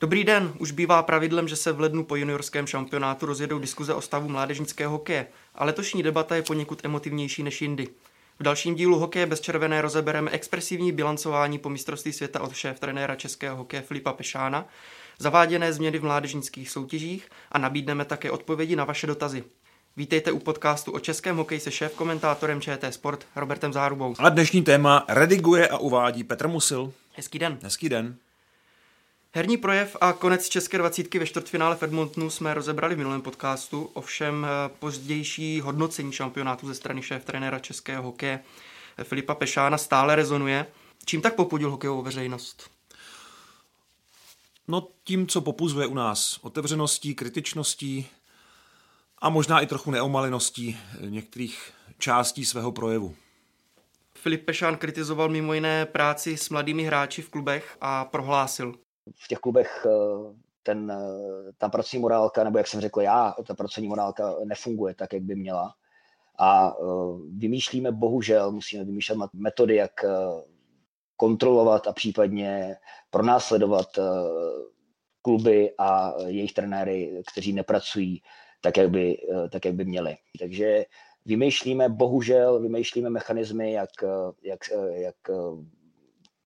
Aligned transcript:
Dobrý 0.00 0.24
den, 0.24 0.52
už 0.58 0.70
bývá 0.70 1.02
pravidlem, 1.02 1.48
že 1.48 1.56
se 1.56 1.72
v 1.72 1.80
lednu 1.80 2.04
po 2.04 2.16
juniorském 2.16 2.66
šampionátu 2.66 3.26
rozjedou 3.26 3.58
diskuze 3.58 3.94
o 3.94 4.00
stavu 4.00 4.28
mládežnického 4.28 4.92
hokeje, 4.92 5.26
a 5.54 5.64
letošní 5.64 6.02
debata 6.02 6.36
je 6.36 6.42
poněkud 6.42 6.84
emotivnější 6.84 7.42
než 7.42 7.62
jindy. 7.62 7.88
V 8.38 8.42
dalším 8.42 8.74
dílu 8.74 8.98
Hokeje 8.98 9.26
bez 9.26 9.40
červené 9.40 9.82
rozebereme 9.82 10.30
expresivní 10.30 10.92
bilancování 10.92 11.58
po 11.58 11.70
mistrovství 11.70 12.12
světa 12.12 12.40
od 12.40 12.54
šéf 12.54 12.80
trenéra 12.80 13.14
českého 13.14 13.56
hokeje 13.56 13.82
Filipa 13.82 14.12
Pešána, 14.12 14.66
zaváděné 15.18 15.72
změny 15.72 15.98
v 15.98 16.04
mládežnických 16.04 16.70
soutěžích 16.70 17.28
a 17.52 17.58
nabídneme 17.58 18.04
také 18.04 18.30
odpovědi 18.30 18.76
na 18.76 18.84
vaše 18.84 19.06
dotazy. 19.06 19.44
Vítejte 19.96 20.32
u 20.32 20.38
podcastu 20.38 20.92
o 20.92 21.00
českém 21.00 21.36
hokeji 21.36 21.60
se 21.60 21.70
šéf 21.70 21.94
komentátorem 21.94 22.60
ČT 22.60 22.94
Sport 22.94 23.26
Robertem 23.36 23.72
Zárubou. 23.72 24.14
A 24.18 24.28
dnešní 24.28 24.62
téma 24.62 25.04
rediguje 25.08 25.68
a 25.68 25.78
uvádí 25.78 26.24
Petr 26.24 26.48
Musil. 26.48 26.92
Hezký 27.14 27.38
den. 27.38 27.58
Hezký 27.62 27.88
den. 27.88 28.16
Herní 29.32 29.56
projev 29.56 29.96
a 30.00 30.12
konec 30.12 30.48
České 30.48 30.78
dvacítky 30.78 31.18
ve 31.18 31.26
čtvrtfinále 31.26 31.76
v 31.76 31.82
Edmontonu 31.82 32.30
jsme 32.30 32.54
rozebrali 32.54 32.94
v 32.94 32.98
minulém 32.98 33.22
podcastu, 33.22 33.90
ovšem 33.94 34.46
eh, 34.46 34.70
pozdější 34.78 35.60
hodnocení 35.60 36.12
šampionátu 36.12 36.66
ze 36.66 36.74
strany 36.74 37.02
šéf 37.02 37.24
trenéra 37.24 37.58
českého 37.58 38.02
hokeje 38.02 38.40
eh, 38.98 39.04
Filipa 39.04 39.34
Pešána 39.34 39.78
stále 39.78 40.16
rezonuje. 40.16 40.66
Čím 41.04 41.20
tak 41.22 41.34
popudil 41.34 41.70
hokejovou 41.70 42.02
veřejnost? 42.02 42.70
No 44.68 44.88
tím, 45.04 45.26
co 45.26 45.40
popuzuje 45.40 45.86
u 45.86 45.94
nás. 45.94 46.38
Otevřeností, 46.42 47.14
kritičností 47.14 48.06
a 49.18 49.28
možná 49.28 49.60
i 49.60 49.66
trochu 49.66 49.90
neomaleností 49.90 50.78
některých 51.00 51.72
částí 51.98 52.44
svého 52.44 52.72
projevu. 52.72 53.16
Filip 54.14 54.44
Pešán 54.44 54.76
kritizoval 54.76 55.28
mimo 55.28 55.54
jiné 55.54 55.86
práci 55.86 56.36
s 56.36 56.48
mladými 56.48 56.82
hráči 56.84 57.22
v 57.22 57.28
klubech 57.28 57.76
a 57.80 58.04
prohlásil. 58.04 58.74
V 59.14 59.28
těch 59.28 59.38
klubech 59.38 59.86
eh, 59.86 60.34
ten, 60.62 60.90
eh, 60.90 61.52
ta 61.58 61.68
pracovní 61.68 62.02
morálka, 62.02 62.44
nebo 62.44 62.58
jak 62.58 62.66
jsem 62.66 62.80
řekl 62.80 63.00
já, 63.00 63.34
ta 63.46 63.54
pracovní 63.54 63.88
morálka 63.88 64.34
nefunguje 64.44 64.94
tak, 64.94 65.12
jak 65.12 65.22
by 65.22 65.34
měla. 65.34 65.74
A 66.38 66.76
eh, 66.80 66.84
vymýšlíme, 67.36 67.92
bohužel, 67.92 68.52
musíme 68.52 68.84
vymýšlet 68.84 69.18
metody, 69.32 69.76
jak 69.76 69.92
kontrolovat 71.16 71.86
a 71.86 71.92
případně 71.92 72.76
pronásledovat 73.10 73.86
kluby 75.22 75.74
a 75.78 76.14
jejich 76.26 76.52
trenéry, 76.52 77.22
kteří 77.32 77.52
nepracují 77.52 78.22
tak, 78.60 78.76
jak 78.76 78.90
by, 78.90 79.18
tak, 79.50 79.64
jak 79.64 79.74
by 79.74 79.84
měli. 79.84 80.16
Takže 80.38 80.84
vymýšlíme, 81.24 81.88
bohužel, 81.88 82.60
vymýšlíme 82.60 83.10
mechanismy, 83.10 83.72
jak, 83.72 83.90
jak, 84.42 84.60
jak 84.90 85.16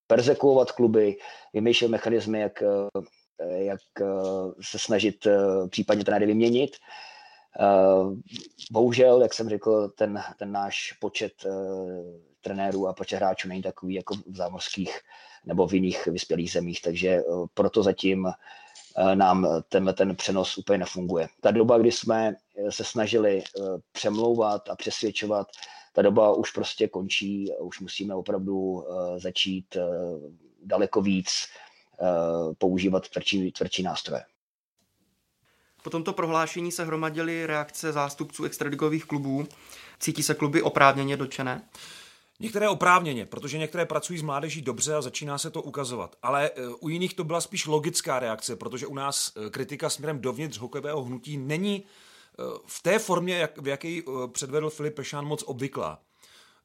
persekuovat 0.06 0.72
kluby, 0.72 1.16
vymýšlet 1.52 1.88
mechanismy, 1.88 2.40
jak, 2.40 2.62
eh, 2.62 3.64
jak 3.64 3.80
eh, 4.00 4.04
se 4.60 4.78
snažit 4.78 5.26
eh, 5.26 5.38
případně 5.68 6.04
trenéry 6.04 6.26
vyměnit. 6.26 6.76
Bohužel, 8.70 9.22
jak 9.22 9.34
jsem 9.34 9.48
řekl, 9.48 9.88
ten, 9.88 10.22
ten 10.38 10.52
náš 10.52 10.92
počet 10.92 11.32
trenérů 12.40 12.88
a 12.88 12.92
počet 12.92 13.16
hráčů 13.16 13.48
není 13.48 13.62
takový 13.62 13.94
jako 13.94 14.14
v 14.14 14.36
zámořských 14.36 15.00
nebo 15.44 15.66
v 15.66 15.74
jiných 15.74 16.06
vyspělých 16.06 16.52
zemích, 16.52 16.82
takže 16.82 17.22
proto 17.54 17.82
zatím 17.82 18.28
nám 19.14 19.62
tenhle 19.68 19.92
ten 19.92 20.16
přenos 20.16 20.58
úplně 20.58 20.78
nefunguje. 20.78 21.28
Ta 21.40 21.50
doba, 21.50 21.78
kdy 21.78 21.92
jsme 21.92 22.34
se 22.70 22.84
snažili 22.84 23.42
přemlouvat 23.92 24.68
a 24.68 24.76
přesvědčovat, 24.76 25.46
ta 25.92 26.02
doba 26.02 26.34
už 26.34 26.50
prostě 26.50 26.88
končí, 26.88 27.52
už 27.60 27.80
musíme 27.80 28.14
opravdu 28.14 28.84
eh, 28.84 29.18
začít 29.18 29.76
eh, 29.76 29.82
daleko 30.64 31.02
víc 31.02 31.28
eh, 31.28 32.54
používat 32.58 33.08
tvrdší, 33.08 33.52
tvrdší 33.52 33.82
nástroje. 33.82 34.24
Po 35.82 35.90
tomto 35.90 36.12
prohlášení 36.12 36.72
se 36.72 36.84
hromadily 36.84 37.46
reakce 37.46 37.92
zástupců 37.92 38.44
extraligových 38.44 39.04
klubů. 39.04 39.46
Cítí 39.98 40.22
se 40.22 40.34
kluby 40.34 40.62
oprávněně 40.62 41.16
dočené? 41.16 41.68
Některé 42.40 42.68
oprávněně, 42.68 43.26
protože 43.26 43.58
některé 43.58 43.86
pracují 43.86 44.18
s 44.18 44.22
mládeží 44.22 44.62
dobře 44.62 44.94
a 44.94 45.02
začíná 45.02 45.38
se 45.38 45.50
to 45.50 45.62
ukazovat. 45.62 46.16
Ale 46.22 46.50
u 46.80 46.88
jiných 46.88 47.14
to 47.14 47.24
byla 47.24 47.40
spíš 47.40 47.66
logická 47.66 48.18
reakce, 48.18 48.56
protože 48.56 48.86
u 48.86 48.94
nás 48.94 49.32
kritika 49.50 49.90
směrem 49.90 50.20
dovnitř 50.20 50.58
hokejového 50.58 51.02
hnutí 51.02 51.36
není 51.36 51.84
v 52.66 52.82
té 52.82 52.98
formě, 52.98 53.36
jak, 53.36 53.58
v 53.58 53.68
jaké 53.68 54.00
předvedl 54.32 54.70
Filip 54.70 54.94
Pešán, 54.94 55.26
moc 55.26 55.42
obvyklá. 55.42 55.98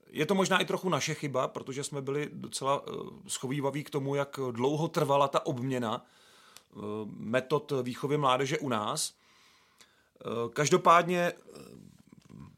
Je 0.10 0.26
to 0.26 0.36
možná 0.36 0.60
i 0.60 0.66
trochu 0.66 0.90
naše 0.90 1.14
chyba, 1.14 1.48
protože 1.48 1.84
jsme 1.84 2.02
byli 2.02 2.30
docela 2.34 2.84
eh, 2.88 2.92
schovývaví 3.28 3.84
k 3.84 3.90
tomu, 3.90 4.16
jak 4.16 4.40
dlouho 4.52 4.88
trvala 4.88 5.28
ta 5.28 5.46
obměna 5.46 6.06
eh, 6.06 6.80
metod 7.18 7.74
výchovy 7.82 8.18
mládeže 8.18 8.60
u 8.60 8.70
nás. 8.70 9.14
Eh, 9.14 10.30
Každopádně 10.54 11.20
eh, 11.20 11.34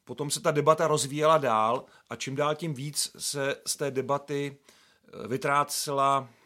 potom 0.05 0.31
se 0.31 0.41
ta 0.41 0.51
debata 0.51 0.87
rozvíjela 0.87 1.37
dál 1.37 1.85
a 2.09 2.15
čím 2.15 2.35
dál 2.35 2.55
tím 2.55 2.73
víc 2.73 3.11
se 3.17 3.55
z 3.67 3.75
té 3.77 3.91
debaty 3.91 4.57
eh, 4.57 5.27
vytrácela 5.27 6.29
eh, 6.29 6.38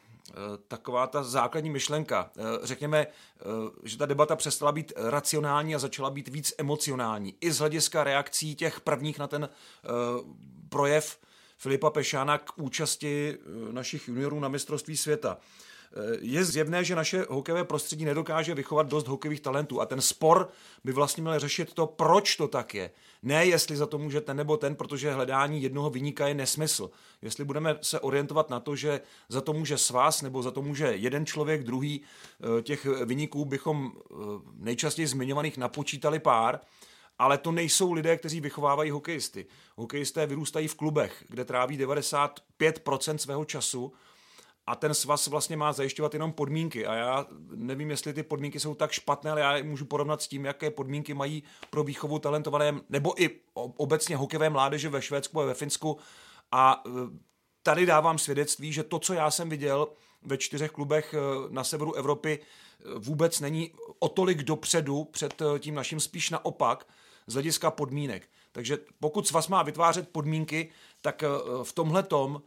taková 0.68 1.08
ta 1.08 1.24
základní 1.24 1.70
myšlenka. 1.70 2.32
Eh, 2.38 2.42
Řekněme, 2.64 3.08
eh, 3.08 3.44
že 3.84 3.98
ta 3.98 4.06
debata 4.06 4.36
přestala 4.36 4.72
být 4.72 4.94
racionální 4.96 5.76
a 5.76 5.80
začala 5.80 6.10
být 6.10 6.28
víc 6.28 6.54
emocionální. 6.58 7.36
I 7.42 7.52
z 7.52 7.60
hlediska 7.60 8.04
reakcí 8.04 8.56
těch 8.56 8.82
prvních 8.82 9.20
na 9.20 9.28
ten 9.28 9.50
eh, 9.50 9.88
projev 10.70 11.20
Filipa 11.58 11.90
Pešána 11.90 12.38
k 12.38 12.58
účasti 12.58 13.38
eh, 13.38 13.74
našich 13.74 14.08
juniorů 14.08 14.40
na 14.40 14.48
mistrovství 14.48 14.98
světa. 14.98 15.38
Je 16.22 16.46
zjevné, 16.46 16.84
že 16.84 16.96
naše 16.96 17.26
hokejové 17.30 17.64
prostředí 17.64 18.06
nedokáže 18.06 18.56
vychovat 18.56 18.88
dost 18.88 19.08
hokejových 19.08 19.42
talentů 19.42 19.82
a 19.82 19.86
ten 19.86 20.02
spor 20.02 20.50
by 20.84 20.92
vlastně 20.92 21.24
měl 21.24 21.40
řešit 21.40 21.74
to, 21.74 21.88
proč 21.88 22.36
to 22.36 22.48
tak 22.48 22.76
je. 22.76 22.92
Ne, 23.24 23.46
jestli 23.46 23.78
za 23.78 23.86
to 23.86 23.98
může 23.98 24.22
ten 24.22 24.38
nebo 24.38 24.58
ten, 24.58 24.76
protože 24.76 25.14
hledání 25.14 25.64
jednoho 25.64 25.90
vyníka 25.90 26.28
je 26.28 26.34
nesmysl. 26.34 26.92
Jestli 27.22 27.46
budeme 27.46 27.78
se 27.82 28.00
orientovat 28.00 28.50
na 28.50 28.60
to, 28.60 28.76
že 28.76 29.02
za 29.30 29.42
to 29.42 29.54
může 29.54 29.78
svaz 29.78 30.22
nebo 30.22 30.44
za 30.44 30.52
to 30.52 30.62
může 30.62 30.86
jeden 30.86 31.26
člověk, 31.26 31.64
druhý, 31.64 32.02
eh, 32.60 32.62
těch 32.62 32.86
vyníků 32.86 33.46
bychom 33.46 33.92
eh, 33.96 34.16
nejčastěji 34.58 35.08
zmiňovaných 35.08 35.58
napočítali 35.58 36.20
pár, 36.20 36.60
ale 37.20 37.38
to 37.38 37.52
nejsou 37.52 37.94
lidé, 37.94 38.18
kteří 38.18 38.42
vychovávají 38.42 38.92
hokejisty. 38.92 39.46
Hokejisté 39.76 40.26
vyrůstají 40.26 40.68
v 40.68 40.76
klubech, 40.76 41.26
kde 41.30 41.46
tráví 41.46 41.78
95% 41.78 43.18
svého 43.18 43.46
času 43.46 43.94
a 44.68 44.76
ten 44.76 44.94
svaz 44.94 45.28
vlastně 45.28 45.58
má 45.58 45.74
zajišťovat 45.74 46.14
jenom 46.14 46.32
podmínky. 46.32 46.86
A 46.86 46.96
já 46.96 47.26
nevím, 47.56 47.90
jestli 47.90 48.14
ty 48.14 48.24
podmínky 48.24 48.60
jsou 48.60 48.76
tak 48.76 48.92
špatné, 48.92 49.32
ale 49.32 49.42
já 49.42 49.58
je 49.58 49.64
můžu 49.64 49.86
porovnat 49.86 50.22
s 50.22 50.28
tím, 50.28 50.46
jaké 50.46 50.72
podmínky 50.72 51.14
mají 51.14 51.44
pro 51.70 51.84
výchovu 51.84 52.20
talentované, 52.20 52.80
nebo 52.90 53.22
i 53.24 53.30
obecně 53.54 54.18
hokejové 54.18 54.50
mládeže 54.50 54.90
ve 54.90 55.02
Švédsku 55.02 55.42
a 55.42 55.46
ve 55.46 55.54
Finsku. 55.54 55.98
A 56.52 56.84
e, 56.86 56.90
tady 57.64 57.86
dávám 57.86 58.18
svědectví, 58.18 58.74
že 58.74 58.84
to, 58.84 59.00
co 59.00 59.14
já 59.14 59.32
jsem 59.32 59.50
viděl 59.50 59.88
ve 60.22 60.38
čtyřech 60.38 60.72
klubech 60.72 61.14
e, 61.14 61.18
na 61.50 61.64
severu 61.64 61.94
Evropy, 61.94 62.40
e, 62.40 63.00
vůbec 63.00 63.40
není 63.40 63.72
o 64.00 64.10
tolik 64.10 64.44
dopředu 64.44 65.04
před 65.04 65.42
tím 65.60 65.76
naším, 65.76 66.00
spíš 66.00 66.30
naopak, 66.30 66.88
z 67.28 67.34
hlediska 67.34 67.72
podmínek. 67.72 68.30
Takže 68.52 68.78
pokud 69.00 69.28
svaz 69.28 69.48
má 69.48 69.64
vytvářet 69.64 70.10
podmínky, 70.10 70.70
tak 71.02 71.24
v 71.64 71.74
tomhle 71.74 72.04
tom 72.04 72.42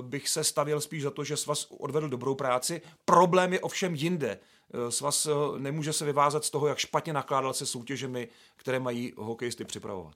bych 0.00 0.28
se 0.28 0.44
stavil 0.44 0.80
spíš 0.80 1.02
za 1.02 1.10
to, 1.10 1.24
že 1.24 1.36
svaz 1.36 1.66
odvedl 1.70 2.08
dobrou 2.08 2.34
práci. 2.34 2.82
Problém 3.04 3.52
je 3.52 3.60
ovšem 3.60 3.94
jinde. 3.94 4.38
Eh, 4.74 4.90
Svaz 4.90 5.26
eh, 5.26 5.58
nemůže 5.58 5.92
se 5.92 6.04
vyvázat 6.04 6.44
z 6.44 6.50
toho, 6.50 6.66
jak 6.66 6.78
špatně 6.78 7.12
nakládal 7.12 7.54
se 7.54 7.66
soutěžemi, 7.66 8.28
které 8.56 8.80
mají 8.80 9.12
hokejisty 9.16 9.64
připravovat. 9.64 10.14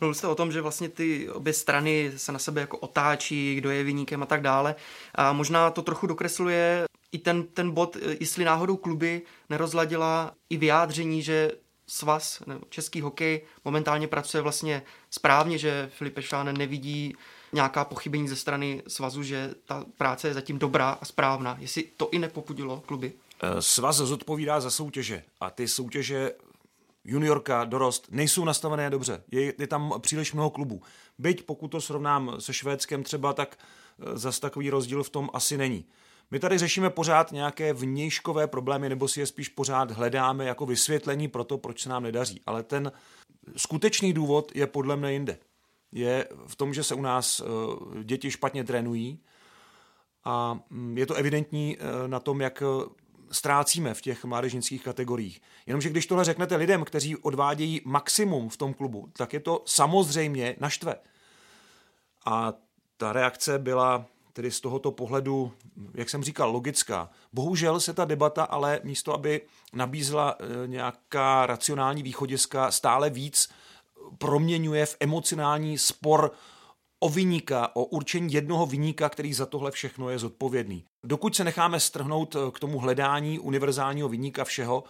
Mluvil 0.00 0.14
jste 0.14 0.26
o 0.26 0.34
tom, 0.34 0.52
že 0.52 0.60
vlastně 0.60 0.88
ty 0.88 1.30
obě 1.30 1.52
strany 1.52 2.12
se 2.16 2.32
na 2.32 2.38
sebe 2.38 2.60
jako 2.60 2.78
otáčí, 2.78 3.54
kdo 3.54 3.70
je 3.70 3.84
vyníkem 3.84 4.22
a 4.22 4.26
tak 4.26 4.42
dále. 4.42 4.74
A 5.14 5.32
možná 5.32 5.70
to 5.70 5.82
trochu 5.82 6.06
dokresluje 6.06 6.84
i 7.12 7.18
ten, 7.18 7.42
ten 7.42 7.70
bod, 7.70 7.96
jestli 8.20 8.44
náhodou 8.44 8.76
kluby 8.76 9.22
nerozladila 9.48 10.34
i 10.50 10.56
vyjádření, 10.56 11.22
že 11.22 11.52
svaz, 11.86 12.42
nebo 12.46 12.66
český 12.68 13.00
hokej 13.00 13.42
momentálně 13.64 14.08
pracuje 14.08 14.42
vlastně 14.42 14.82
správně, 15.10 15.58
že 15.58 15.90
Filip 15.92 16.20
Šán 16.20 16.56
nevidí 16.58 17.14
nějaká 17.56 17.84
pochybení 17.84 18.28
ze 18.28 18.36
strany 18.36 18.82
svazu, 18.88 19.22
že 19.22 19.54
ta 19.64 19.84
práce 19.96 20.28
je 20.28 20.34
zatím 20.34 20.58
dobrá 20.58 20.90
a 20.90 21.04
správná. 21.04 21.56
Jestli 21.60 21.82
to 21.96 22.08
i 22.10 22.18
nepopudilo 22.18 22.80
kluby? 22.86 23.12
Eh, 23.42 23.62
Svaz 23.62 23.96
zodpovídá 23.96 24.60
za 24.60 24.70
soutěže 24.70 25.22
a 25.40 25.50
ty 25.50 25.68
soutěže 25.68 26.32
juniorka, 27.04 27.64
dorost, 27.64 28.06
nejsou 28.10 28.44
nastavené 28.44 28.90
dobře. 28.90 29.22
Je, 29.30 29.54
je 29.58 29.66
tam 29.66 29.94
příliš 30.00 30.32
mnoho 30.32 30.50
klubů. 30.50 30.82
Byť 31.18 31.42
pokud 31.42 31.68
to 31.68 31.80
srovnám 31.80 32.34
se 32.38 32.54
Švédskem 32.54 33.02
třeba, 33.02 33.32
tak 33.32 33.58
eh, 33.58 34.18
zas 34.18 34.40
takový 34.40 34.70
rozdíl 34.70 35.02
v 35.02 35.10
tom 35.10 35.30
asi 35.32 35.56
není. 35.58 35.84
My 36.30 36.38
tady 36.38 36.58
řešíme 36.58 36.90
pořád 36.90 37.32
nějaké 37.32 37.72
vnějškové 37.72 38.46
problémy, 38.46 38.88
nebo 38.88 39.08
si 39.08 39.20
je 39.20 39.26
spíš 39.26 39.48
pořád 39.48 39.90
hledáme 39.90 40.44
jako 40.44 40.66
vysvětlení 40.66 41.28
pro 41.28 41.44
to, 41.44 41.58
proč 41.58 41.82
se 41.82 41.88
nám 41.88 42.02
nedaří. 42.02 42.40
Ale 42.46 42.62
ten 42.62 42.92
skutečný 43.56 44.12
důvod 44.12 44.52
je 44.54 44.66
podle 44.66 44.96
mne 44.96 45.12
jinde. 45.12 45.38
Je 45.92 46.28
v 46.46 46.56
tom, 46.56 46.74
že 46.74 46.84
se 46.84 46.94
u 46.94 47.02
nás 47.02 47.40
eh, 47.40 48.04
děti 48.04 48.30
špatně 48.30 48.64
trénují 48.64 49.20
a 50.24 50.58
mm, 50.70 50.98
je 50.98 51.06
to 51.06 51.14
evidentní 51.14 51.76
eh, 51.78 52.08
na 52.08 52.20
tom, 52.20 52.40
jak 52.40 52.62
ztrácíme 53.30 53.94
v 53.94 54.00
těch 54.00 54.24
mládežnických 54.24 54.84
kategoriích. 54.84 55.40
Jenomže 55.66 55.90
když 55.90 56.06
tohle 56.06 56.24
řeknete 56.24 56.56
lidem, 56.56 56.84
kteří 56.84 57.16
odvádějí 57.16 57.80
maximum 57.84 58.48
v 58.48 58.56
tom 58.56 58.74
klubu, 58.74 59.08
tak 59.12 59.32
je 59.32 59.40
to 59.40 59.62
samozřejmě 59.66 60.56
naštve. 60.60 60.96
A 62.26 62.52
ta 62.96 63.12
reakce 63.12 63.58
byla 63.58 64.06
tedy 64.32 64.50
z 64.50 64.60
tohoto 64.60 64.92
pohledu, 64.92 65.52
jak 65.94 66.10
jsem 66.10 66.22
říkal, 66.22 66.50
logická. 66.50 67.10
Bohužel 67.32 67.80
se 67.80 67.94
ta 67.94 68.04
debata 68.04 68.44
ale 68.44 68.80
místo, 68.84 69.14
aby 69.14 69.40
nabízela 69.72 70.36
nějaká 70.66 71.46
racionální 71.46 72.02
východiska, 72.02 72.70
stále 72.70 73.10
víc 73.10 73.48
proměňuje 74.18 74.86
v 74.86 74.96
emocionální 75.00 75.78
spor 75.78 76.32
o 77.00 77.08
vyníka, 77.08 77.70
o 77.76 77.84
určení 77.84 78.32
jednoho 78.32 78.66
vyníka, 78.66 79.08
který 79.08 79.34
za 79.34 79.46
tohle 79.46 79.70
všechno 79.70 80.10
je 80.10 80.18
zodpovědný. 80.18 80.84
Dokud 81.04 81.36
se 81.36 81.44
necháme 81.44 81.80
strhnout 81.80 82.36
eh, 82.36 82.50
k 82.50 82.58
tomu 82.58 82.78
hledání 82.78 83.38
univerzálního 83.38 84.08
vyníka 84.08 84.44
všeho, 84.44 84.84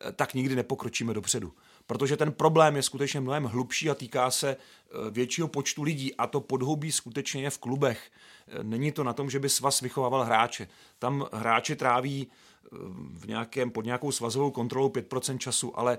eh, 0.00 0.12
tak 0.12 0.34
nikdy 0.34 0.56
nepokročíme 0.56 1.14
dopředu. 1.14 1.52
Protože 1.86 2.16
ten 2.16 2.32
problém 2.32 2.76
je 2.76 2.82
skutečně 2.82 3.20
mnohem 3.20 3.44
hlubší 3.44 3.90
a 3.90 3.94
týká 3.94 4.30
se 4.30 4.50
eh, 4.50 5.10
většího 5.10 5.48
počtu 5.48 5.82
lidí 5.82 6.14
a 6.14 6.26
to 6.26 6.40
podhoubí 6.40 6.92
skutečně 6.92 7.42
je 7.42 7.50
v 7.50 7.58
klubech. 7.58 8.10
Není 8.62 8.92
to 8.92 9.04
na 9.04 9.12
tom, 9.12 9.30
že 9.30 9.38
by 9.38 9.48
svaz 9.48 9.80
vychovával 9.80 10.24
hráče. 10.24 10.68
Tam 10.98 11.26
hráči 11.32 11.76
tráví 11.76 12.26
v 13.14 13.26
nějakém, 13.26 13.70
pod 13.70 13.84
nějakou 13.84 14.12
svazovou 14.12 14.50
kontrolou 14.50 14.88
5% 14.88 15.38
času, 15.38 15.78
ale 15.78 15.98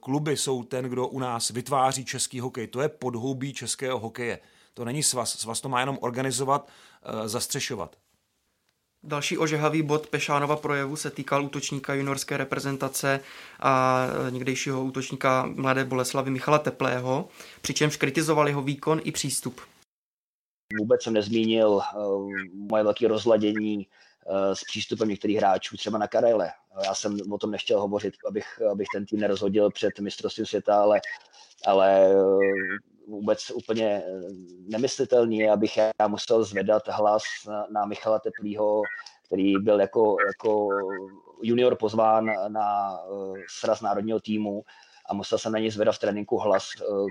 kluby 0.00 0.36
jsou 0.36 0.62
ten, 0.62 0.84
kdo 0.84 1.08
u 1.08 1.18
nás 1.18 1.50
vytváří 1.50 2.04
český 2.04 2.40
hokej. 2.40 2.66
To 2.66 2.80
je 2.80 2.88
podhoubí 2.88 3.52
českého 3.52 3.98
hokeje. 3.98 4.38
To 4.74 4.84
není 4.84 5.02
svaz. 5.02 5.38
Svaz 5.38 5.60
to 5.60 5.68
má 5.68 5.80
jenom 5.80 5.98
organizovat, 6.00 6.68
eh, 7.02 7.28
zastřešovat. 7.28 7.96
Další 9.04 9.38
ožehavý 9.38 9.82
bod 9.82 10.06
Pešánova 10.06 10.56
projevu 10.56 10.96
se 10.96 11.10
týkal 11.10 11.44
útočníka 11.44 11.94
juniorské 11.94 12.36
reprezentace 12.36 13.20
a 13.60 14.02
eh, 14.28 14.30
někdejšího 14.30 14.84
útočníka 14.84 15.46
Mladé 15.46 15.84
Boleslavy 15.84 16.30
Michala 16.30 16.58
Teplého, 16.58 17.28
přičemž 17.62 17.96
kritizoval 17.96 18.48
jeho 18.48 18.62
výkon 18.62 19.00
i 19.04 19.12
přístup. 19.12 19.60
Vůbec 20.78 21.02
jsem 21.02 21.12
nezmínil 21.12 21.68
uh, 21.68 22.32
moje 22.54 22.84
velké 22.84 23.08
rozladění 23.08 23.76
uh, 23.76 23.84
s 24.52 24.64
přístupem 24.64 25.08
některých 25.08 25.36
hráčů, 25.36 25.76
třeba 25.76 25.98
na 25.98 26.08
Karele. 26.08 26.50
Já 26.84 26.94
jsem 26.94 27.16
o 27.32 27.38
tom 27.38 27.50
nechtěl 27.50 27.80
hovořit, 27.80 28.14
abych, 28.28 28.62
abych 28.72 28.86
ten 28.94 29.06
tým 29.06 29.20
nerozhodil 29.20 29.70
před 29.70 29.98
mistrovstvím 30.00 30.46
světa, 30.46 30.82
ale, 30.82 31.00
ale 31.66 32.14
vůbec 33.08 33.50
úplně 33.50 33.86
eh, 33.86 34.20
nemyslitelný, 34.68 35.48
abych 35.48 35.76
já 35.76 36.08
musel 36.08 36.44
zvedat 36.44 36.82
hlas 36.88 37.22
na, 37.48 37.66
na 37.70 37.84
Michala 37.86 38.18
Teplýho, 38.18 38.82
který 39.26 39.58
byl 39.58 39.80
jako, 39.80 40.16
jako 40.26 40.68
junior 41.42 41.76
pozván 41.76 42.30
na 42.48 42.98
uh, 43.04 43.36
sraz 43.60 43.80
národního 43.80 44.20
týmu 44.20 44.62
a 45.12 45.14
musel 45.14 45.38
jsem 45.38 45.52
na 45.52 45.58
něj 45.58 45.70
zvedat 45.70 45.92
v 45.92 45.98
tréninku 45.98 46.38
hlas 46.38 46.68
uh, 46.88 47.06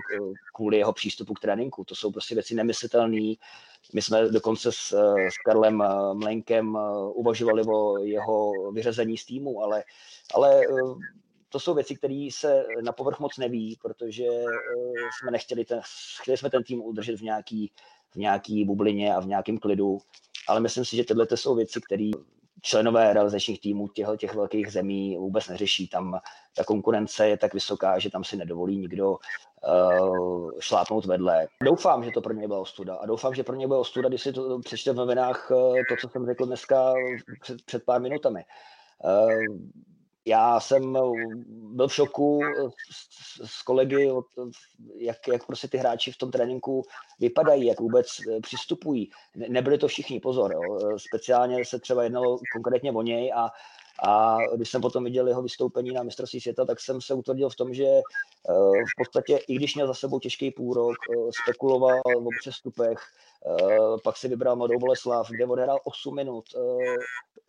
kvůli 0.54 0.78
jeho 0.78 0.92
přístupu 0.92 1.34
k 1.34 1.40
tréninku. 1.40 1.84
To 1.84 1.94
jsou 1.94 2.12
prostě 2.12 2.34
věci 2.34 2.54
nemyslitelné. 2.54 3.34
My 3.94 4.02
jsme 4.02 4.28
dokonce 4.28 4.72
s, 4.72 4.92
s 5.16 5.36
Karlem 5.44 5.84
Mlenkem 6.12 6.78
uvažovali 7.14 7.62
o 7.62 7.98
jeho 7.98 8.52
vyřazení 8.72 9.16
z 9.16 9.24
týmu, 9.24 9.62
ale, 9.62 9.84
ale 10.34 10.60
to 11.52 11.60
jsou 11.60 11.74
věci, 11.74 11.96
které 11.96 12.28
se 12.32 12.64
na 12.82 12.92
povrch 12.92 13.20
moc 13.20 13.38
neví, 13.38 13.78
protože 13.82 14.24
eh, 14.24 15.08
jsme 15.18 15.30
nechtěli 15.30 15.64
ten, 15.64 15.80
chtěli 16.20 16.36
jsme 16.36 16.50
ten 16.50 16.62
tým 16.62 16.82
udržet 16.82 17.16
v 17.16 17.22
nějaký, 17.22 17.72
v 18.10 18.16
nějaký 18.16 18.64
bublině 18.64 19.14
a 19.14 19.20
v 19.20 19.26
nějakém 19.26 19.58
klidu, 19.58 19.98
ale 20.48 20.60
myslím 20.60 20.84
si, 20.84 20.96
že 20.96 21.04
tyhle 21.04 21.26
jsou 21.34 21.54
věci, 21.54 21.80
které 21.80 22.10
členové 22.60 23.12
realizačních 23.12 23.60
týmů 23.60 23.88
těch, 23.88 24.06
těch 24.16 24.34
velkých 24.34 24.72
zemí 24.72 25.16
vůbec 25.16 25.48
neřeší. 25.48 25.88
Tam 25.88 26.20
ta 26.56 26.64
konkurence 26.64 27.28
je 27.28 27.36
tak 27.36 27.54
vysoká, 27.54 27.98
že 27.98 28.10
tam 28.10 28.24
si 28.24 28.36
nedovolí 28.36 28.78
nikdo 28.78 29.10
uh, 29.10 30.50
šlápnout 30.58 31.06
vedle. 31.06 31.46
Doufám, 31.64 32.04
že 32.04 32.10
to 32.10 32.20
pro 32.20 32.32
ně 32.32 32.48
byla 32.48 32.60
ostuda. 32.60 32.94
A 32.94 33.06
doufám, 33.06 33.34
že 33.34 33.44
pro 33.44 33.56
ně 33.56 33.66
byla 33.66 33.80
ostuda, 33.80 34.08
když 34.08 34.22
si 34.22 34.32
to 34.32 34.58
přečte 34.58 34.92
v 34.92 34.96
novinách 34.96 35.50
uh, 35.50 35.74
to, 35.88 35.96
co 36.00 36.08
jsem 36.08 36.26
řekl 36.26 36.46
dneska 36.46 36.94
před, 37.40 37.62
před 37.62 37.84
pár 37.84 38.00
minutami. 38.00 38.44
Uh, 39.04 39.56
já 40.26 40.60
jsem 40.60 40.96
eh, 40.96 41.00
byl 41.50 41.88
v 41.88 41.94
šoku 41.94 42.40
eh, 42.44 42.70
s, 43.44 43.62
kolegy, 43.62 44.10
jak, 44.96 45.28
jak 45.28 45.46
prostě 45.46 45.68
ty 45.68 45.78
hráči 45.78 46.12
v 46.12 46.18
tom 46.18 46.30
tréninku 46.30 46.82
vypadají, 47.20 47.66
jak 47.66 47.80
vůbec 47.80 48.06
eh, 48.06 48.40
přistupují. 48.40 49.10
Nebyli 49.36 49.78
to 49.78 49.88
všichni, 49.88 50.20
pozor, 50.20 50.52
jo. 50.52 50.98
speciálně 50.98 51.64
se 51.64 51.78
třeba 51.78 52.02
jednalo 52.02 52.38
konkrétně 52.52 52.92
o 52.92 53.02
něj 53.02 53.32
a, 53.32 53.50
a 54.08 54.38
když 54.56 54.70
jsem 54.70 54.80
potom 54.80 55.04
viděl 55.04 55.28
jeho 55.28 55.42
vystoupení 55.42 55.90
na 55.90 56.02
mistrovství 56.02 56.40
světa, 56.40 56.64
tak 56.64 56.80
jsem 56.80 57.00
se 57.00 57.14
utvrdil 57.14 57.50
v 57.50 57.56
tom, 57.56 57.74
že 57.74 57.86
v 58.64 58.96
podstatě, 58.96 59.36
i 59.36 59.54
když 59.54 59.74
měl 59.74 59.86
za 59.86 59.94
sebou 59.94 60.18
těžký 60.18 60.50
půrok, 60.50 60.96
spekuloval 61.42 62.00
o 62.04 62.28
přestupech, 62.40 62.98
pak 64.04 64.16
si 64.16 64.28
vybral 64.28 64.56
Mladou 64.56 64.78
Boleslav, 64.78 65.30
kde 65.30 65.46
odehrál 65.46 65.78
8 65.84 66.14
minut. 66.14 66.44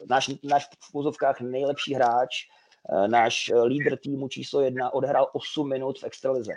Náš, 0.09 0.31
náš 0.43 0.69
v 0.79 0.91
pozovkách 0.91 1.41
nejlepší 1.41 1.93
hráč, 1.93 2.47
Eh, 2.62 2.62
náš 3.07 3.49
eh, 3.49 3.61
lídr 3.61 3.97
týmu 3.97 4.27
číslo 4.27 4.61
jedna 4.61 4.93
odehrál 4.93 5.29
8 5.33 5.69
minut 5.69 5.99
v 5.99 6.03
extralize. 6.03 6.53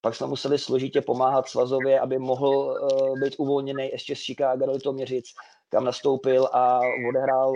Pak 0.00 0.14
jsme 0.14 0.26
museli 0.26 0.58
složitě 0.58 1.00
pomáhat 1.00 1.48
Svazově, 1.48 2.00
aby 2.00 2.18
mohl 2.18 2.48
uh, 2.48 3.20
být 3.20 3.34
uvolněný 3.38 3.88
ještě 3.88 4.16
z 4.16 4.18
Chicago 4.18 4.66
do 4.66 4.72
Litoměřic, 4.72 5.26
kam 5.68 5.84
nastoupil 5.84 6.48
a 6.52 6.80
odehrál 7.08 7.52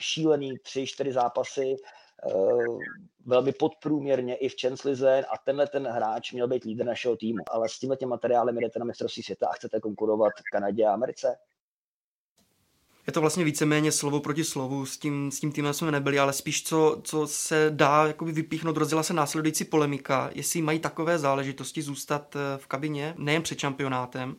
šílený 0.00 0.58
tři, 0.58 0.86
čtyři 0.86 1.12
zápasy, 1.12 1.76
velmi 3.26 3.52
podprůměrně 3.52 4.36
i 4.36 4.48
v 4.48 4.56
Čenslize 4.56 5.24
a 5.24 5.38
tenhle 5.44 5.66
ten 5.66 5.86
hráč 5.86 6.32
měl 6.32 6.48
být 6.48 6.64
lídr 6.64 6.84
našeho 6.84 7.16
týmu. 7.16 7.44
Ale 7.50 7.68
s 7.68 7.78
tímhle 7.78 7.96
tím 7.96 8.08
materiálem 8.08 8.58
jdete 8.58 8.78
na 8.78 8.84
mistrovství 8.84 9.22
světa 9.22 9.48
a 9.48 9.52
chcete 9.52 9.80
konkurovat 9.80 10.32
Kanadě 10.52 10.84
a 10.84 10.92
Americe? 10.92 11.36
Je 13.06 13.12
to 13.12 13.20
vlastně 13.20 13.44
víceméně 13.44 13.92
slovo 13.92 14.20
proti 14.20 14.44
slovu, 14.44 14.86
s 14.86 14.98
tím, 14.98 15.30
s 15.30 15.40
tím 15.40 15.52
týmem 15.52 15.74
jsme 15.74 15.90
nebyli, 15.90 16.18
ale 16.18 16.32
spíš 16.32 16.64
co, 16.64 17.00
co 17.02 17.26
se 17.26 17.66
dá 17.70 18.06
jakoby 18.06 18.32
vypíchnout, 18.32 18.76
rozdělila 18.76 19.02
se 19.02 19.14
následující 19.14 19.64
polemika, 19.64 20.30
jestli 20.34 20.62
mají 20.62 20.78
takové 20.78 21.18
záležitosti 21.18 21.82
zůstat 21.82 22.36
eh, 22.36 22.58
v 22.58 22.66
kabině, 22.66 23.14
nejen 23.18 23.42
před 23.42 23.58
šampionátem, 23.58 24.36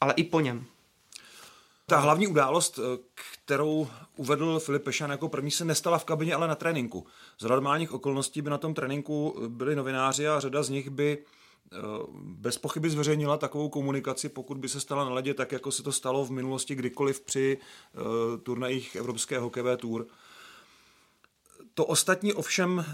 ale 0.00 0.14
i 0.16 0.24
po 0.24 0.40
něm. 0.40 0.64
Ta 1.86 1.98
hlavní 1.98 2.26
událost, 2.26 2.78
eh, 2.78 2.98
kterou 3.44 3.88
uvedl 4.16 4.60
Filip 4.60 4.82
Pešan 4.82 5.10
jako 5.10 5.28
první, 5.28 5.50
se 5.50 5.64
nestala 5.64 5.98
v 5.98 6.04
kabině, 6.04 6.34
ale 6.34 6.48
na 6.48 6.54
tréninku. 6.54 7.06
Z 7.38 7.44
normálních 7.44 7.92
okolností 7.92 8.42
by 8.42 8.50
na 8.50 8.58
tom 8.58 8.74
tréninku 8.74 9.36
byli 9.48 9.76
novináři 9.76 10.28
a 10.28 10.40
řada 10.40 10.62
z 10.62 10.68
nich 10.68 10.90
by 10.90 11.18
bez 12.14 12.58
pochyby 12.58 12.90
zveřejnila 12.90 13.36
takovou 13.36 13.68
komunikaci, 13.68 14.28
pokud 14.28 14.58
by 14.58 14.68
se 14.68 14.80
stala 14.80 15.04
na 15.04 15.10
ledě, 15.10 15.34
tak 15.34 15.52
jako 15.52 15.72
se 15.72 15.82
to 15.82 15.92
stalo 15.92 16.24
v 16.24 16.30
minulosti 16.30 16.74
kdykoliv 16.74 17.20
při 17.20 17.58
uh, 17.58 18.02
turnajích 18.42 18.96
Evropské 18.96 19.38
hokejové 19.38 19.76
tour. 19.76 20.06
To 21.74 21.86
ostatní 21.86 22.32
ovšem, 22.32 22.78
uh, 22.78 22.84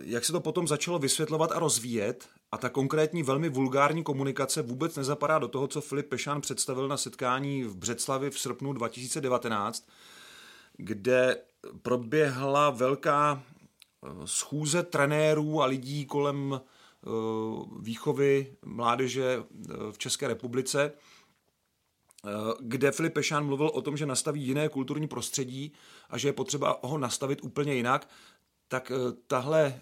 jak 0.00 0.24
se 0.24 0.32
to 0.32 0.40
potom 0.40 0.68
začalo 0.68 0.98
vysvětlovat 0.98 1.52
a 1.52 1.58
rozvíjet, 1.58 2.28
a 2.52 2.58
ta 2.58 2.68
konkrétní 2.68 3.22
velmi 3.22 3.48
vulgární 3.48 4.04
komunikace 4.04 4.62
vůbec 4.62 4.96
nezapadá 4.96 5.38
do 5.38 5.48
toho, 5.48 5.68
co 5.68 5.80
Filip 5.80 6.08
Pešán 6.08 6.40
představil 6.40 6.88
na 6.88 6.96
setkání 6.96 7.64
v 7.64 7.76
Břeclavi 7.76 8.30
v 8.30 8.38
srpnu 8.38 8.72
2019, 8.72 9.88
kde 10.76 11.36
proběhla 11.82 12.70
velká 12.70 13.42
schůze 14.24 14.82
trenérů 14.82 15.62
a 15.62 15.66
lidí 15.66 16.06
kolem 16.06 16.60
Eh, 16.60 16.81
výchovy 17.80 18.56
mládeže 18.64 19.42
eh, 19.42 19.92
v 19.92 19.98
České 19.98 20.28
republice, 20.28 20.92
eh, 20.92 22.30
kde 22.60 22.92
Filip 22.92 23.14
Pešán 23.14 23.46
mluvil 23.46 23.66
o 23.68 23.82
tom, 23.82 23.96
že 23.96 24.06
nastaví 24.06 24.42
jiné 24.42 24.68
kulturní 24.68 25.08
prostředí 25.08 25.72
a 26.10 26.18
že 26.18 26.28
je 26.28 26.32
potřeba 26.32 26.80
ho 26.82 26.98
nastavit 26.98 27.38
úplně 27.42 27.74
jinak, 27.74 28.08
tak 28.68 28.92
tahle 29.26 29.80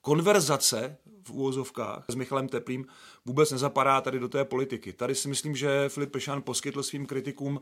konverzace 0.00 0.96
v 1.24 1.30
úvozovkách 1.30 2.04
s 2.08 2.14
Michalem 2.14 2.48
Teplým 2.48 2.86
vůbec 3.24 3.50
nezapadá 3.50 4.00
tady 4.00 4.18
do 4.18 4.28
té 4.28 4.44
politiky. 4.44 4.92
Tady 4.92 5.14
si 5.14 5.28
myslím, 5.28 5.56
že 5.56 5.88
Filip 5.88 6.12
Pešán 6.12 6.42
poskytl 6.42 6.82
svým 6.82 7.06
kritikům 7.06 7.60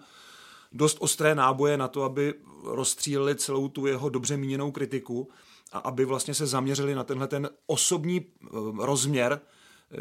dost 0.73 0.97
ostré 1.01 1.35
náboje 1.35 1.77
na 1.77 1.89
to, 1.89 2.03
aby 2.03 2.35
rozstříleli 2.65 3.35
celou 3.35 3.69
tu 3.69 3.87
jeho 3.87 4.09
dobře 4.09 4.37
míněnou 4.37 4.71
kritiku 4.71 5.29
a 5.73 5.79
aby 5.79 6.05
vlastně 6.05 6.35
se 6.35 6.47
zaměřili 6.47 6.95
na 6.95 7.05
tenhle 7.05 7.29
ten 7.29 7.49
osobní 7.67 8.21
eh, 8.21 8.49
rozměr 8.79 9.41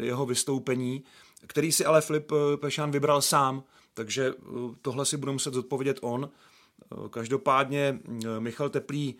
jeho 0.00 0.26
vystoupení, 0.26 1.04
který 1.46 1.72
si 1.72 1.84
ale 1.84 2.00
Filip 2.00 2.32
Pešán 2.56 2.90
vybral 2.90 3.22
sám, 3.22 3.62
takže 3.94 4.32
tohle 4.82 5.06
si 5.06 5.16
bude 5.16 5.32
muset 5.32 5.54
zodpovědět 5.54 5.98
on. 6.02 6.30
Každopádně 7.10 8.00
Michal 8.38 8.68
Teplý 8.68 9.16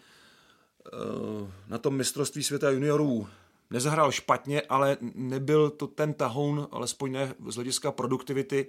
na 1.69 1.79
tom 1.79 1.97
mistrovství 1.97 2.43
světa 2.43 2.71
juniorů 2.71 3.29
nezahrál 3.71 4.13
špatně, 4.13 4.63
ale 4.63 4.97
nebyl 5.15 5.71
to 5.71 5.87
ten 5.87 6.15
tahoun, 6.15 6.69
alespoň 6.71 7.13
ne 7.13 7.35
z 7.49 7.55
hlediska 7.55 7.93
produktivity 7.93 8.67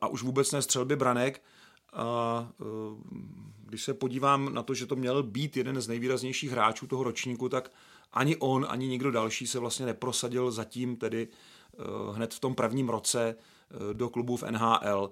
a 0.00 0.08
už 0.08 0.22
vůbec 0.22 0.52
ne 0.52 0.62
střelby 0.62 0.96
branek. 0.96 1.42
A 1.92 2.48
když 3.66 3.82
se 3.82 3.94
podívám 3.94 4.54
na 4.54 4.62
to, 4.62 4.74
že 4.74 4.86
to 4.86 4.96
měl 4.96 5.22
být 5.22 5.56
jeden 5.56 5.80
z 5.80 5.88
nejvýraznějších 5.88 6.50
hráčů 6.50 6.86
toho 6.86 7.04
ročníku, 7.04 7.48
tak 7.48 7.72
ani 8.12 8.36
on, 8.36 8.66
ani 8.68 8.88
nikdo 8.88 9.10
další 9.10 9.46
se 9.46 9.58
vlastně 9.58 9.86
neprosadil 9.86 10.50
zatím 10.50 10.96
tedy 10.96 11.28
e, 11.28 12.12
hned 12.12 12.34
v 12.34 12.40
tom 12.40 12.54
prvním 12.54 12.88
roce 12.88 13.28
e, 13.28 13.94
do 13.94 14.08
klubů 14.08 14.36
v 14.36 14.42
NHL. 14.42 15.10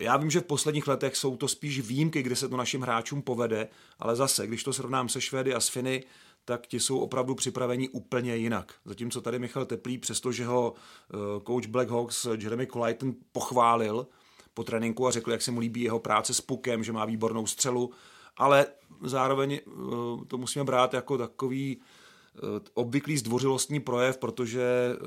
Já 0.00 0.16
vím, 0.16 0.30
že 0.30 0.40
v 0.40 0.44
posledních 0.44 0.88
letech 0.88 1.16
jsou 1.16 1.36
to 1.36 1.48
spíš 1.48 1.80
výjimky, 1.80 2.22
kde 2.22 2.36
se 2.36 2.48
to 2.48 2.56
našim 2.56 2.80
hráčům 2.80 3.22
povede, 3.22 3.68
ale 3.98 4.16
zase, 4.16 4.46
když 4.46 4.64
to 4.64 4.72
srovnám 4.72 5.08
se 5.08 5.20
Švédy 5.20 5.54
a 5.54 5.60
s 5.60 5.68
Finy, 5.68 6.04
tak 6.44 6.66
ti 6.66 6.80
jsou 6.80 6.98
opravdu 6.98 7.34
připraveni 7.34 7.88
úplně 7.88 8.36
jinak. 8.36 8.74
Zatímco 8.84 9.20
tady 9.20 9.38
Michal 9.38 9.64
Teplý, 9.64 9.98
přestože 9.98 10.46
ho 10.46 10.74
coach 11.46 11.66
Blackhawks 11.66 12.26
Jeremy 12.38 12.66
Colliton 12.66 13.14
pochválil, 13.32 14.06
po 14.54 14.64
tréninku 14.64 15.06
a 15.06 15.10
řekl, 15.10 15.32
jak 15.32 15.42
se 15.42 15.50
mu 15.50 15.60
líbí 15.60 15.80
jeho 15.80 15.98
práce 15.98 16.34
s 16.34 16.40
pukem, 16.40 16.84
že 16.84 16.92
má 16.92 17.04
výbornou 17.04 17.46
střelu, 17.46 17.90
ale 18.36 18.66
zároveň 19.02 19.52
eh, 19.52 19.60
to 20.28 20.38
musíme 20.38 20.64
brát 20.64 20.94
jako 20.94 21.18
takový 21.18 21.80
eh, 21.80 22.40
obvyklý 22.74 23.18
zdvořilostní 23.18 23.80
projev, 23.80 24.18
protože 24.18 24.62
eh, 24.62 25.06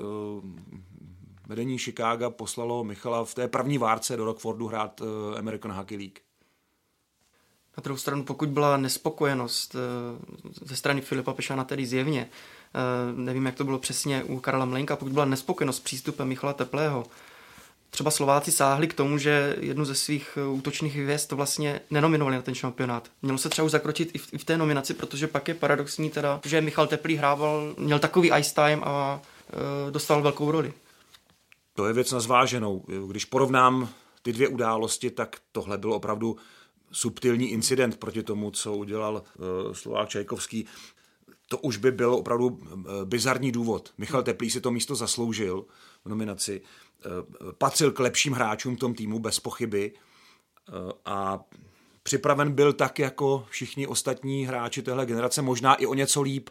vedení 1.48 1.78
Chicago 1.78 2.32
poslalo 2.32 2.84
Michala 2.84 3.26
v 3.26 3.34
té 3.34 3.48
první 3.48 3.78
várce 3.78 4.18
do 4.18 4.26
Rockfordu 4.26 4.68
hrát 4.68 5.02
American 5.38 5.72
Hockey 5.72 5.98
League. 5.98 6.20
Na 7.78 7.82
druhou 7.84 7.98
stranu, 7.98 8.24
pokud 8.24 8.50
byla 8.50 8.78
nespokojenost 8.78 9.76
ze 10.62 10.76
strany 10.76 11.02
Filipa 11.02 11.34
Pešana 11.34 11.64
tedy 11.64 11.86
zjevně, 11.86 12.30
nevím, 13.16 13.46
jak 13.46 13.56
to 13.56 13.64
bylo 13.64 13.80
přesně 13.80 14.24
u 14.24 14.40
Karla 14.40 14.66
Mlenka, 14.66 14.96
pokud 14.96 15.12
byla 15.12 15.26
nespokojenost 15.26 15.78
s 15.78 15.80
přístupem 15.80 16.28
Michala 16.28 16.54
Teplého, 16.54 17.06
třeba 17.90 18.12
Slováci 18.12 18.52
sáhli 18.52 18.88
k 18.88 18.94
tomu, 18.94 19.18
že 19.18 19.56
jednu 19.60 19.86
ze 19.86 19.96
svých 19.96 20.38
eh, 20.42 20.48
útočných 20.48 20.96
hvězd 20.96 21.32
vlastně 21.32 21.82
nenominovali 21.92 22.36
na 22.36 22.42
ten 22.42 22.56
šampionát. 22.56 23.10
Mělo 23.22 23.38
se 23.38 23.50
třeba 23.50 23.66
už 23.66 23.72
zakročit 23.72 24.10
i 24.14 24.18
v, 24.18 24.34
i 24.34 24.38
v 24.38 24.44
té 24.44 24.58
nominaci, 24.58 24.94
protože 24.94 25.28
pak 25.28 25.48
je 25.48 25.54
paradoxní 25.54 26.10
teda, 26.10 26.40
že 26.46 26.62
Michal 26.62 26.88
Teplý 26.88 27.16
hrával, 27.16 27.76
měl 27.78 28.00
takový 28.00 28.32
ice 28.40 28.56
time 28.56 28.82
a 28.84 29.22
e, 29.88 29.92
dostal 29.92 30.22
velkou 30.22 30.52
roli. 30.52 30.74
To 31.74 31.88
je 31.88 31.94
věc 31.94 32.12
na 32.12 32.20
zváženou. 32.20 32.86
Když 33.08 33.26
porovnám 33.26 33.90
ty 34.22 34.34
dvě 34.34 34.48
události, 34.48 35.10
tak 35.10 35.38
tohle 35.52 35.78
byl 35.78 35.94
opravdu 35.94 36.38
subtilní 36.92 37.52
incident 37.52 37.98
proti 37.98 38.24
tomu, 38.24 38.52
co 38.52 38.74
udělal 38.74 39.14
uh, 39.16 39.74
Slovák 39.74 40.10
Čajkovský. 40.10 40.66
To 41.48 41.58
už 41.58 41.78
by 41.78 41.92
byl 41.92 42.14
opravdu 42.14 42.48
uh, 42.48 42.60
bizarní 43.04 43.52
důvod. 43.52 43.94
Michal 43.98 44.24
Teplý 44.24 44.50
si 44.50 44.62
to 44.62 44.72
místo 44.72 44.96
zasloužil 44.96 45.66
v 46.06 46.10
nominaci. 46.10 46.62
Eh, 47.06 47.10
patřil 47.58 47.92
k 47.92 48.00
lepším 48.00 48.34
hráčům 48.34 48.76
v 48.76 48.80
tom 48.80 48.94
týmu 48.94 49.20
bez 49.20 49.40
pochyby 49.40 49.92
eh, 49.94 50.72
a 51.06 51.40
připraven 52.04 52.52
byl 52.52 52.74
tak 52.74 53.00
jako 53.00 53.46
všichni 53.50 53.88
ostatní 53.88 54.46
hráči 54.46 54.82
téhle 54.82 55.06
generace, 55.06 55.42
možná 55.42 55.76
i 55.76 55.86
o 55.86 55.94
něco 55.94 56.22
líp, 56.22 56.50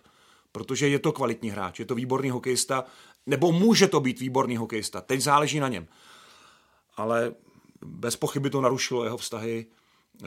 protože 0.52 0.88
je 0.88 0.98
to 0.98 1.12
kvalitní 1.12 1.50
hráč, 1.50 1.78
je 1.78 1.84
to 1.84 1.94
výborný 1.94 2.30
hokejista, 2.30 2.84
nebo 3.26 3.52
může 3.52 3.88
to 3.88 4.00
být 4.00 4.20
výborný 4.20 4.56
hokejista, 4.56 5.00
teď 5.00 5.20
záleží 5.20 5.60
na 5.60 5.68
něm. 5.68 5.86
Ale 6.96 7.34
bez 7.84 8.16
pochyby 8.16 8.50
to 8.50 8.60
narušilo 8.60 9.04
jeho 9.04 9.16
vztahy 9.16 9.66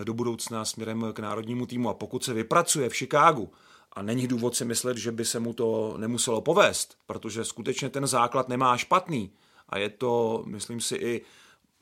do 0.03 0.13
budoucna 0.13 0.65
směrem 0.65 1.05
k 1.13 1.19
národnímu 1.19 1.65
týmu 1.65 1.89
a 1.89 1.93
pokud 1.93 2.23
se 2.23 2.33
vypracuje 2.33 2.89
v 2.89 2.93
Chicagu, 2.93 3.51
a 3.93 4.01
není 4.01 4.27
důvod 4.27 4.55
si 4.55 4.65
myslet, 4.65 4.97
že 4.97 5.11
by 5.11 5.25
se 5.25 5.39
mu 5.39 5.53
to 5.53 5.95
nemuselo 5.97 6.41
povést, 6.41 6.97
protože 7.05 7.45
skutečně 7.45 7.89
ten 7.89 8.07
základ 8.07 8.49
nemá 8.49 8.77
špatný, 8.77 9.31
a 9.69 9.77
je 9.77 9.89
to, 9.89 10.43
myslím 10.45 10.81
si, 10.81 10.95
i 10.95 11.21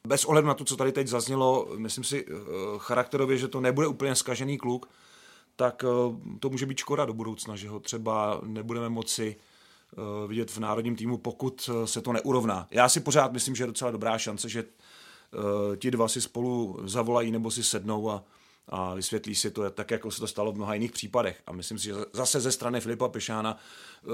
bez 0.07 0.25
ohledu 0.25 0.47
na 0.47 0.53
to, 0.53 0.65
co 0.65 0.77
tady 0.77 0.91
teď 0.91 1.07
zaznělo, 1.07 1.67
myslím 1.77 2.03
si 2.03 2.25
eh, 2.27 2.33
charakterově, 2.77 3.37
že 3.37 3.47
to 3.47 3.61
nebude 3.61 3.87
úplně 3.87 4.15
skažený 4.15 4.57
kluk, 4.57 4.89
tak 5.55 5.83
eh, 5.83 6.37
to 6.39 6.49
může 6.49 6.65
být 6.65 6.77
škoda 6.77 7.05
do 7.05 7.13
budoucna, 7.13 7.55
že 7.55 7.69
ho 7.69 7.79
třeba 7.79 8.41
nebudeme 8.43 8.89
moci 8.89 9.35
eh, 9.35 10.27
vidět 10.27 10.51
v 10.51 10.59
národním 10.59 10.95
týmu, 10.95 11.17
pokud 11.17 11.69
se 11.85 12.01
to 12.01 12.13
neurovná. 12.13 12.67
Já 12.71 12.89
si 12.89 12.99
pořád 12.99 13.33
myslím, 13.33 13.55
že 13.55 13.63
je 13.63 13.67
docela 13.67 13.91
dobrá 13.91 14.17
šance, 14.17 14.49
že 14.49 14.63
ti 15.77 15.91
dva 15.91 16.07
si 16.07 16.21
spolu 16.21 16.79
zavolají 16.83 17.31
nebo 17.31 17.51
si 17.51 17.63
sednou 17.63 18.09
a, 18.09 18.23
a 18.69 18.93
vysvětlí 18.93 19.35
si 19.35 19.51
to 19.51 19.69
tak, 19.69 19.91
jako 19.91 20.11
se 20.11 20.19
to 20.19 20.27
stalo 20.27 20.51
v 20.51 20.55
mnoha 20.55 20.73
jiných 20.73 20.91
případech. 20.91 21.41
A 21.47 21.51
myslím 21.51 21.79
si, 21.79 21.85
že 21.85 21.93
zase 22.13 22.39
ze 22.39 22.51
strany 22.51 22.81
Filipa 22.81 23.07
Pešána 23.07 23.57
eh, 23.57 24.07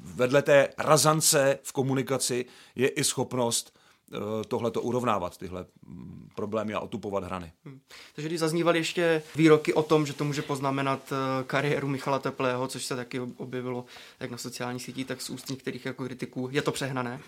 vedle 0.00 0.42
té 0.42 0.68
razance 0.78 1.58
v 1.62 1.72
komunikaci 1.72 2.44
je 2.74 2.88
i 2.88 3.04
schopnost 3.04 3.78
eh, 4.12 4.18
tohle 4.48 4.70
to 4.70 4.82
urovnávat, 4.82 5.36
tyhle 5.36 5.66
mm, 5.86 6.28
problémy 6.34 6.74
a 6.74 6.80
otupovat 6.80 7.24
hrany. 7.24 7.52
Hmm. 7.64 7.80
Takže 8.14 8.28
když 8.28 8.40
zaznívaly 8.40 8.78
ještě 8.78 9.22
výroky 9.36 9.74
o 9.74 9.82
tom, 9.82 10.06
že 10.06 10.12
to 10.12 10.24
může 10.24 10.42
poznamenat 10.42 11.12
eh, 11.12 11.44
kariéru 11.44 11.88
Michala 11.88 12.18
Teplého, 12.18 12.68
což 12.68 12.84
se 12.84 12.96
taky 12.96 13.20
objevilo 13.20 13.84
jak 14.20 14.30
na 14.30 14.38
sociálních 14.38 14.82
sítích, 14.82 15.06
tak 15.06 15.22
z 15.22 15.30
úst 15.30 15.50
některých 15.50 15.84
jako 15.84 16.04
kritiků, 16.04 16.48
je 16.52 16.62
to 16.62 16.72
přehnané? 16.72 17.20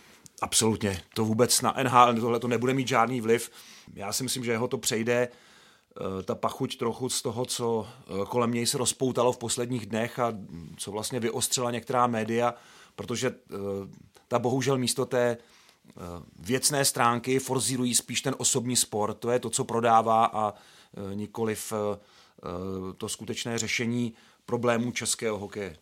Absolutně. 0.43 1.03
To 1.15 1.25
vůbec 1.25 1.61
na 1.63 1.75
NHL 1.83 2.21
tohle 2.21 2.41
to 2.41 2.49
nebude 2.49 2.75
mít 2.75 2.89
žádný 2.89 3.21
vliv. 3.21 3.51
Já 3.95 4.13
si 4.13 4.23
myslím, 4.23 4.45
že 4.45 4.53
jeho 4.53 4.69
to 4.69 4.79
přejde. 4.79 5.29
Eh, 5.97 6.23
ta 6.23 6.35
pachuť 6.35 6.77
trochu 6.77 7.09
z 7.09 7.23
toho, 7.23 7.45
co 7.45 7.87
eh, 7.89 8.27
kolem 8.29 8.53
něj 8.53 8.67
se 8.67 8.79
rozpoutalo 8.79 9.33
v 9.33 9.39
posledních 9.39 9.87
dnech 9.87 10.19
a 10.19 10.33
co 10.77 10.91
vlastně 10.91 11.21
vyostřila 11.21 11.71
některá 11.71 12.07
média, 12.07 12.55
protože 12.97 13.29
eh, 13.29 13.55
ta 14.29 14.39
bohužel 14.39 14.79
místo 14.79 15.07
té 15.07 15.37
věcné 16.39 16.85
stránky 16.85 17.39
forzírují 17.39 17.95
spíš 17.95 18.21
ten 18.21 18.35
osobní 18.39 18.77
sport. 18.77 19.19
To 19.19 19.31
je 19.31 19.39
to, 19.39 19.51
co 19.51 19.65
prodává 19.65 20.27
a 20.27 20.55
nikoliv 21.15 21.73
to 22.97 23.09
skutečné 23.09 23.59
řešení 23.59 24.15
problémů 24.47 24.93
českého 24.93 25.39
hokeje. 25.39 25.77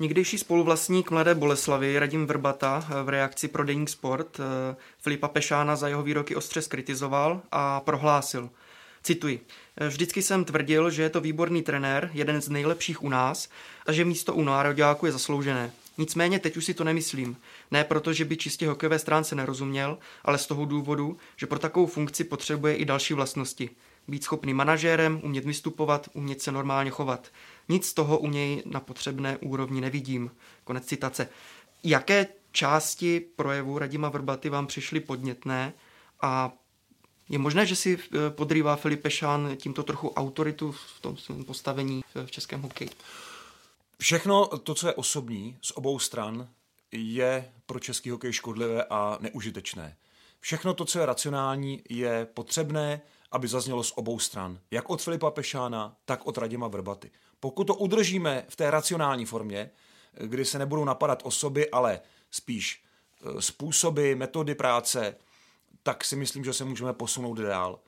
Někdejší 0.00 0.38
spoluvlastník 0.38 1.10
Mladé 1.10 1.34
Boleslavy 1.34 1.98
Radim 1.98 2.26
Vrbata 2.26 2.86
v 3.04 3.08
reakci 3.08 3.48
pro 3.48 3.64
Deník 3.64 3.88
Sport 3.88 4.38
Filipa 4.98 5.28
Pešána 5.28 5.76
za 5.76 5.88
jeho 5.88 6.02
výroky 6.02 6.36
ostře 6.36 6.62
skritizoval 6.62 7.42
a 7.50 7.80
prohlásil– 7.80 8.50
Cituji. 9.06 9.46
Vždycky 9.88 10.22
jsem 10.22 10.44
tvrdil, 10.44 10.90
že 10.90 11.02
je 11.02 11.10
to 11.10 11.20
výborný 11.20 11.62
trenér, 11.62 12.10
jeden 12.14 12.42
z 12.42 12.48
nejlepších 12.48 13.02
u 13.02 13.08
nás 13.08 13.48
a 13.86 13.92
že 13.92 14.04
místo 14.04 14.34
u 14.34 14.44
nároďáku 14.44 15.06
je 15.06 15.12
zasloužené. 15.12 15.72
Nicméně 15.98 16.38
teď 16.38 16.56
už 16.56 16.64
si 16.64 16.74
to 16.74 16.84
nemyslím. 16.84 17.36
Ne 17.70 17.84
proto, 17.84 18.12
že 18.12 18.24
by 18.24 18.36
čistě 18.36 18.68
hokejové 18.68 18.98
stránce 18.98 19.34
nerozuměl, 19.34 19.98
ale 20.24 20.38
z 20.38 20.46
toho 20.46 20.64
důvodu, 20.64 21.16
že 21.36 21.46
pro 21.46 21.58
takovou 21.58 21.86
funkci 21.86 22.24
potřebuje 22.24 22.74
i 22.76 22.84
další 22.84 23.14
vlastnosti. 23.14 23.70
Být 24.08 24.24
schopný 24.24 24.54
manažérem, 24.54 25.20
umět 25.22 25.44
vystupovat, 25.44 26.08
umět 26.12 26.42
se 26.42 26.52
normálně 26.52 26.90
chovat. 26.90 27.28
Nic 27.68 27.86
z 27.86 27.94
toho 27.94 28.18
u 28.18 28.30
něj 28.30 28.62
na 28.64 28.80
potřebné 28.80 29.36
úrovni 29.36 29.80
nevidím. 29.80 30.30
Konec 30.64 30.84
citace. 30.84 31.28
Jaké 31.84 32.26
části 32.52 33.20
projevu 33.20 33.78
Radima 33.78 34.08
Vrbaty 34.08 34.48
vám 34.48 34.66
přišly 34.66 35.00
podnětné 35.00 35.72
a 36.20 36.52
je 37.28 37.38
možné, 37.38 37.66
že 37.66 37.76
si 37.76 37.98
eh, 37.98 38.30
podrývá 38.30 38.76
Filip 38.76 39.02
Pešán 39.02 39.56
tímto 39.56 39.82
trochu 39.82 40.08
autoritu 40.08 40.72
v 40.72 41.00
tom 41.00 41.16
svém 41.16 41.44
postavení 41.44 42.04
v 42.24 42.30
českém 42.30 42.62
hokeji? 42.62 42.90
Všechno 43.98 44.46
to, 44.46 44.74
co 44.74 44.86
je 44.86 44.94
osobní 44.94 45.58
z 45.62 45.72
obou 45.74 45.98
stran, 45.98 46.48
je 46.92 47.52
pro 47.66 47.80
český 47.80 48.10
hokej 48.10 48.32
škodlivé 48.32 48.84
a 48.84 49.18
neužitečné. 49.20 49.96
Všechno 50.40 50.74
to, 50.74 50.84
co 50.84 50.98
je 50.98 51.06
racionální, 51.06 51.82
je 51.88 52.26
potřebné, 52.34 53.00
aby 53.32 53.48
zaznělo 53.48 53.82
z 53.82 53.92
obou 53.96 54.18
stran. 54.18 54.58
Jak 54.70 54.90
od 54.90 55.02
Filipa 55.02 55.30
Pešána, 55.30 55.96
tak 56.04 56.26
od 56.26 56.38
Radima 56.38 56.68
Vrbaty. 56.68 57.10
Pokud 57.40 57.64
to 57.64 57.74
udržíme 57.74 58.44
v 58.48 58.56
té 58.56 58.70
racionální 58.70 59.24
formě, 59.24 59.70
kdy 60.20 60.44
se 60.44 60.58
nebudou 60.58 60.84
napadat 60.84 61.22
osoby, 61.24 61.70
ale 61.70 62.00
spíš 62.30 62.82
eh, 62.82 63.42
způsoby, 63.42 64.14
metody 64.14 64.54
práce, 64.54 65.16
tak 65.82 66.04
si 66.04 66.16
myslím, 66.16 66.44
že 66.44 66.52
se 66.52 66.64
můžeme 66.64 66.92
posunout 66.92 67.38
dál. 67.38 67.78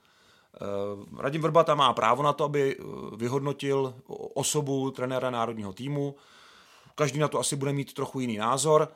Eh, 0.55 1.21
Radim 1.21 1.41
Vrbata 1.41 1.75
má 1.75 1.93
právo 1.93 2.23
na 2.23 2.33
to, 2.33 2.43
aby 2.43 2.77
eh, 2.79 2.83
vyhodnotil 3.15 3.95
osobu 4.33 4.91
trenéra 4.91 5.29
národního 5.29 5.73
týmu. 5.73 6.15
Každý 6.95 7.19
na 7.19 7.27
to 7.27 7.39
asi 7.39 7.55
bude 7.55 7.73
mít 7.73 7.93
trochu 7.93 8.19
jiný 8.19 8.37
názor. 8.37 8.87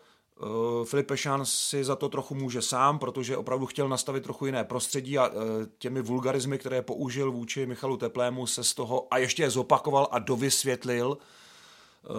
Filip 0.84 1.08
Pešán 1.08 1.46
si 1.46 1.84
za 1.84 1.96
to 1.96 2.10
trochu 2.10 2.36
může 2.36 2.62
sám, 2.62 3.00
protože 3.00 3.38
opravdu 3.38 3.66
chtěl 3.66 3.90
nastavit 3.90 4.24
trochu 4.24 4.46
jiné 4.46 4.64
prostředí 4.64 5.18
a 5.18 5.32
těmi 5.78 6.02
vulgarizmy, 6.02 6.58
které 6.58 6.82
použil 6.82 7.32
vůči 7.32 7.66
Michalu 7.66 7.98
Teplému, 7.98 8.48
se 8.48 8.64
z 8.64 8.74
toho 8.74 9.08
a 9.12 9.18
ještě 9.18 9.44
je 9.44 9.50
zopakoval 9.50 10.08
a 10.12 10.20
dovysvětlil 10.20 11.18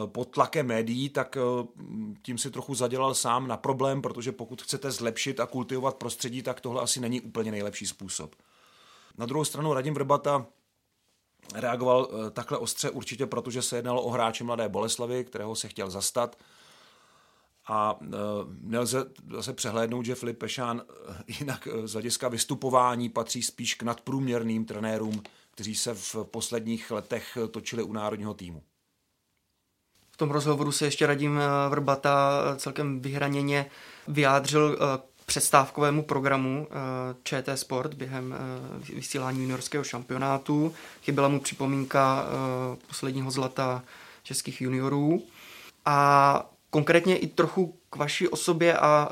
pod 0.06 0.30
tlakem 0.30 0.66
médií, 0.66 1.08
tak 1.08 1.36
tím 2.22 2.38
si 2.38 2.50
trochu 2.50 2.74
zadělal 2.74 3.14
sám 3.14 3.48
na 3.48 3.56
problém, 3.56 4.02
protože 4.02 4.32
pokud 4.32 4.62
chcete 4.62 4.90
zlepšit 4.90 5.40
a 5.40 5.46
kultivovat 5.46 5.96
prostředí, 5.96 6.42
tak 6.42 6.60
tohle 6.60 6.82
asi 6.82 7.00
není 7.00 7.20
úplně 7.20 7.50
nejlepší 7.50 7.86
způsob. 7.86 8.34
Na 9.18 9.26
druhou 9.26 9.44
stranu 9.44 9.72
Radim 9.72 9.94
Vrbata 9.94 10.46
reagoval 11.54 12.08
eh, 12.10 12.30
takhle 12.30 12.58
ostře 12.58 12.90
určitě, 12.90 13.26
protože 13.26 13.62
se 13.62 13.76
jednalo 13.76 14.02
o 14.02 14.10
hráče 14.10 14.44
Mladé 14.44 14.68
Boleslavy, 14.68 15.24
kterého 15.24 15.56
se 15.56 15.68
chtěl 15.68 15.90
zastat. 15.90 16.36
A 17.68 17.98
nelze 18.60 19.04
zase 19.30 19.52
přehlédnout, 19.52 20.06
že 20.06 20.14
Filip 20.14 20.38
Pešán 20.38 20.82
jinak 21.40 21.68
z 21.84 21.92
hlediska 21.92 22.28
vystupování 22.28 23.08
patří 23.08 23.42
spíš 23.42 23.74
k 23.74 23.82
nadprůměrným 23.82 24.64
trenérům, 24.64 25.22
kteří 25.50 25.74
se 25.74 25.94
v 25.94 26.16
posledních 26.24 26.90
letech 26.90 27.38
točili 27.50 27.82
u 27.82 27.92
národního 27.92 28.34
týmu. 28.34 28.62
V 30.14 30.16
tom 30.16 30.30
rozhovoru 30.30 30.72
se 30.72 30.84
ještě 30.84 31.06
Radim 31.06 31.40
Vrbata 31.68 32.42
celkem 32.56 33.00
vyhraněně 33.00 33.66
vyjádřil 34.08 34.78
přestávkovému 35.26 36.02
programu 36.02 36.68
eh, 36.70 36.74
ČT 37.22 37.58
Sport 37.58 37.94
během 37.94 38.34
eh, 38.34 38.94
vysílání 38.94 39.40
juniorského 39.40 39.84
šampionátu. 39.84 40.74
Chyběla 41.02 41.28
mu 41.28 41.40
připomínka 41.40 42.26
eh, 42.26 42.76
posledního 42.88 43.30
zlata 43.30 43.82
českých 44.22 44.60
juniorů. 44.60 45.22
A 45.84 46.50
konkrétně 46.70 47.16
i 47.16 47.26
trochu 47.26 47.78
k 47.90 47.96
vaší 47.96 48.28
osobě 48.28 48.78
a 48.78 49.08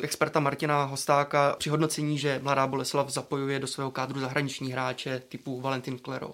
experta 0.00 0.40
Martina 0.40 0.84
Hostáka 0.84 1.54
při 1.58 1.70
hodnocení, 1.70 2.18
že 2.18 2.40
Mladá 2.42 2.66
Boleslav 2.66 3.10
zapojuje 3.10 3.58
do 3.58 3.66
svého 3.66 3.90
kádru 3.90 4.20
zahraniční 4.20 4.72
hráče 4.72 5.22
typu 5.28 5.60
Valentin 5.60 5.98
Klero. 5.98 6.30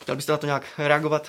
Chtěl 0.00 0.16
byste 0.16 0.32
na 0.32 0.38
to 0.38 0.46
nějak 0.46 0.64
reagovat? 0.78 1.28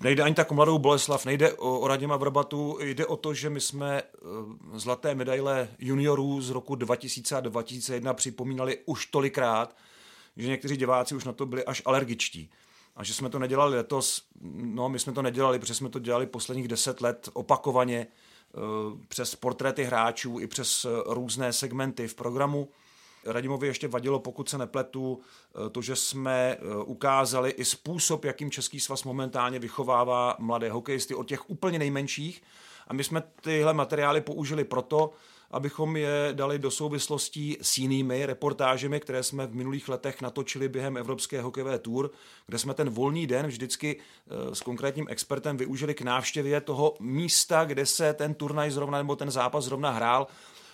Nejde 0.00 0.22
ani 0.22 0.34
tak 0.34 0.50
o 0.50 0.54
mladou 0.54 0.78
Boleslav, 0.78 1.24
nejde 1.24 1.52
o, 1.52 1.78
o 1.78 1.88
Raděma 1.88 2.16
Vrbatu, 2.16 2.78
jde 2.80 3.06
o 3.06 3.16
to, 3.16 3.34
že 3.34 3.50
my 3.50 3.60
jsme 3.60 4.02
uh, 4.02 4.78
zlaté 4.78 5.14
medaile 5.14 5.68
juniorů 5.78 6.40
z 6.40 6.50
roku 6.50 6.74
2000 6.74 7.36
a 7.36 7.40
2001 7.40 8.14
připomínali 8.14 8.78
už 8.86 9.06
tolikrát, 9.06 9.76
že 10.36 10.48
někteří 10.48 10.76
diváci 10.76 11.14
už 11.14 11.24
na 11.24 11.32
to 11.32 11.46
byli 11.46 11.64
až 11.64 11.82
alergičtí. 11.84 12.50
A 12.96 13.04
že 13.04 13.14
jsme 13.14 13.30
to 13.30 13.38
nedělali 13.38 13.76
letos, 13.76 14.22
no 14.54 14.88
my 14.88 14.98
jsme 14.98 15.12
to 15.12 15.22
nedělali, 15.22 15.58
protože 15.58 15.74
jsme 15.74 15.88
to 15.88 15.98
dělali 15.98 16.26
posledních 16.26 16.68
deset 16.68 17.00
let 17.00 17.28
opakovaně 17.32 18.06
uh, 18.06 18.62
přes 19.08 19.34
portréty 19.34 19.84
hráčů 19.84 20.38
i 20.40 20.46
přes 20.46 20.84
uh, 20.84 20.90
různé 21.06 21.52
segmenty 21.52 22.08
v 22.08 22.14
programu. 22.14 22.68
Radimovi 23.26 23.66
ještě 23.66 23.88
vadilo, 23.88 24.18
pokud 24.18 24.48
se 24.48 24.58
nepletu, 24.58 25.20
eh, 25.20 25.70
to, 25.70 25.82
že 25.82 25.96
jsme 25.96 26.56
eh, 26.56 26.76
ukázali 26.84 27.50
i 27.50 27.64
způsob, 27.64 28.24
jakým 28.24 28.50
Český 28.50 28.80
svaz 28.80 29.04
momentálně 29.04 29.58
vychovává 29.58 30.36
mladé 30.38 30.70
hokejisty 30.70 31.14
od 31.14 31.28
těch 31.28 31.50
úplně 31.50 31.78
nejmenších. 31.78 32.42
A 32.88 32.94
my 32.94 33.04
jsme 33.04 33.22
tyhle 33.40 33.74
materiály 33.74 34.20
použili 34.20 34.64
proto, 34.64 35.12
abychom 35.52 35.96
je 35.96 36.28
dali 36.32 36.58
do 36.58 36.70
souvislostí 36.70 37.58
s 37.62 37.78
jinými 37.78 38.26
reportážemi, 38.26 39.00
které 39.00 39.22
jsme 39.22 39.46
v 39.46 39.54
minulých 39.54 39.88
letech 39.88 40.22
natočili 40.22 40.68
během 40.68 40.96
Evropské 40.96 41.42
hokejové 41.42 41.78
tour, 41.78 42.10
kde 42.46 42.58
jsme 42.58 42.74
ten 42.74 42.90
volný 42.90 43.26
den 43.26 43.46
vždycky 43.46 43.96
eh, 43.96 44.54
s 44.54 44.60
konkrétním 44.60 45.06
expertem 45.08 45.56
využili 45.56 45.94
k 45.94 46.02
návštěvě 46.02 46.60
toho 46.60 46.94
místa, 47.00 47.64
kde 47.64 47.86
se 47.86 48.14
ten 48.14 48.34
turnaj 48.34 48.70
zrovna 48.70 48.98
nebo 48.98 49.16
ten 49.16 49.30
zápas 49.30 49.64
zrovna 49.64 49.90
hrál 49.90 50.26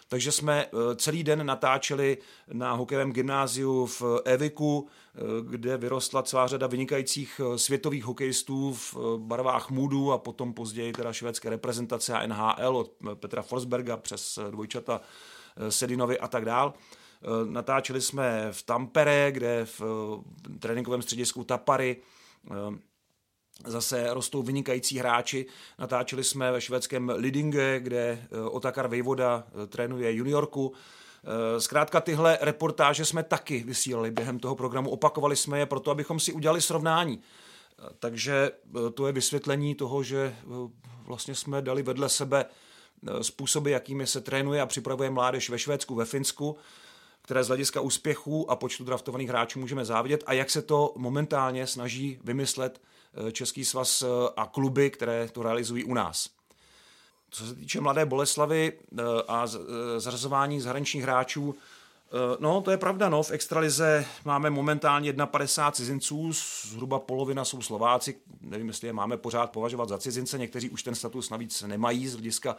takže 0.09 0.33
jsme 0.33 0.67
eh, 0.67 0.97
celý 0.97 1.25
den 1.25 1.47
natáčeli 1.47 2.19
na 2.53 2.73
hokejovém 2.73 3.12
gymnáziu 3.12 3.87
v 3.87 4.03
Eviku, 4.25 4.88
eh, 5.15 5.21
kde 5.50 5.77
vyrostla 5.77 6.23
celá 6.23 6.47
řada 6.47 6.67
vynikajících 6.67 7.41
eh, 7.41 7.59
světových 7.59 8.05
hokejistů 8.05 8.75
v 8.75 8.97
barvách 9.19 9.71
Moodu 9.71 10.12
a 10.12 10.19
potom 10.19 10.55
později 10.55 10.93
teda 10.93 11.12
švédské 11.12 11.50
reprezentace 11.50 12.15
a 12.15 12.27
NHL 12.27 12.77
od 12.77 12.93
Petra 13.15 13.43
Forsberga 13.43 13.97
přes 13.97 14.38
dvojčata 14.50 15.00
Sedinovi 15.69 16.19
a 16.19 16.28
tak 16.28 16.45
dál. 16.45 16.75
Natáčeli 17.45 18.00
jsme 18.00 18.49
v 18.52 18.63
Tampere, 18.63 19.32
kde 19.32 19.65
v 19.65 19.82
tréninkovém 20.59 21.02
středisku 21.02 21.45
Tapary 21.45 21.97
zase 23.66 24.14
rostou 24.14 24.42
vynikající 24.42 24.99
hráči. 24.99 25.47
Natáčeli 25.78 26.25
jsme 26.25 26.52
ve 26.52 26.60
švédském 26.60 27.12
Lidinge, 27.16 27.80
kde 27.80 27.99
eh, 28.00 28.40
Otakar 28.40 28.88
Vejvoda 28.88 29.44
eh, 29.47 29.66
trénuje 29.66 30.12
juniorku. 30.12 30.73
Eh, 31.25 31.60
zkrátka 31.60 32.00
tyhle 32.00 32.38
reportáže 32.40 33.04
jsme 33.04 33.23
taky 33.23 33.64
vysílali 33.66 34.10
během 34.10 34.38
toho 34.38 34.54
programu, 34.54 34.90
opakovali 34.90 35.36
jsme 35.36 35.58
je 35.58 35.66
proto, 35.66 35.90
abychom 35.90 36.21
si 36.21 36.32
udělali 36.32 36.60
srovnání. 36.60 37.21
Takže 37.99 38.50
to 38.94 39.06
je 39.06 39.12
vysvětlení 39.12 39.75
toho, 39.75 40.02
že 40.02 40.36
vlastně 41.06 41.34
jsme 41.34 41.62
dali 41.62 41.82
vedle 41.82 42.08
sebe 42.08 42.44
způsoby, 43.23 43.73
jakými 43.73 44.06
se 44.06 44.21
trénuje 44.21 44.60
a 44.60 44.66
připravuje 44.66 45.10
mládež 45.10 45.50
ve 45.50 45.58
Švédsku, 45.58 45.94
ve 45.94 46.04
Finsku, 46.04 46.56
které 47.23 47.44
z 47.44 47.49
hlediska 47.49 47.80
úspěchů 47.80 48.50
a 48.50 48.56
počtu 48.56 48.84
draftovaných 48.84 49.28
hráčů 49.28 49.58
můžeme 49.58 49.84
závidět 49.84 50.25
a 50.26 50.32
jak 50.32 50.50
se 50.50 50.62
to 50.62 50.92
momentálně 50.97 51.66
snaží 51.66 52.18
vymyslet 52.25 52.80
Český 53.33 53.65
svaz 53.65 54.02
eh, 54.02 54.07
a 54.37 54.47
kluby, 54.47 54.91
které 54.91 55.28
to 55.28 55.43
realizují 55.43 55.85
u 55.85 55.95
nás. 55.95 56.31
Co 57.31 57.47
se 57.47 57.54
týče 57.54 57.81
Mladé 57.81 58.07
Boleslavy 58.07 58.73
eh, 58.73 59.02
a 59.28 59.47
zařazování 59.99 60.61
zahraničních 60.61 61.02
hráčů, 61.02 61.54
No, 62.39 62.61
to 62.61 62.71
je 62.71 62.76
pravda, 62.76 63.09
no. 63.09 63.23
V 63.23 63.31
extralize 63.31 64.07
máme 64.25 64.50
momentálně 64.50 65.13
51 65.13 65.71
cizinců, 65.71 66.33
zhruba 66.65 66.99
polovina 66.99 67.45
jsou 67.45 67.63
Slováci, 67.63 68.17
nevím, 68.41 68.69
jestli 68.69 68.87
je 68.87 68.93
máme 68.93 69.17
pořád 69.17 69.50
považovat 69.50 69.89
za 69.89 69.99
cizince, 69.99 70.39
někteří 70.39 70.71
už 70.71 70.83
ten 70.83 70.95
status 70.95 71.31
navíc 71.31 71.63
nemají 71.63 72.09
z 72.09 72.13
hlediska 72.13 72.57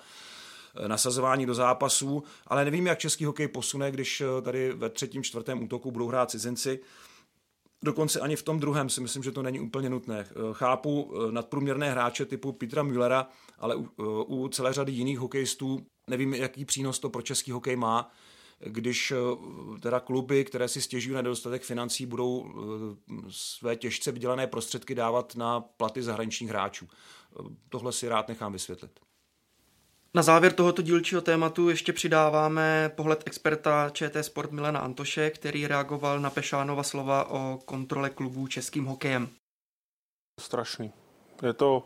nasazování 0.88 1.46
do 1.46 1.54
zápasů, 1.54 2.24
ale 2.48 2.66
nevím, 2.66 2.88
jak 2.88 3.00
český 3.00 3.26
hokej 3.26 3.48
posune, 3.48 3.92
když 3.92 4.24
tady 4.42 4.74
ve 4.74 4.90
třetím, 4.90 5.24
čtvrtém 5.24 5.64
útoku 5.64 5.92
budou 5.92 6.08
hrát 6.08 6.32
cizinci. 6.32 6.80
Dokonce 7.84 8.20
ani 8.20 8.36
v 8.36 8.44
tom 8.44 8.60
druhém 8.60 8.90
si 8.90 9.02
myslím, 9.02 9.24
že 9.24 9.32
to 9.32 9.42
není 9.42 9.60
úplně 9.60 9.90
nutné. 9.90 10.20
Eh, 10.20 10.34
chápu 10.52 11.14
eh, 11.14 11.32
nadprůměrné 11.32 11.92
hráče 11.92 12.26
typu 12.26 12.52
Petra 12.52 12.84
Müllera, 12.84 13.30
ale 13.60 13.76
u, 13.76 13.86
eh, 14.00 14.04
u 14.28 14.48
celé 14.48 14.74
řady 14.74 14.92
jiných 14.92 15.20
hokejistů 15.20 15.86
nevím, 16.10 16.34
jaký 16.34 16.66
přínos 16.66 17.00
to 17.00 17.10
pro 17.10 17.22
český 17.22 17.52
hokej 17.52 17.76
má, 17.76 18.12
když 18.66 19.14
teda 19.82 20.00
kluby, 20.00 20.46
které 20.46 20.68
si 20.68 20.82
stěžují 20.82 21.16
na 21.16 21.22
nedostatek 21.22 21.64
financí, 21.64 22.06
budou 22.06 22.54
své 23.30 23.76
těžce 23.76 24.12
vydělané 24.12 24.48
prostředky 24.48 24.96
dávat 24.96 25.36
na 25.36 25.60
platy 25.60 26.04
zahraničních 26.04 26.50
hráčů. 26.50 26.88
Tohle 27.70 27.92
si 27.92 28.08
rád 28.08 28.28
nechám 28.28 28.54
vysvětlit. 28.54 29.00
Na 30.14 30.22
závěr 30.22 30.54
tohoto 30.54 30.82
dílčího 30.82 31.22
tématu 31.22 31.70
ještě 31.70 31.94
přidáváme 31.94 32.92
pohled 32.96 33.24
experta 33.26 33.90
ČT 33.90 34.24
Sport 34.24 34.52
Milena 34.52 34.80
Antoše, 34.80 35.30
který 35.30 35.68
reagoval 35.68 36.20
na 36.20 36.30
Pešánova 36.30 36.84
slova 36.84 37.30
o 37.30 37.60
kontrole 37.66 38.10
klubů 38.10 38.48
českým 38.48 38.86
hokejem. 38.86 39.30
Strašný. 40.40 40.94
Je 41.44 41.54
to 41.54 41.84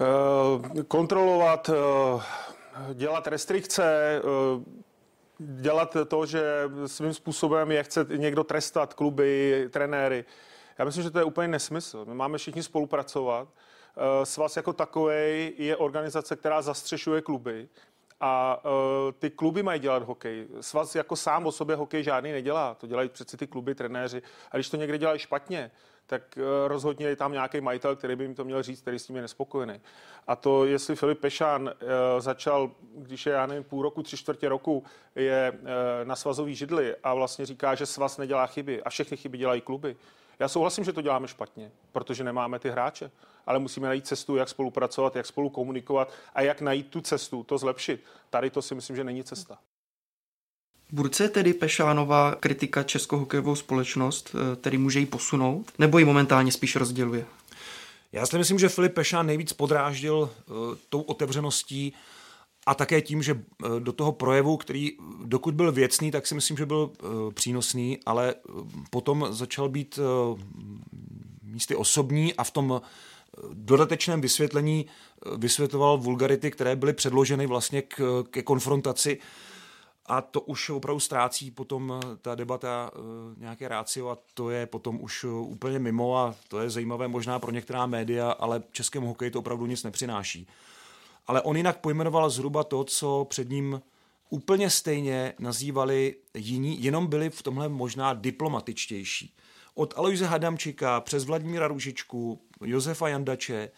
uh, 0.00 0.82
kontrolovat, 0.82 1.68
uh, 1.68 2.22
dělat 2.94 3.26
restrikce, 3.26 4.20
uh, 4.56 4.62
dělat 5.38 5.96
to, 6.08 6.26
že 6.26 6.70
svým 6.86 7.14
způsobem 7.14 7.70
je 7.70 7.82
chce 7.82 8.06
někdo 8.16 8.44
trestat, 8.44 8.94
kluby, 8.94 9.68
trenéry. 9.70 10.24
Já 10.78 10.84
myslím, 10.84 11.04
že 11.04 11.10
to 11.10 11.18
je 11.18 11.24
úplně 11.24 11.48
nesmysl. 11.48 12.04
My 12.04 12.14
máme 12.14 12.38
všichni 12.38 12.62
spolupracovat. 12.62 13.48
Eh, 13.96 14.26
svaz 14.26 14.56
jako 14.56 14.72
takový 14.72 15.52
je 15.56 15.76
organizace, 15.76 16.36
která 16.36 16.62
zastřešuje 16.62 17.22
kluby 17.22 17.68
a 18.20 18.64
uh, 18.64 19.12
ty 19.18 19.30
kluby 19.30 19.62
mají 19.62 19.80
dělat 19.80 20.02
hokej. 20.02 20.46
Svaz 20.60 20.94
jako 20.94 21.16
sám 21.16 21.46
o 21.46 21.52
sobě 21.52 21.76
hokej 21.76 22.02
žádný 22.02 22.32
nedělá. 22.32 22.74
To 22.74 22.86
dělají 22.86 23.08
přeci 23.08 23.36
ty 23.36 23.46
kluby, 23.46 23.74
trenéři. 23.74 24.22
A 24.50 24.56
když 24.56 24.70
to 24.70 24.76
někde 24.76 24.98
dělají 24.98 25.18
špatně, 25.18 25.70
tak 26.06 26.22
uh, 26.36 26.68
rozhodně 26.68 27.06
je 27.06 27.16
tam 27.16 27.32
nějaký 27.32 27.60
majitel, 27.60 27.96
který 27.96 28.16
by 28.16 28.24
jim 28.24 28.34
to 28.34 28.44
měl 28.44 28.62
říct, 28.62 28.80
který 28.80 28.98
s 28.98 29.06
tím 29.06 29.16
je 29.16 29.22
nespokojený. 29.22 29.80
A 30.26 30.36
to, 30.36 30.64
jestli 30.64 30.96
Filip 30.96 31.20
Pešán 31.20 31.62
uh, 31.62 31.70
začal, 32.18 32.70
když 32.96 33.26
je, 33.26 33.32
já 33.32 33.46
nevím, 33.46 33.64
půl 33.64 33.82
roku, 33.82 34.02
tři 34.02 34.16
čtvrtě 34.16 34.48
roku, 34.48 34.84
je 35.14 35.52
uh, 35.52 35.68
na 36.04 36.16
svazový 36.16 36.54
židli 36.54 36.96
a 37.02 37.14
vlastně 37.14 37.46
říká, 37.46 37.74
že 37.74 37.86
svaz 37.86 38.18
nedělá 38.18 38.46
chyby 38.46 38.82
a 38.82 38.90
všechny 38.90 39.16
chyby 39.16 39.38
dělají 39.38 39.60
kluby, 39.60 39.96
já 40.38 40.48
souhlasím, 40.48 40.84
že 40.84 40.92
to 40.92 41.00
děláme 41.00 41.28
špatně, 41.28 41.70
protože 41.92 42.24
nemáme 42.24 42.58
ty 42.58 42.70
hráče, 42.70 43.10
ale 43.46 43.58
musíme 43.58 43.88
najít 43.88 44.06
cestu, 44.06 44.36
jak 44.36 44.48
spolupracovat, 44.48 45.16
jak 45.16 45.26
spolu 45.26 45.50
komunikovat 45.50 46.12
a 46.34 46.42
jak 46.42 46.60
najít 46.60 46.88
tu 46.88 47.00
cestu, 47.00 47.42
to 47.42 47.58
zlepšit. 47.58 48.04
Tady 48.30 48.50
to 48.50 48.62
si 48.62 48.74
myslím, 48.74 48.96
že 48.96 49.04
není 49.04 49.24
cesta. 49.24 49.58
Burce 50.92 51.28
tedy 51.28 51.54
Pešánová 51.54 52.34
kritika 52.34 52.82
českou 52.82 53.16
hokejovou 53.16 53.56
společnost, 53.56 54.34
eh, 54.34 54.56
který 54.56 54.78
může 54.78 55.00
ji 55.00 55.06
posunout, 55.06 55.72
nebo 55.78 55.98
ji 55.98 56.04
momentálně 56.04 56.52
spíš 56.52 56.76
rozděluje? 56.76 57.26
Já 58.12 58.26
si 58.26 58.38
myslím, 58.38 58.58
že 58.58 58.68
Filip 58.68 58.94
Pešán 58.94 59.26
nejvíc 59.26 59.52
podráždil 59.52 60.16
uh, 60.16 60.56
tou 60.88 61.00
otevřeností 61.00 61.94
a 62.66 62.74
také 62.74 63.00
tím, 63.00 63.22
že 63.22 63.32
eh, 63.64 63.80
do 63.80 63.92
toho 63.92 64.12
projevu, 64.12 64.56
který 64.56 64.92
dokud 65.24 65.54
byl 65.54 65.72
věcný, 65.72 66.10
tak 66.10 66.26
si 66.26 66.34
myslím, 66.34 66.56
že 66.56 66.66
byl 66.66 66.90
přínosný, 67.34 67.98
ale 68.06 68.34
potom 68.90 69.26
začal 69.30 69.68
být 69.68 69.98
místy 71.42 71.76
osobní 71.76 72.34
a 72.34 72.44
v 72.44 72.50
tom 72.50 72.80
dodatečném 73.52 74.20
vysvětlení 74.20 74.86
vysvětloval 75.36 75.98
vulgarity, 75.98 76.50
které 76.50 76.76
byly 76.76 76.92
předloženy 76.92 77.46
vlastně 77.46 77.82
k, 77.82 78.24
ke 78.30 78.42
konfrontaci 78.42 79.18
a 80.06 80.20
to 80.20 80.40
už 80.40 80.70
opravdu 80.70 81.00
ztrácí 81.00 81.50
potom 81.50 81.92
eh, 81.92 82.16
ta 82.22 82.34
debata 82.34 82.90
eh, 82.94 82.98
nějaké 83.40 83.68
rácio 83.68 84.08
a 84.08 84.18
to 84.34 84.50
je 84.50 84.66
potom 84.66 84.98
už 85.00 85.24
eh, 85.24 85.28
úplně 85.28 85.78
mimo 85.78 86.18
a 86.18 86.34
to 86.48 86.60
je 86.60 86.70
zajímavé 86.70 87.08
možná 87.08 87.38
pro 87.38 87.50
některá 87.50 87.86
média, 87.86 88.30
ale 88.30 88.62
českému 88.72 89.06
hokeji 89.06 89.30
to 89.30 89.38
opravdu 89.38 89.66
nic 89.66 89.82
nepřináší. 89.82 90.46
Ale 91.26 91.42
on 91.42 91.56
jinak 91.56 91.80
pojmenoval 91.80 92.30
zhruba 92.30 92.64
to, 92.64 92.84
co 92.84 93.26
před 93.30 93.48
ním 93.48 93.82
úplně 94.30 94.70
stejně 94.70 95.34
nazývali 95.38 96.16
jiní, 96.34 96.84
jenom 96.84 97.06
byli 97.06 97.30
v 97.30 97.42
tomhle 97.42 97.68
možná 97.68 98.14
diplomatičtější. 98.14 99.34
Od 99.74 99.94
Aloise 99.96 100.26
Hadamčika 100.26 101.00
přes 101.00 101.24
Vladimíra 101.24 101.68
Ružičku, 101.68 102.40
Josefa 102.64 103.08
Jandače, 103.08 103.70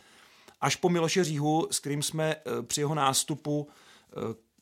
až 0.61 0.77
po 0.77 0.89
Miloše 0.89 1.25
Říhu, 1.25 1.69
s 1.71 1.79
kterým 1.79 2.03
jsme 2.03 2.37
při 2.63 2.81
jeho 2.81 2.95
nástupu 2.95 3.69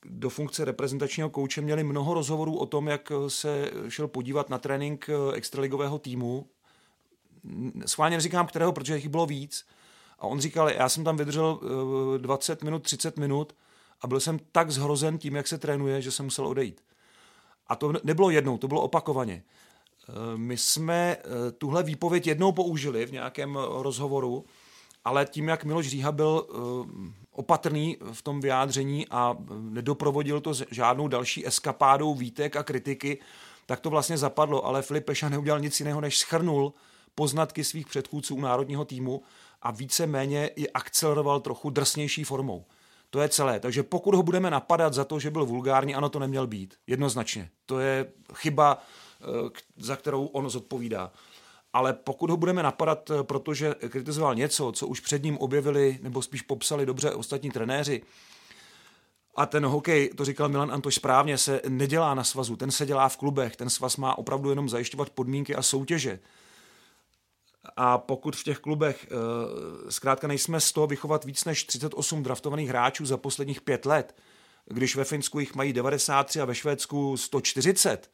do 0.05 0.31
funkce 0.31 0.65
reprezentačního 0.65 1.31
kouče 1.31 1.61
měli 1.61 1.85
mnoho 1.85 2.15
rozhovorů 2.15 2.59
o 2.59 2.67
tom, 2.67 2.89
jak 2.89 3.13
se 3.29 3.71
šel 3.89 4.09
podívat 4.09 4.51
na 4.51 4.59
trénink 4.59 5.11
extraligového 5.35 5.99
týmu. 5.99 6.49
Schválně 7.87 8.17
neříkám 8.17 8.47
kterého, 8.47 8.73
protože 8.73 8.97
jich 8.97 9.09
bylo 9.09 9.27
víc. 9.27 9.67
A 10.25 10.27
on 10.27 10.41
říkal, 10.41 10.69
já 10.69 10.89
jsem 10.89 11.05
tam 11.05 11.17
vydržel 11.17 11.61
20 12.19 12.63
eh, 12.63 12.65
minut, 12.65 12.83
30 12.83 13.19
minut 13.19 13.57
a 14.01 14.07
byl 14.07 14.21
jsem 14.21 14.39
tak 14.53 14.71
zhrozen 14.71 15.19
tím, 15.19 15.37
jak 15.37 15.49
se 15.49 15.59
trénuje, 15.59 16.03
že 16.03 16.11
jsem 16.11 16.27
musel 16.27 16.47
odejít. 16.47 16.81
A 17.67 17.77
to 17.77 17.93
nebylo 18.05 18.31
jednou, 18.31 18.59
to 18.59 18.69
bylo 18.69 18.83
opakovaně. 18.83 19.43
Eh, 19.45 20.13
my 20.37 20.57
jsme 20.57 21.17
tuhle 21.59 21.83
výpověď 21.83 22.27
jednou 22.27 22.53
použili 22.53 23.07
v 23.07 23.13
nějakém 23.13 23.57
rozhovoru, 23.57 24.45
ale 25.05 25.27
tím, 25.27 25.49
jak 25.49 25.65
Miloš 25.65 25.89
Říha 25.89 26.13
byl 26.13 26.47
opatrný 27.33 27.97
v 28.13 28.23
tom 28.23 28.41
vyjádření 28.41 29.07
a 29.11 29.37
nedoprovodil 29.51 30.41
to 30.41 30.53
žádnou 30.71 31.09
další 31.09 31.47
eskapádou 31.47 32.15
výtek 32.15 32.57
a 32.57 32.63
kritiky, 32.63 33.19
tak 33.67 33.81
to 33.81 33.91
vlastně 33.91 34.19
zapadlo, 34.19 34.67
ale 34.67 34.83
Filip 34.83 35.05
Peša 35.05 35.29
neudělal 35.29 35.61
nic 35.61 35.81
jiného, 35.81 36.01
než 36.01 36.19
schrnul 36.19 36.73
poznatky 37.15 37.65
svých 37.65 37.87
předchůdců 37.87 38.41
národního 38.41 38.85
týmu 38.85 39.23
a 39.65 39.71
více-méně 39.71 40.47
i 40.47 40.71
akceleroval 40.71 41.41
trochu 41.41 41.71
drsnější 41.71 42.25
formou. 42.25 42.65
To 43.11 43.21
je 43.21 43.29
celé. 43.29 43.61
Takže 43.61 43.83
pokud 43.83 44.15
ho 44.15 44.23
budeme 44.23 44.51
napadat 44.51 44.95
za 44.95 45.05
to, 45.05 45.21
že 45.21 45.31
byl 45.31 45.47
vulgární, 45.47 45.95
ano, 45.95 46.09
to 46.09 46.19
neměl 46.19 46.47
být. 46.47 46.75
Jednoznačně. 46.87 47.51
To 47.67 47.79
je 47.79 48.07
chyba, 48.35 48.83
eh, 49.23 49.51
za 49.77 49.97
kterou 49.97 50.27
on 50.27 50.51
zodpovídá 50.51 51.13
ale 51.75 51.93
pokud 51.93 52.31
ho 52.31 52.37
budeme 52.37 52.63
napadat, 52.63 53.11
eh, 53.11 53.23
protože 53.23 53.75
kritizoval 53.89 54.35
něco, 54.35 54.73
co 54.73 54.87
už 54.87 55.01
před 55.01 55.23
ním 55.23 55.39
objevili, 55.39 55.99
nebo 56.03 56.23
spíš 56.23 56.43
popsali 56.43 56.87
dobře 56.87 57.11
ostatní 57.11 57.51
trenéři, 57.51 58.03
a 59.37 59.47
ten 59.47 59.67
hokej, 59.67 60.09
to 60.09 60.25
říkal 60.25 60.49
Milan 60.49 60.73
Antoš 60.73 60.95
správně, 60.95 61.39
se 61.39 61.61
nedělá 61.69 62.15
na 62.15 62.25
svazu, 62.25 62.57
ten 62.57 62.71
se 62.71 62.87
dělá 62.87 63.09
v 63.09 63.17
klubech, 63.17 63.57
ten 63.57 63.71
svaz 63.71 63.97
má 63.97 64.19
opravdu 64.19 64.51
jenom 64.51 64.69
zajišťovat 64.69 65.11
podmínky 65.11 65.55
a 65.55 65.63
soutěže. 65.63 66.19
A 67.77 67.99
pokud 67.99 68.37
v 68.37 68.45
těch 68.45 68.59
klubech 68.59 69.07
e, 69.07 69.91
zkrátka 69.91 70.27
nejsme 70.27 70.61
z 70.61 70.73
toho 70.73 70.87
vychovat 70.87 71.25
víc 71.25 71.45
než 71.45 71.65
38 71.65 72.23
draftovaných 72.23 72.69
hráčů 72.69 73.07
za 73.07 73.17
posledních 73.17 73.61
pět 73.61 73.87
let, 73.87 74.17
když 74.67 74.97
ve 74.97 75.05
Finsku 75.05 75.41
jich 75.41 75.55
mají 75.55 75.73
93 75.73 76.41
a 76.41 76.45
ve 76.45 76.55
Švédsku 76.55 77.17
140, 77.17 78.11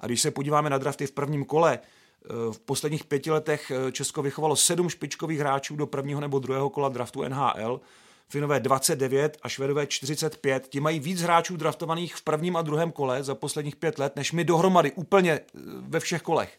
a 0.00 0.06
když 0.06 0.20
se 0.20 0.30
podíváme 0.30 0.70
na 0.70 0.78
drafty 0.78 1.06
v 1.06 1.12
prvním 1.12 1.44
kole, 1.44 1.78
Eh, 2.26 2.52
v 2.52 2.58
posledních 2.58 3.04
pěti 3.04 3.30
letech 3.30 3.70
eh, 3.70 3.92
Česko 3.92 4.22
vychovalo 4.22 4.56
sedm 4.56 4.88
špičkových 4.88 5.38
hráčů 5.38 5.76
do 5.76 5.86
prvního 5.86 6.20
nebo 6.20 6.38
druhého 6.38 6.70
kola 6.70 6.88
draftu 6.88 7.22
NHL, 7.22 7.80
Finové 8.28 8.60
29 8.60 9.38
a 9.42 9.48
Švedové 9.48 9.86
45. 9.86 10.68
Ti 10.68 10.80
mají 10.80 11.00
víc 11.00 11.22
hráčů 11.22 11.56
draftovaných 11.56 12.16
v 12.16 12.22
prvním 12.22 12.56
a 12.56 12.62
druhém 12.62 12.92
kole 12.92 13.22
za 13.22 13.34
posledních 13.34 13.76
pět 13.76 13.98
let, 13.98 14.16
než 14.16 14.32
my 14.32 14.44
dohromady 14.44 14.92
úplně 14.92 15.32
eh, 15.32 15.42
ve 15.80 16.00
všech 16.00 16.22
kolech. 16.22 16.58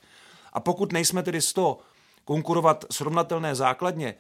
A 0.54 0.60
pokud 0.60 0.94
nejsme 0.94 1.24
tedy 1.24 1.42
z 1.42 1.54
toho 1.54 1.80
konkurovat 2.28 2.86
srovnatelné 2.92 3.56
základně 3.56 4.16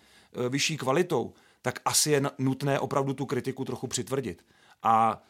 vyšší 0.49 0.77
kvalitou, 0.77 1.33
tak 1.61 1.79
asi 1.85 2.11
je 2.11 2.21
nutné 2.37 2.79
opravdu 2.79 3.13
tu 3.13 3.25
kritiku 3.25 3.65
trochu 3.65 3.87
přitvrdit. 3.87 4.45
A 4.83 5.21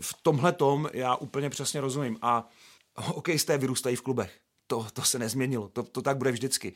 v 0.00 0.14
tomhle 0.22 0.52
tom 0.52 0.88
já 0.92 1.16
úplně 1.16 1.50
přesně 1.50 1.80
rozumím. 1.80 2.18
A 2.22 2.48
hokejisté 2.96 3.58
vyrůstají 3.58 3.96
v 3.96 4.02
klubech 4.02 4.40
to, 4.66 4.86
to 4.92 5.02
se 5.02 5.18
nezměnilo, 5.18 5.68
to, 5.68 5.82
to 5.82 6.02
tak 6.02 6.16
bude 6.16 6.32
vždycky. 6.32 6.72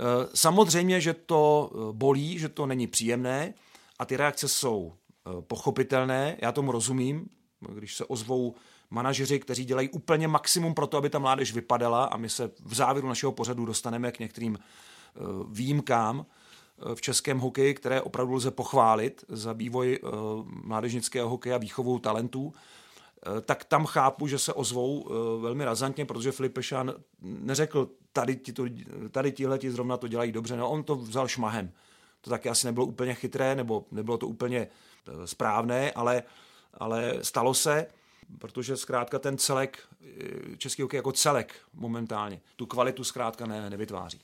Eh, 0.00 0.28
samozřejmě, 0.34 1.00
že 1.00 1.14
to 1.14 1.70
eh, 1.72 1.92
bolí, 1.92 2.38
že 2.38 2.48
to 2.48 2.66
není 2.66 2.86
příjemné 2.86 3.54
a 3.98 4.04
ty 4.04 4.16
reakce 4.16 4.48
jsou 4.48 4.92
eh, 4.92 5.42
pochopitelné, 5.42 6.36
já 6.42 6.52
tomu 6.52 6.72
rozumím, 6.72 7.28
když 7.74 7.96
se 7.96 8.04
ozvou 8.04 8.54
manažeři, 8.90 9.40
kteří 9.40 9.64
dělají 9.64 9.88
úplně 9.88 10.28
maximum 10.28 10.74
pro 10.74 10.86
to, 10.86 10.96
aby 10.96 11.10
ta 11.10 11.18
mládež 11.18 11.52
vypadala 11.52 12.04
a 12.04 12.16
my 12.16 12.28
se 12.28 12.50
v 12.64 12.74
závěru 12.74 13.08
našeho 13.08 13.32
pořadu 13.32 13.64
dostaneme 13.64 14.12
k 14.12 14.18
některým 14.18 14.58
výjimkám 15.48 16.26
v 16.94 17.00
českém 17.00 17.38
hokeji, 17.38 17.74
které 17.74 18.02
opravdu 18.02 18.34
lze 18.34 18.50
pochválit 18.50 19.24
za 19.28 19.52
vývoj 19.52 19.98
mládežnického 20.44 21.28
hokeje 21.28 21.54
a 21.54 21.58
výchovou 21.58 21.98
talentů. 21.98 22.52
Tak 23.44 23.64
tam 23.64 23.86
chápu, 23.86 24.26
že 24.26 24.38
se 24.38 24.52
ozvou 24.52 25.08
velmi 25.40 25.64
razantně, 25.64 26.04
protože 26.04 26.32
Filip 26.32 26.52
Pešan 26.52 26.94
neřekl, 27.20 27.88
tady, 28.12 28.36
ti 28.36 28.54
tady 29.10 29.32
tihle 29.32 29.58
ti 29.58 29.70
zrovna 29.70 29.96
to 29.96 30.08
dělají 30.08 30.32
dobře, 30.32 30.56
no 30.56 30.70
on 30.70 30.82
to 30.82 30.96
vzal 30.96 31.28
šmahem. 31.28 31.72
To 32.20 32.30
taky 32.30 32.48
asi 32.48 32.66
nebylo 32.66 32.86
úplně 32.86 33.14
chytré, 33.14 33.54
nebo 33.54 33.84
nebylo 33.90 34.18
to 34.18 34.28
úplně 34.28 34.68
správné, 35.24 35.92
ale, 35.92 36.22
ale 36.74 37.14
stalo 37.22 37.54
se, 37.54 37.86
protože 38.38 38.76
zkrátka 38.76 39.18
ten 39.18 39.38
celek, 39.38 39.78
český 40.58 40.82
hokej 40.82 40.98
jako 40.98 41.12
celek 41.12 41.54
momentálně, 41.74 42.40
tu 42.56 42.66
kvalitu 42.66 43.04
zkrátka 43.04 43.46
ne, 43.46 43.70
nevytváří. 43.70 44.20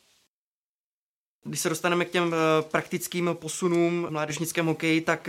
Když 1.45 1.61
se 1.61 1.69
dostaneme 1.69 2.05
k 2.05 2.11
těm 2.11 2.35
praktickým 2.71 3.31
posunům 3.33 4.07
v 4.07 4.11
mládežnickém 4.11 4.67
hokeji, 4.67 5.01
tak 5.01 5.29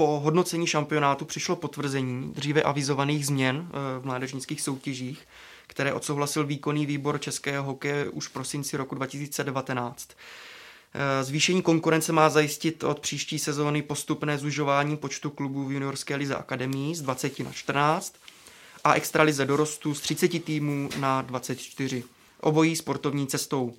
po 0.00 0.20
hodnocení 0.20 0.66
šampionátu 0.66 1.24
přišlo 1.24 1.56
potvrzení 1.56 2.32
dříve 2.32 2.62
avizovaných 2.62 3.26
změn 3.26 3.68
eh, 3.68 4.00
v 4.00 4.04
mládežnických 4.04 4.60
soutěžích, 4.60 5.26
které 5.66 5.92
odsouhlasil 5.92 6.46
výkonný 6.46 6.86
výbor 6.86 7.20
českého 7.20 7.64
hokeje 7.64 8.08
už 8.08 8.28
v 8.28 8.32
prosinci 8.32 8.76
roku 8.76 8.94
2019. 8.94 10.08
Eh, 10.94 11.24
zvýšení 11.24 11.62
konkurence 11.62 12.12
má 12.12 12.30
zajistit 12.30 12.84
od 12.84 13.00
příští 13.00 13.38
sezóny 13.38 13.82
postupné 13.82 14.38
zužování 14.38 14.96
počtu 14.96 15.30
klubů 15.30 15.64
v 15.64 15.72
juniorské 15.72 16.16
lize 16.16 16.36
akademii 16.36 16.94
z 16.94 17.02
20 17.02 17.44
na 17.44 17.52
14 17.52 18.14
a 18.84 18.94
extralize 18.94 19.44
dorostu 19.44 19.94
z 19.94 20.00
30 20.00 20.44
týmů 20.44 20.88
na 20.98 21.22
24. 21.22 22.04
Obojí 22.40 22.76
sportovní 22.76 23.26
cestou. 23.26 23.74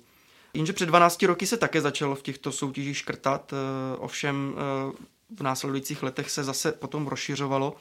Jenže 0.54 0.72
před 0.72 0.86
12 0.86 1.22
roky 1.22 1.46
se 1.46 1.56
také 1.56 1.80
začalo 1.80 2.14
v 2.14 2.22
těchto 2.22 2.52
soutěžích 2.52 2.96
škrtat, 2.96 3.52
eh, 3.52 3.96
ovšem 3.96 4.54
v 5.36 5.42
následujících 5.42 6.02
letech 6.02 6.30
se 6.30 6.44
zase 6.44 6.72
potom 6.72 7.06
rozšiřovalo. 7.06 7.76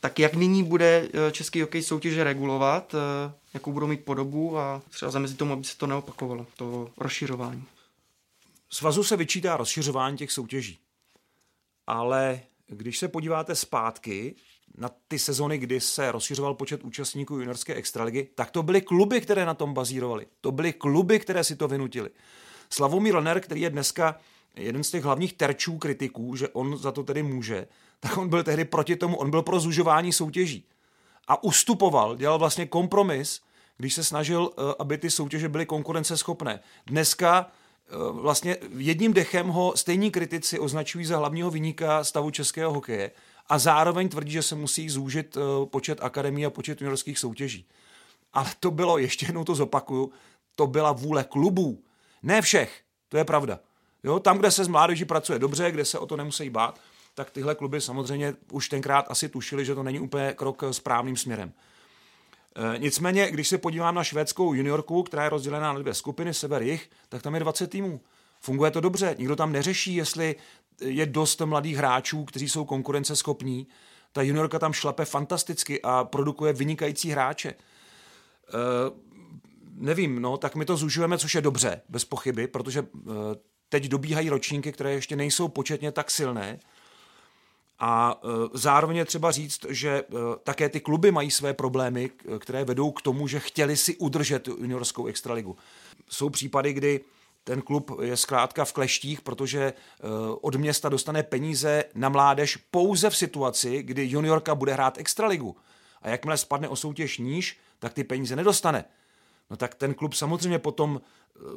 Tak 0.00 0.18
jak 0.18 0.34
nyní 0.34 0.64
bude 0.64 1.08
eh, 1.12 1.32
český 1.32 1.60
hokej 1.60 1.82
soutěže 1.82 2.24
regulovat, 2.24 2.94
eh, 2.94 3.32
jakou 3.54 3.72
budou 3.72 3.86
mít 3.86 4.04
podobu 4.04 4.58
a 4.58 4.82
třeba 4.90 5.10
zamezit 5.10 5.38
tomu, 5.38 5.52
aby 5.52 5.64
se 5.64 5.78
to 5.78 5.86
neopakovalo, 5.86 6.46
to 6.56 6.90
rozšiřování? 6.96 7.64
Svazu 8.72 9.04
se 9.04 9.16
vyčítá 9.16 9.56
rozšiřování 9.56 10.16
těch 10.16 10.32
soutěží. 10.32 10.78
Ale 11.86 12.40
když 12.66 12.98
se 12.98 13.08
podíváte 13.08 13.54
zpátky 13.54 14.34
na 14.78 14.90
ty 15.08 15.18
sezony, 15.18 15.58
kdy 15.58 15.80
se 15.80 16.12
rozšiřoval 16.12 16.54
počet 16.54 16.84
účastníků 16.84 17.34
juniorské 17.34 17.74
extraligy, 17.74 18.28
tak 18.34 18.50
to 18.50 18.62
byly 18.62 18.80
kluby, 18.80 19.20
které 19.20 19.46
na 19.46 19.54
tom 19.54 19.74
bazírovaly. 19.74 20.26
To 20.40 20.52
byly 20.52 20.72
kluby, 20.72 21.18
které 21.18 21.44
si 21.44 21.56
to 21.56 21.68
vynutili. 21.68 22.10
Slavomír 22.70 23.14
Lenner, 23.14 23.40
který 23.40 23.60
je 23.60 23.70
dneska 23.70 24.20
jeden 24.56 24.84
z 24.84 24.90
těch 24.90 25.04
hlavních 25.04 25.32
terčů 25.32 25.78
kritiků, 25.78 26.36
že 26.36 26.48
on 26.48 26.78
za 26.78 26.92
to 26.92 27.02
tedy 27.02 27.22
může, 27.22 27.66
tak 28.00 28.16
on 28.16 28.28
byl 28.28 28.42
tehdy 28.42 28.64
proti 28.64 28.96
tomu, 28.96 29.16
on 29.16 29.30
byl 29.30 29.42
pro 29.42 29.60
zužování 29.60 30.12
soutěží. 30.12 30.64
A 31.28 31.44
ustupoval, 31.44 32.16
dělal 32.16 32.38
vlastně 32.38 32.66
kompromis, 32.66 33.40
když 33.76 33.94
se 33.94 34.04
snažil, 34.04 34.50
eh, 34.52 34.74
aby 34.78 34.98
ty 34.98 35.10
soutěže 35.10 35.48
byly 35.48 35.66
konkurenceschopné. 35.66 36.60
Dneska 36.86 37.50
vlastně 38.10 38.56
jedním 38.76 39.12
dechem 39.12 39.48
ho 39.48 39.72
stejní 39.76 40.10
kritici 40.10 40.58
označují 40.58 41.04
za 41.04 41.16
hlavního 41.16 41.50
vyníka 41.50 42.04
stavu 42.04 42.30
českého 42.30 42.72
hokeje 42.72 43.10
a 43.48 43.58
zároveň 43.58 44.08
tvrdí, 44.08 44.32
že 44.32 44.42
se 44.42 44.54
musí 44.54 44.90
zúžit 44.90 45.36
eh, 45.36 45.66
počet 45.66 45.98
akademí 46.02 46.46
a 46.46 46.50
počet 46.50 46.80
juniorských 46.80 47.18
soutěží. 47.18 47.66
Ale 48.32 48.50
to 48.60 48.70
bylo, 48.70 48.98
ještě 48.98 49.26
jednou 49.26 49.44
to 49.44 49.54
zopakuju, 49.54 50.12
to 50.56 50.66
byla 50.66 50.92
vůle 50.92 51.24
klubů. 51.24 51.82
Ne 52.22 52.42
všech, 52.42 52.80
to 53.08 53.16
je 53.16 53.24
pravda. 53.24 53.58
Jo, 54.04 54.20
tam, 54.20 54.38
kde 54.38 54.50
se 54.50 54.64
s 54.64 54.68
mládeží 54.68 55.04
pracuje 55.04 55.38
dobře, 55.38 55.70
kde 55.70 55.84
se 55.84 55.98
o 55.98 56.06
to 56.06 56.16
nemusí 56.16 56.50
bát, 56.50 56.80
tak 57.14 57.30
tyhle 57.30 57.54
kluby 57.54 57.80
samozřejmě 57.80 58.34
už 58.52 58.68
tenkrát 58.68 59.06
asi 59.08 59.28
tušili, 59.28 59.64
že 59.64 59.74
to 59.74 59.82
není 59.82 60.00
úplně 60.00 60.32
krok 60.32 60.62
správným 60.70 61.16
směrem. 61.16 61.52
E, 62.56 62.78
nicméně, 62.78 63.30
když 63.30 63.48
se 63.48 63.58
podívám 63.58 63.94
na 63.94 64.04
švédskou 64.04 64.54
juniorku, 64.54 65.02
která 65.02 65.24
je 65.24 65.30
rozdělená 65.30 65.72
na 65.72 65.78
dvě 65.78 65.94
skupiny, 65.94 66.34
sever 66.34 66.62
jich, 66.62 66.90
tak 67.08 67.22
tam 67.22 67.34
je 67.34 67.40
20 67.40 67.70
týmů. 67.70 68.00
Funguje 68.40 68.70
to 68.70 68.80
dobře, 68.80 69.14
nikdo 69.18 69.36
tam 69.36 69.52
neřeší, 69.52 69.94
jestli 69.94 70.36
je 70.80 71.06
dost 71.06 71.40
mladých 71.40 71.76
hráčů, 71.76 72.24
kteří 72.24 72.48
jsou 72.48 72.64
konkurenceschopní. 72.64 73.66
Ta 74.12 74.22
juniorka 74.22 74.58
tam 74.58 74.72
šlape 74.72 75.04
fantasticky 75.04 75.82
a 75.82 76.04
produkuje 76.04 76.52
vynikající 76.52 77.10
hráče. 77.10 77.48
E, 77.48 77.54
nevím, 79.74 80.22
no, 80.22 80.36
tak 80.36 80.54
my 80.54 80.64
to 80.64 80.76
zužujeme, 80.76 81.18
což 81.18 81.34
je 81.34 81.40
dobře, 81.40 81.80
bez 81.88 82.04
pochyby, 82.04 82.46
protože 82.46 82.80
e, 82.80 82.84
teď 83.68 83.84
dobíhají 83.88 84.28
ročníky, 84.28 84.72
které 84.72 84.92
ještě 84.92 85.16
nejsou 85.16 85.48
početně 85.48 85.92
tak 85.92 86.10
silné. 86.10 86.58
A 87.80 88.20
e, 88.24 88.28
zároveň 88.54 88.96
je 88.96 89.04
třeba 89.04 89.30
říct, 89.30 89.66
že 89.68 89.90
e, 89.90 90.04
také 90.44 90.68
ty 90.68 90.80
kluby 90.80 91.10
mají 91.10 91.30
své 91.30 91.54
problémy, 91.54 92.10
které 92.38 92.64
vedou 92.64 92.90
k 92.90 93.02
tomu, 93.02 93.28
že 93.28 93.40
chtěli 93.40 93.76
si 93.76 93.96
udržet 93.96 94.48
juniorskou 94.48 95.06
extraligu. 95.06 95.56
Jsou 96.08 96.30
případy, 96.30 96.72
kdy 96.72 97.00
ten 97.44 97.62
klub 97.62 97.90
je 98.02 98.16
zkrátka 98.16 98.64
v 98.64 98.72
kleštích, 98.72 99.20
protože 99.20 99.60
e, 99.60 99.72
od 100.40 100.54
města 100.54 100.88
dostane 100.88 101.22
peníze 101.22 101.84
na 101.94 102.08
mládež 102.08 102.56
pouze 102.56 103.10
v 103.10 103.16
situaci, 103.16 103.82
kdy 103.82 104.06
juniorka 104.10 104.54
bude 104.54 104.72
hrát 104.72 104.98
extraligu. 104.98 105.56
A 106.02 106.08
jakmile 106.08 106.36
spadne 106.36 106.68
o 106.68 106.76
soutěž 106.76 107.18
níž, 107.18 107.58
tak 107.78 107.94
ty 107.94 108.04
peníze 108.04 108.36
nedostane. 108.36 108.84
No 109.50 109.56
tak 109.56 109.74
ten 109.74 109.94
klub 109.94 110.14
samozřejmě 110.14 110.58
potom 110.58 111.00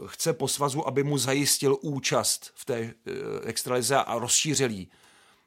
chce 0.05 0.33
po 0.33 0.47
svazu, 0.47 0.87
aby 0.87 1.03
mu 1.03 1.17
zajistil 1.17 1.77
účast 1.81 2.51
v 2.55 2.65
té 2.65 2.93
extralize 3.43 3.97
a 3.97 4.19
rozšířil 4.19 4.69
jí. 4.69 4.89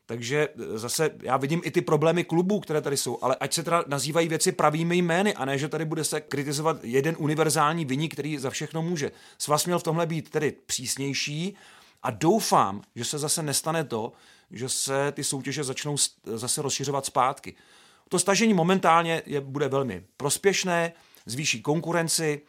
Takže 0.06 0.48
e, 0.48 0.78
zase 0.78 1.10
já 1.22 1.36
vidím 1.36 1.60
i 1.64 1.70
ty 1.70 1.80
problémy 1.80 2.24
klubů, 2.24 2.60
které 2.60 2.80
tady 2.80 2.96
jsou, 2.96 3.18
ale 3.22 3.36
ať 3.40 3.52
se 3.52 3.62
teda 3.62 3.84
nazývají 3.86 4.28
věci 4.28 4.52
pravými 4.52 4.96
jmény 4.96 5.34
a 5.34 5.44
ne, 5.44 5.58
že 5.58 5.68
tady 5.68 5.84
bude 5.84 6.04
se 6.04 6.20
kritizovat 6.20 6.76
jeden 6.82 7.16
univerzální 7.18 7.84
viník, 7.84 8.12
který 8.12 8.38
za 8.38 8.50
všechno 8.50 8.82
může. 8.82 9.10
Svaz 9.38 9.66
měl 9.66 9.78
v 9.78 9.82
tomhle 9.82 10.06
být 10.06 10.30
tedy 10.30 10.54
přísnější 10.66 11.56
a 12.02 12.10
doufám, 12.10 12.82
že 12.96 13.04
se 13.04 13.18
zase 13.18 13.42
nestane 13.42 13.84
to, 13.84 14.12
že 14.50 14.68
se 14.68 15.12
ty 15.12 15.24
soutěže 15.24 15.64
začnou 15.64 15.96
zase 16.24 16.62
rozšiřovat 16.62 17.06
zpátky. 17.06 17.54
To 18.08 18.18
stažení 18.18 18.54
momentálně 18.54 19.22
je, 19.26 19.40
bude 19.40 19.68
velmi 19.68 20.04
prospěšné, 20.16 20.92
zvýší 21.26 21.62
konkurenci, 21.62 22.42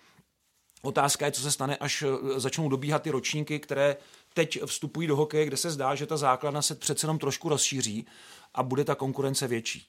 Otázka 0.82 1.26
je, 1.26 1.32
co 1.32 1.42
se 1.42 1.52
stane, 1.52 1.78
až 1.78 2.02
e, 2.02 2.40
začnou 2.40 2.70
dobíhat 2.70 3.02
ty 3.02 3.10
ročníky, 3.12 3.60
které 3.60 3.98
teď 4.34 4.60
vstupují 4.66 5.08
do 5.08 5.16
hokeje, 5.16 5.46
kde 5.46 5.58
se 5.58 5.72
zdá, 5.72 5.96
že 5.96 6.06
ta 6.06 6.18
základna 6.18 6.62
se 6.62 6.76
přece 6.76 7.06
jenom 7.06 7.20
trošku 7.20 7.50
rozšíří 7.50 8.06
a 8.56 8.64
bude 8.64 8.84
ta 8.84 8.96
konkurence 8.96 9.48
větší. 9.48 9.88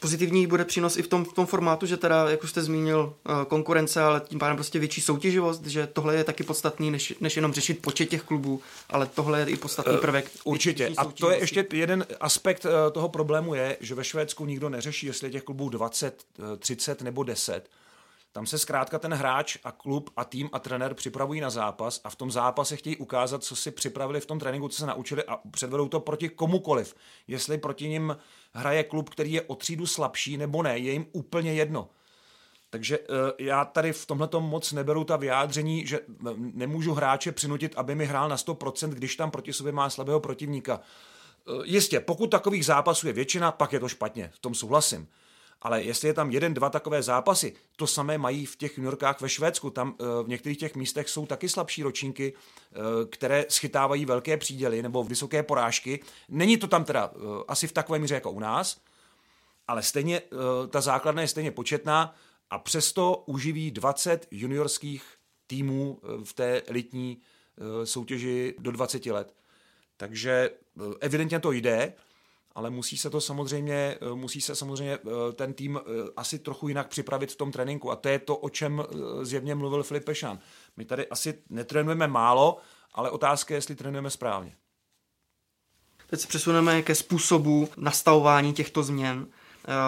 Pozitivní 0.00 0.46
bude 0.46 0.64
přínos 0.64 0.96
i 0.96 1.02
v 1.02 1.08
tom, 1.08 1.24
v 1.24 1.32
tom 1.32 1.46
formátu, 1.46 1.86
že 1.86 1.96
teda, 1.96 2.30
jak 2.30 2.44
už 2.44 2.50
jste 2.50 2.62
zmínil, 2.62 3.16
eh, 3.26 3.44
konkurence, 3.44 4.02
ale 4.02 4.22
tím 4.28 4.38
pádem 4.38 4.56
prostě 4.56 4.78
větší 4.78 5.00
soutěživost, 5.00 5.66
že 5.66 5.86
tohle 5.86 6.16
je 6.16 6.24
taky 6.24 6.42
podstatný, 6.42 6.90
než, 6.90 7.14
než 7.20 7.36
jenom 7.36 7.52
řešit 7.52 7.82
počet 7.82 8.06
těch 8.06 8.22
klubů, 8.22 8.62
ale 8.90 9.06
tohle 9.06 9.40
je 9.40 9.46
i 9.46 9.56
podstatný 9.56 9.94
eh, 9.96 10.00
prvek. 10.00 10.30
Uh, 10.44 10.52
určitě. 10.52 10.92
A 10.96 11.04
to 11.04 11.30
je 11.30 11.38
ještě 11.38 11.66
jeden 11.72 12.06
aspekt 12.20 12.66
toho 12.92 13.08
problému 13.08 13.54
je, 13.54 13.76
že 13.80 13.94
ve 13.94 14.04
Švédsku 14.04 14.46
nikdo 14.46 14.68
neřeší, 14.68 15.06
jestli 15.06 15.26
je 15.26 15.32
těch 15.32 15.42
klubů 15.42 15.68
20, 15.68 16.24
30 16.58 17.02
nebo 17.02 17.22
10 17.22 17.68
tam 18.34 18.46
se 18.46 18.58
zkrátka 18.58 18.98
ten 18.98 19.14
hráč 19.14 19.56
a 19.64 19.72
klub 19.72 20.10
a 20.16 20.24
tým 20.24 20.50
a 20.52 20.58
trenér 20.58 20.94
připravují 20.94 21.40
na 21.40 21.50
zápas 21.50 22.00
a 22.04 22.10
v 22.10 22.16
tom 22.16 22.30
zápase 22.30 22.76
chtějí 22.76 22.96
ukázat, 22.96 23.44
co 23.44 23.56
si 23.56 23.70
připravili 23.70 24.20
v 24.20 24.26
tom 24.26 24.38
tréninku, 24.38 24.68
co 24.68 24.78
se 24.78 24.86
naučili 24.86 25.24
a 25.24 25.40
předvedou 25.50 25.88
to 25.88 26.00
proti 26.00 26.28
komukoliv. 26.28 26.94
Jestli 27.28 27.58
proti 27.58 27.88
ním 27.88 28.16
hraje 28.52 28.84
klub, 28.84 29.10
který 29.10 29.32
je 29.32 29.42
o 29.42 29.54
třídu 29.54 29.86
slabší 29.86 30.36
nebo 30.36 30.62
ne, 30.62 30.78
je 30.78 30.92
jim 30.92 31.06
úplně 31.12 31.54
jedno. 31.54 31.88
Takže 32.70 32.98
uh, 32.98 33.06
já 33.38 33.64
tady 33.64 33.92
v 33.92 34.06
tomhle 34.06 34.28
moc 34.38 34.72
neberu 34.72 35.04
ta 35.04 35.16
vyjádření, 35.16 35.86
že 35.86 36.00
nemůžu 36.36 36.94
hráče 36.94 37.32
přinutit, 37.32 37.72
aby 37.76 37.94
mi 37.94 38.06
hrál 38.06 38.28
na 38.28 38.36
100%, 38.36 38.88
když 38.88 39.16
tam 39.16 39.30
proti 39.30 39.52
sobě 39.52 39.72
má 39.72 39.90
slabého 39.90 40.20
protivníka. 40.20 40.80
Uh, 41.48 41.62
jistě, 41.64 42.00
pokud 42.00 42.26
takových 42.26 42.66
zápasů 42.66 43.06
je 43.06 43.12
většina, 43.12 43.52
pak 43.52 43.72
je 43.72 43.80
to 43.80 43.88
špatně, 43.88 44.30
v 44.34 44.38
tom 44.38 44.54
souhlasím 44.54 45.08
ale 45.64 45.82
jestli 45.82 46.08
je 46.08 46.14
tam 46.14 46.30
jeden, 46.30 46.54
dva 46.54 46.70
takové 46.70 47.02
zápasy, 47.02 47.54
to 47.76 47.86
samé 47.86 48.18
mají 48.18 48.46
v 48.46 48.56
těch 48.56 48.78
juniorkách 48.78 49.20
ve 49.20 49.28
Švédsku. 49.28 49.70
Tam 49.70 49.94
eh, 50.00 50.04
v 50.24 50.28
některých 50.28 50.58
těch 50.58 50.76
místech 50.76 51.08
jsou 51.08 51.26
taky 51.26 51.48
slabší 51.48 51.82
ročníky, 51.82 52.34
eh, 52.34 52.76
které 53.10 53.46
schytávají 53.48 54.04
velké 54.04 54.36
příděly 54.36 54.82
nebo 54.82 55.04
vysoké 55.04 55.42
porážky. 55.42 56.00
Není 56.28 56.56
to 56.56 56.66
tam 56.66 56.84
teda 56.84 57.12
eh, 57.14 57.18
asi 57.48 57.66
v 57.66 57.72
takové 57.72 57.98
míře 57.98 58.14
jako 58.14 58.30
u 58.30 58.40
nás, 58.40 58.80
ale 59.68 59.82
stejně 59.82 60.22
ta 60.70 60.80
základna 60.80 61.22
je 61.22 61.28
stejně 61.28 61.50
početná 61.50 62.14
a 62.50 62.58
přesto 62.58 63.22
uživí 63.26 63.70
20 63.70 64.26
juniorských 64.30 65.04
týmů 65.46 66.00
v 66.24 66.32
té 66.32 66.60
elitní 66.60 67.18
soutěži 67.84 68.54
do 68.58 68.70
20 68.70 69.06
let. 69.06 69.34
Takže 69.96 70.50
evidentně 71.00 71.40
to 71.40 71.52
jde 71.52 71.92
ale 72.54 72.70
musí 72.70 72.98
se 72.98 73.10
to 73.10 73.20
samozřejmě, 73.20 73.74
eh, 73.74 74.14
musí 74.14 74.40
se 74.40 74.54
samozřejmě 74.54 74.94
eh, 74.94 75.32
ten 75.32 75.54
tým 75.54 75.80
eh, 75.80 76.10
asi 76.16 76.38
trochu 76.38 76.68
jinak 76.68 76.88
připravit 76.88 77.32
v 77.32 77.36
tom 77.36 77.52
tréninku 77.52 77.90
a 77.90 77.96
to 77.96 78.08
je 78.08 78.18
to, 78.18 78.36
o 78.36 78.48
čem 78.48 78.82
zjevně 79.22 79.54
mluvil 79.54 79.82
Filip 79.82 80.04
Pešan. 80.04 80.38
My 80.76 80.84
tady 80.84 81.08
asi 81.08 81.38
netrénujeme 81.50 82.06
málo, 82.06 82.58
ale 82.94 83.10
otázka 83.10 83.54
je, 83.54 83.58
jestli 83.58 83.74
trénujeme 83.74 84.10
správně. 84.10 84.56
Teď 86.06 86.20
se 86.20 86.28
přesuneme 86.28 86.82
ke 86.82 86.94
způsobu 86.94 87.68
nastavování 87.76 88.52
těchto 88.52 88.82
změn. 88.82 89.26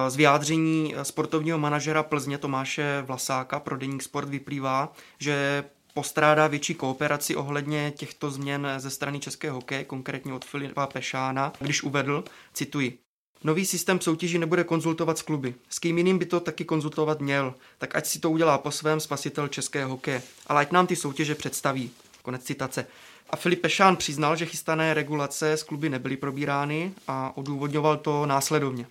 Z 0.08 0.16
vyjádření 0.16 0.94
sportovního 1.02 1.58
manažera 1.58 2.02
Plzně 2.02 2.38
Tomáše 2.38 3.02
Vlasáka 3.06 3.60
pro 3.60 3.76
Deník 3.76 4.02
Sport 4.02 4.28
vyplývá, 4.28 4.92
že 5.18 5.64
postrádá 5.96 6.46
větší 6.46 6.74
kooperaci 6.74 7.36
ohledně 7.36 7.92
těchto 7.96 8.30
změn 8.30 8.68
ze 8.76 8.90
strany 8.90 9.20
českého 9.20 9.54
hokeje, 9.54 9.84
konkrétně 9.84 10.34
od 10.34 10.44
Filipa 10.44 10.86
Pešána, 10.86 11.52
když 11.60 11.82
uvedl, 11.82 12.24
cituji, 12.52 12.98
Nový 13.44 13.66
systém 13.66 14.00
soutěží 14.00 14.38
nebude 14.38 14.64
konzultovat 14.64 15.18
s 15.18 15.22
kluby. 15.22 15.54
S 15.68 15.78
kým 15.78 15.98
jiným 15.98 16.18
by 16.18 16.26
to 16.26 16.40
taky 16.40 16.64
konzultovat 16.64 17.20
měl, 17.20 17.54
tak 17.78 17.96
ať 17.96 18.06
si 18.06 18.18
to 18.18 18.30
udělá 18.30 18.58
po 18.58 18.70
svém 18.70 19.00
spasitel 19.00 19.48
českého 19.48 19.90
hokeje. 19.90 20.22
Ale 20.46 20.60
ať 20.60 20.72
nám 20.72 20.86
ty 20.86 20.96
soutěže 20.96 21.34
představí. 21.34 21.90
Konec 22.22 22.42
citace. 22.42 22.86
A 23.30 23.36
Filip 23.36 23.60
Pešán 23.60 23.96
přiznal, 23.96 24.36
že 24.36 24.46
chystané 24.46 24.94
regulace 24.94 25.52
s 25.52 25.62
kluby 25.62 25.88
nebyly 25.88 26.16
probírány 26.16 26.92
a 27.08 27.36
odůvodňoval 27.36 27.96
to 27.96 28.26
následovně. 28.26 28.86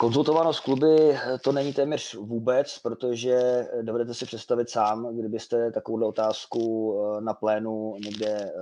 Konzultováno 0.00 0.52
s 0.52 0.60
kluby 0.60 1.10
eh, 1.10 1.38
to 1.38 1.52
není 1.52 1.72
téměř 1.72 2.14
vůbec, 2.14 2.78
protože 2.78 3.32
eh, 3.32 3.82
dovedete 3.82 4.14
si 4.14 4.26
představit 4.26 4.70
sám, 4.70 5.16
kdybyste 5.16 5.72
takovou 5.72 6.08
otázku 6.08 6.94
eh, 6.98 7.20
na 7.20 7.34
plénu 7.34 7.96
někde, 8.04 8.52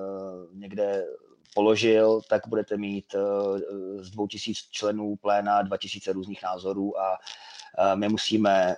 někde 0.52 1.06
položil, 1.54 2.20
tak 2.28 2.42
budete 2.48 2.76
mít 2.76 3.14
z 3.98 4.10
2000 4.10 4.60
členů 4.70 5.16
pléna 5.16 5.62
2000 5.62 6.12
různých 6.12 6.42
názorů 6.42 7.00
a 7.00 7.18
my 7.94 8.08
musíme 8.08 8.76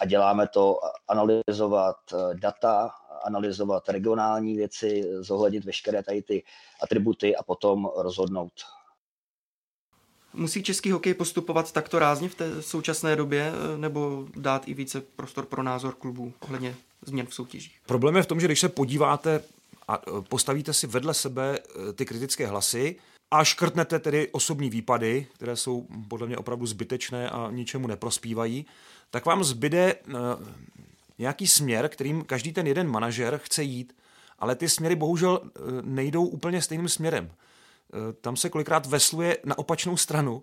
a 0.00 0.06
děláme 0.06 0.48
to 0.48 0.78
analyzovat 1.08 1.96
data, 2.34 2.90
analyzovat 3.24 3.88
regionální 3.88 4.56
věci, 4.56 5.10
zohlednit 5.20 5.64
veškeré 5.64 6.02
tady 6.02 6.22
ty 6.22 6.44
atributy 6.82 7.36
a 7.36 7.42
potom 7.42 7.90
rozhodnout. 7.96 8.52
Musí 10.34 10.62
český 10.62 10.90
hokej 10.90 11.14
postupovat 11.14 11.72
takto 11.72 11.98
rázně 11.98 12.28
v 12.28 12.34
té 12.34 12.62
současné 12.62 13.16
době, 13.16 13.52
eh, 13.52 13.78
nebo 13.78 14.26
dát 14.36 14.68
i 14.68 14.74
více 14.74 15.00
prostor 15.00 15.46
pro 15.46 15.62
názor 15.62 15.94
klubů 15.94 16.32
ohledně 16.40 16.76
změn 17.06 17.26
v 17.26 17.34
soutěžích? 17.34 17.78
Problém 17.86 18.16
je 18.16 18.22
v 18.22 18.26
tom, 18.26 18.40
že 18.40 18.46
když 18.46 18.60
se 18.60 18.68
podíváte 18.68 19.42
a 19.88 19.98
eh, 19.98 20.10
postavíte 20.28 20.72
si 20.72 20.86
vedle 20.86 21.14
sebe 21.14 21.58
eh, 21.58 21.92
ty 21.92 22.06
kritické 22.06 22.46
hlasy 22.46 22.96
a 23.30 23.44
škrtnete 23.44 23.98
tedy 23.98 24.28
osobní 24.32 24.70
výpady, 24.70 25.26
které 25.32 25.56
jsou 25.56 25.86
podle 26.08 26.26
mě 26.26 26.36
opravdu 26.36 26.66
zbytečné 26.66 27.30
a 27.30 27.50
ničemu 27.50 27.86
neprospívají, 27.86 28.66
tak 29.10 29.26
vám 29.26 29.44
zbyde 29.44 29.94
nějaký 31.18 31.46
směr, 31.46 31.88
kterým 31.88 32.24
každý 32.24 32.52
ten 32.52 32.66
jeden 32.66 32.88
manažer 32.88 33.40
chce 33.44 33.62
jít, 33.62 33.96
ale 34.38 34.54
ty 34.54 34.68
směry 34.68 34.96
bohužel 34.96 35.40
nejdou 35.82 36.26
úplně 36.26 36.62
stejným 36.62 36.88
směrem. 36.88 37.30
Eh, 37.94 38.12
tam 38.12 38.36
se 38.36 38.50
kolikrát 38.50 38.86
vesluje 38.86 39.38
na 39.44 39.58
opačnou 39.58 39.96
stranu, 39.96 40.42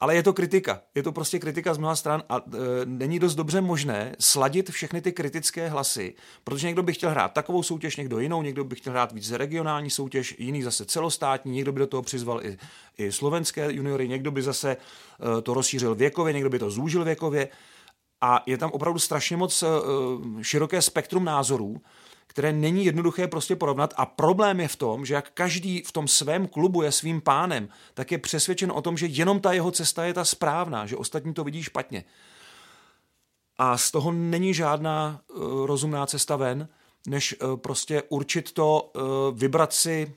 ale 0.00 0.14
je 0.14 0.22
to 0.22 0.32
kritika. 0.32 0.80
Je 0.94 1.02
to 1.02 1.12
prostě 1.12 1.38
kritika 1.38 1.74
z 1.74 1.78
mnoha 1.78 1.96
stran 1.96 2.22
a 2.28 2.36
e, 2.36 2.40
není 2.84 3.18
dost 3.18 3.34
dobře 3.34 3.60
možné 3.60 4.16
sladit 4.20 4.70
všechny 4.70 5.00
ty 5.00 5.12
kritické 5.12 5.68
hlasy, 5.68 6.14
protože 6.44 6.66
někdo 6.66 6.82
by 6.82 6.92
chtěl 6.92 7.10
hrát 7.10 7.32
takovou 7.32 7.62
soutěž, 7.62 7.96
někdo 7.96 8.18
jinou, 8.18 8.42
někdo 8.42 8.64
by 8.64 8.76
chtěl 8.76 8.92
hrát 8.92 9.12
víc 9.12 9.30
regionální 9.30 9.90
soutěž, 9.90 10.34
jiný 10.38 10.62
zase 10.62 10.84
celostátní, 10.84 11.52
někdo 11.52 11.72
by 11.72 11.78
do 11.78 11.86
toho 11.86 12.02
přizval 12.02 12.46
i, 12.46 12.58
i 12.98 13.12
slovenské 13.12 13.72
juniory, 13.72 14.08
někdo 14.08 14.30
by 14.30 14.42
zase 14.42 14.70
e, 14.70 15.42
to 15.42 15.54
rozšířil 15.54 15.94
věkově, 15.94 16.32
někdo 16.32 16.50
by 16.50 16.58
to 16.58 16.70
zúžil 16.70 17.04
věkově 17.04 17.48
a 18.20 18.42
je 18.46 18.58
tam 18.58 18.70
opravdu 18.70 18.98
strašně 18.98 19.36
moc 19.36 19.62
e, 19.62 19.66
široké 20.42 20.82
spektrum 20.82 21.24
názorů, 21.24 21.80
které 22.34 22.52
není 22.52 22.84
jednoduché 22.84 23.28
prostě 23.28 23.56
porovnat 23.56 23.94
a 23.96 24.06
problém 24.06 24.60
je 24.60 24.68
v 24.68 24.76
tom, 24.76 25.06
že 25.06 25.14
jak 25.14 25.30
každý 25.30 25.82
v 25.86 25.92
tom 25.92 26.08
svém 26.08 26.46
klubu 26.46 26.82
je 26.82 26.92
svým 26.92 27.20
pánem, 27.20 27.68
tak 27.94 28.12
je 28.12 28.18
přesvědčen 28.18 28.72
o 28.72 28.82
tom, 28.82 28.96
že 28.96 29.06
jenom 29.06 29.40
ta 29.40 29.52
jeho 29.52 29.70
cesta 29.70 30.04
je 30.04 30.14
ta 30.14 30.24
správná, 30.24 30.86
že 30.86 30.96
ostatní 30.96 31.34
to 31.34 31.44
vidí 31.44 31.62
špatně. 31.62 32.04
A 33.58 33.78
z 33.78 33.90
toho 33.90 34.12
není 34.12 34.54
žádná 34.54 35.20
uh, 35.28 35.66
rozumná 35.66 36.06
cesta 36.06 36.36
ven, 36.36 36.68
než 37.06 37.36
uh, 37.38 37.56
prostě 37.56 38.02
určit 38.08 38.52
to, 38.52 38.90
uh, 38.94 39.02
vybrat 39.38 39.72
si 39.72 40.14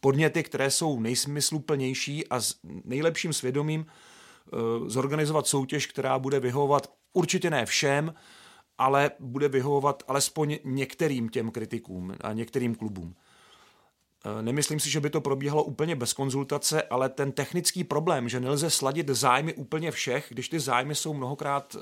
podněty, 0.00 0.42
které 0.42 0.70
jsou 0.70 1.00
nejsmysluplnější 1.00 2.28
a 2.28 2.40
s 2.40 2.54
nejlepším 2.84 3.32
svědomím 3.32 3.86
zorganizovat 4.86 5.46
soutěž, 5.46 5.86
která 5.86 6.18
bude 6.18 6.40
vyhovovat 6.40 6.92
určitě 7.12 7.50
ne 7.50 7.66
všem, 7.66 8.14
ale 8.78 9.10
bude 9.20 9.48
vyhovovat 9.48 10.02
alespoň 10.08 10.58
některým 10.64 11.28
těm 11.28 11.50
kritikům 11.50 12.14
a 12.20 12.32
některým 12.32 12.74
klubům. 12.74 13.14
E, 14.38 14.42
nemyslím 14.42 14.80
si, 14.80 14.90
že 14.90 15.00
by 15.00 15.10
to 15.10 15.20
probíhalo 15.20 15.64
úplně 15.64 15.96
bez 15.96 16.12
konzultace, 16.12 16.82
ale 16.82 17.08
ten 17.08 17.32
technický 17.32 17.84
problém, 17.84 18.28
že 18.28 18.40
nelze 18.40 18.70
sladit 18.70 19.08
zájmy 19.08 19.54
úplně 19.54 19.90
všech, 19.90 20.26
když 20.28 20.48
ty 20.48 20.60
zájmy 20.60 20.94
jsou 20.94 21.14
mnohokrát 21.14 21.76
e, 21.76 21.78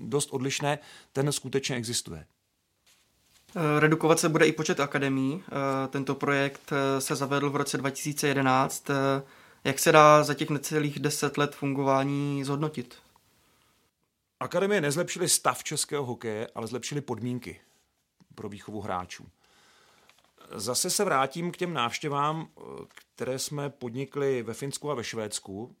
dost 0.00 0.30
odlišné, 0.32 0.78
ten 1.12 1.32
skutečně 1.32 1.76
existuje. 1.76 2.24
E, 3.56 3.80
redukovat 3.80 4.18
se 4.18 4.28
bude 4.28 4.46
i 4.46 4.52
počet 4.52 4.80
akademí. 4.80 5.42
Tento 5.90 6.14
projekt 6.14 6.72
se 6.98 7.16
zavedl 7.16 7.50
v 7.50 7.56
roce 7.56 7.78
2011. 7.78 8.86
Jak 9.64 9.78
se 9.78 9.92
dá 9.92 10.24
za 10.24 10.34
těch 10.34 10.50
necelých 10.50 10.98
deset 10.98 11.38
let 11.38 11.54
fungování 11.54 12.44
zhodnotit? 12.44 12.94
Akademie 14.40 14.80
nezlepšily 14.80 15.28
stav 15.28 15.64
českého 15.64 16.04
hokeje, 16.04 16.48
ale 16.54 16.66
zlepšily 16.66 17.00
podmínky 17.00 17.60
pro 18.34 18.48
výchovu 18.48 18.80
hráčů. 18.80 19.28
Zase 20.54 20.90
se 20.90 21.04
vrátím 21.04 21.52
k 21.52 21.56
těm 21.56 21.72
návštěvám, 21.72 22.48
které 23.14 23.38
jsme 23.38 23.70
podnikli 23.70 24.42
ve 24.42 24.54
Finsku 24.54 24.90
a 24.90 24.94
ve 24.94 25.04
Švédsku. 25.04 25.76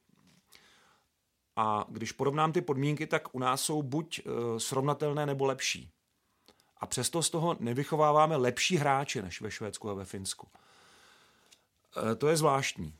A 1.56 1.84
když 1.88 2.12
porovnám 2.12 2.52
ty 2.52 2.60
podmínky, 2.60 3.06
tak 3.06 3.34
u 3.34 3.38
nás 3.38 3.62
jsou 3.62 3.82
buď 3.82 4.20
eh, 4.20 4.60
srovnatelné 4.60 5.26
nebo 5.26 5.44
lepší. 5.44 5.90
A 6.76 6.86
přesto 6.86 7.22
z 7.22 7.30
toho 7.30 7.56
nevychováváme 7.60 8.36
lepší 8.36 8.76
hráče 8.76 9.22
než 9.22 9.40
ve 9.40 9.50
Švédsku 9.50 9.90
a 9.90 9.94
ve 9.94 10.04
Finsku. 10.04 10.48
Eh, 12.12 12.14
to 12.14 12.28
je 12.28 12.36
zvláštní. 12.36 12.94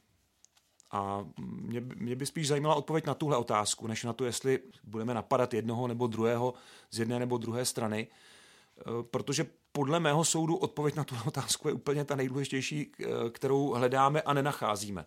A 0.91 1.25
mě, 1.39 1.81
mě 1.81 2.17
by 2.17 2.27
spíš 2.27 2.49
zajímala 2.49 2.75
odpověď 2.75 3.07
na 3.07 3.15
tuhle 3.15 3.37
otázku, 3.37 3.87
než 3.87 4.05
na 4.05 4.13
to, 4.13 4.25
jestli 4.25 4.59
budeme 4.85 5.15
napadat 5.15 5.55
jednoho 5.55 5.89
nebo 5.89 6.07
druhého 6.07 6.55
z 6.91 6.99
jedné 6.99 7.19
nebo 7.19 7.39
druhé 7.39 7.65
strany, 7.65 8.09
e, 8.09 9.03
protože 9.03 9.47
podle 9.73 10.01
mého 10.01 10.25
soudu 10.25 10.57
odpověď 10.57 10.95
na 10.95 11.05
tuhle 11.05 11.25
otázku 11.25 11.69
je 11.69 11.75
úplně 11.75 12.05
ta 12.05 12.17
nejdůležitější, 12.17 12.93
e, 13.01 13.31
kterou 13.31 13.73
hledáme 13.73 14.23
a 14.23 14.33
nenacházíme. 14.33 15.07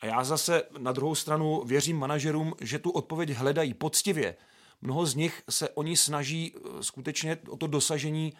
A 0.00 0.06
já 0.06 0.24
zase 0.24 0.62
na 0.78 0.92
druhou 0.92 1.14
stranu 1.14 1.62
věřím 1.64 1.98
manažerům, 1.98 2.54
že 2.60 2.78
tu 2.78 2.90
odpověď 2.90 3.30
hledají 3.30 3.74
poctivě. 3.74 4.36
Mnoho 4.80 5.06
z 5.06 5.14
nich 5.14 5.42
se 5.50 5.68
oni 5.68 5.96
snaží 5.96 6.54
e, 6.54 6.82
skutečně 6.82 7.38
o 7.48 7.56
to 7.56 7.66
dosažení 7.66 8.32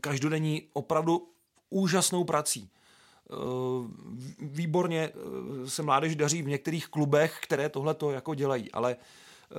každodenní 0.00 0.68
opravdu 0.72 1.28
úžasnou 1.70 2.24
prací. 2.24 2.70
Eh, 3.30 3.36
výborně 4.40 5.10
eh, 5.14 5.70
se 5.70 5.82
mládež 5.82 6.16
daří 6.16 6.42
v 6.42 6.48
některých 6.48 6.88
klubech, 6.88 7.38
které 7.42 7.68
tohle 7.68 7.94
to 7.94 8.10
jako 8.10 8.34
dělají, 8.34 8.72
ale 8.72 8.96
eh, 8.96 9.56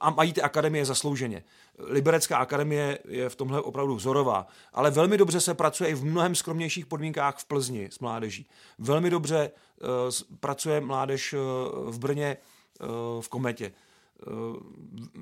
a 0.00 0.10
mají 0.10 0.32
ty 0.32 0.42
akademie 0.42 0.84
zaslouženě. 0.84 1.44
Liberecká 1.78 2.36
akademie 2.36 2.98
je 3.08 3.28
v 3.28 3.36
tomhle 3.36 3.60
opravdu 3.60 3.94
vzorová, 3.94 4.46
ale 4.72 4.90
velmi 4.90 5.18
dobře 5.18 5.40
se 5.40 5.54
pracuje 5.54 5.90
i 5.90 5.94
v 5.94 6.04
mnohem 6.04 6.34
skromnějších 6.34 6.86
podmínkách 6.86 7.38
v 7.38 7.44
Plzni 7.44 7.88
s 7.90 7.98
mládeží. 7.98 8.46
Velmi 8.78 9.10
dobře 9.10 9.50
pracuje 10.40 10.80
mládež 10.80 11.34
v 11.86 11.98
Brně 11.98 12.36
v 13.20 13.28
Kometě. 13.28 13.72
Eh, 14.26 14.30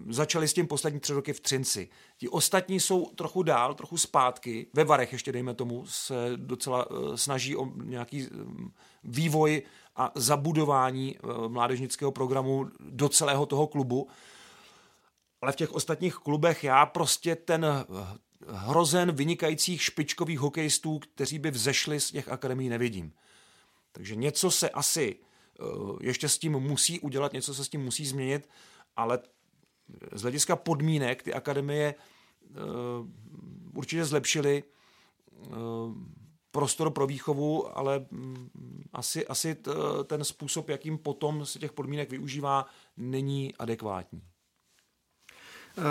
začali 0.09 0.49
s 0.49 0.53
tím 0.53 0.67
poslední 0.67 1.01
tři 1.01 1.12
roky 1.12 1.33
v 1.33 1.41
Třinci. 1.41 1.88
Ti 2.19 2.29
ostatní 2.29 2.81
jsou 2.81 3.07
trochu 3.07 3.43
dál, 3.43 3.75
trochu 3.75 3.97
zpátky. 3.97 4.67
Ve 4.73 4.85
Varech 4.85 5.12
ještě, 5.12 5.33
dejme 5.33 5.55
tomu, 5.55 5.87
se 5.87 6.15
docela 6.37 6.87
eh, 6.91 7.17
snaží 7.17 7.57
o 7.57 7.67
nějaký 7.85 8.23
eh, 8.23 8.29
vývoj 9.05 9.62
a 9.97 10.12
zabudování 10.15 11.19
mládežnického 11.49 12.12
programu 12.12 12.67
do 12.81 13.09
celého 13.09 13.47
toho 13.47 13.67
klubu. 13.67 14.09
Ale 15.41 15.53
v 15.53 15.57
těch 15.57 15.73
ostatních 15.73 16.15
klubech 16.15 16.65
já 16.65 16.87
prostě 16.87 17.37
ten 17.37 17.67
hrozen 18.49 19.12
vynikajících 19.12 19.83
špičkových 19.83 20.38
hokejistů, 20.38 20.99
kteří 20.99 21.38
by 21.38 21.51
vzešli 21.51 22.01
z 22.01 22.11
těch 22.11 22.29
akademií, 22.29 22.69
nevidím. 22.69 23.12
Takže 23.93 24.17
něco 24.17 24.51
se 24.51 24.71
asi 24.71 25.17
ještě 26.01 26.29
s 26.29 26.38
tím 26.38 26.53
musí 26.53 27.01
udělat, 27.01 27.33
něco 27.33 27.55
se 27.55 27.65
s 27.65 27.69
tím 27.69 27.85
musí 27.85 28.07
změnit 28.07 28.49
ale 28.96 29.18
z 30.12 30.22
hlediska 30.22 30.57
podmínek 30.57 31.22
ty 31.22 31.35
akademie 31.35 31.94
uh, 31.94 33.07
určitě 33.74 34.05
zlepšily 34.05 34.62
uh, 35.33 35.55
prostor 36.50 36.90
pro 36.90 37.07
výchovu, 37.07 37.78
ale 37.78 38.07
um, 38.11 38.50
asi, 38.92 39.26
asi 39.26 39.57
ten 40.05 40.24
způsob, 40.24 40.68
jakým 40.68 40.98
potom 40.98 41.46
se 41.46 41.59
těch 41.59 41.72
podmínek 41.72 42.11
využívá, 42.11 42.66
není 42.96 43.55
adekvátní. 43.59 44.22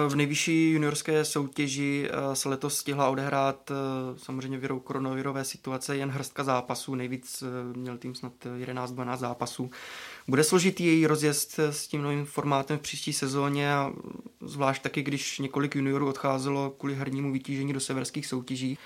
V 0.07 0.15
nejvyšší 0.15 0.71
juniorské 0.71 1.25
soutěži 1.25 2.09
eh, 2.09 2.35
se 2.35 2.49
letos 2.49 2.77
stihla 2.77 3.09
odehrát 3.09 3.71
samozřejmě 4.17 4.57
virou 4.57 4.79
koronavirové 4.79 5.45
situace 5.45 5.97
jen 5.97 6.09
hrstka 6.09 6.43
zápasů. 6.43 6.95
Nejvíc 6.95 7.43
měl 7.75 7.97
tým 7.97 8.15
snad 8.15 8.33
11-12 8.45 9.17
zápasů. 9.17 9.69
Bude 10.27 10.43
složitý 10.43 10.85
její 10.85 11.07
rozjezd 11.07 11.59
s 11.59 11.87
tím 11.87 12.01
novým 12.01 12.25
formátem 12.25 12.77
v 12.77 12.81
příští 12.81 13.13
sezóně 13.13 13.73
a 13.73 13.93
zvlášť 14.41 14.81
taky, 14.81 15.01
když 15.01 15.39
několik 15.39 15.75
juniorů 15.75 16.09
odcházelo 16.09 16.69
kvůli 16.69 16.95
hernímu 16.95 17.33
vytížení 17.33 17.73
do 17.73 17.79
severských 17.79 18.27
soutěží. 18.27 18.77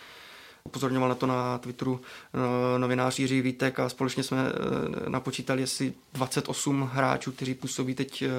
Upozorňoval 0.63 1.09
na 1.09 1.15
to 1.15 1.27
na 1.27 1.57
Twitteru 1.57 2.01
eh, 2.33 2.79
novinář 2.79 3.19
Jiří 3.19 3.41
Vítek 3.41 3.79
a 3.79 3.89
společně 3.89 4.23
jsme 4.23 4.37
eh, 4.47 5.09
napočítali 5.09 5.63
asi 5.63 5.93
28 6.13 6.89
hráčů, 6.93 7.31
kteří 7.31 7.53
působí 7.53 7.95
teď 7.95 8.21
eh, 8.21 8.29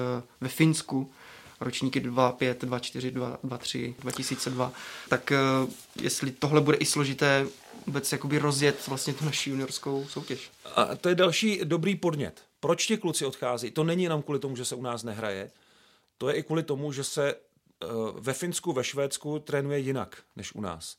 ve 0.41 0.47
Finsku 0.47 1.11
ročníky 1.59 1.99
25, 1.99 2.61
24, 2.61 3.11
23, 3.11 3.95
2002. 3.99 4.71
Tak 5.09 5.33
jestli 6.01 6.31
tohle 6.31 6.61
bude 6.61 6.77
i 6.77 6.85
složité 6.85 7.47
vůbec 7.85 8.11
jakoby 8.11 8.39
rozjet 8.39 8.87
vlastně 8.87 9.13
tu 9.13 9.25
naši 9.25 9.49
juniorskou 9.49 10.05
soutěž. 10.09 10.51
A 10.75 10.95
to 10.95 11.09
je 11.09 11.15
další 11.15 11.59
dobrý 11.63 11.95
podnět. 11.95 12.46
Proč 12.59 12.87
ti 12.87 12.97
kluci 12.97 13.25
odchází? 13.25 13.71
To 13.71 13.83
není 13.83 14.03
jenom 14.03 14.21
kvůli 14.21 14.39
tomu, 14.39 14.55
že 14.55 14.65
se 14.65 14.75
u 14.75 14.81
nás 14.81 15.03
nehraje, 15.03 15.51
to 16.17 16.29
je 16.29 16.35
i 16.35 16.43
kvůli 16.43 16.63
tomu, 16.63 16.91
že 16.91 17.03
se 17.03 17.33
eh, 17.33 17.87
ve 18.19 18.33
Finsku, 18.33 18.73
ve 18.73 18.83
Švédsku 18.83 19.39
trénuje 19.39 19.79
jinak 19.79 20.17
než 20.35 20.55
u 20.55 20.61
nás. 20.61 20.97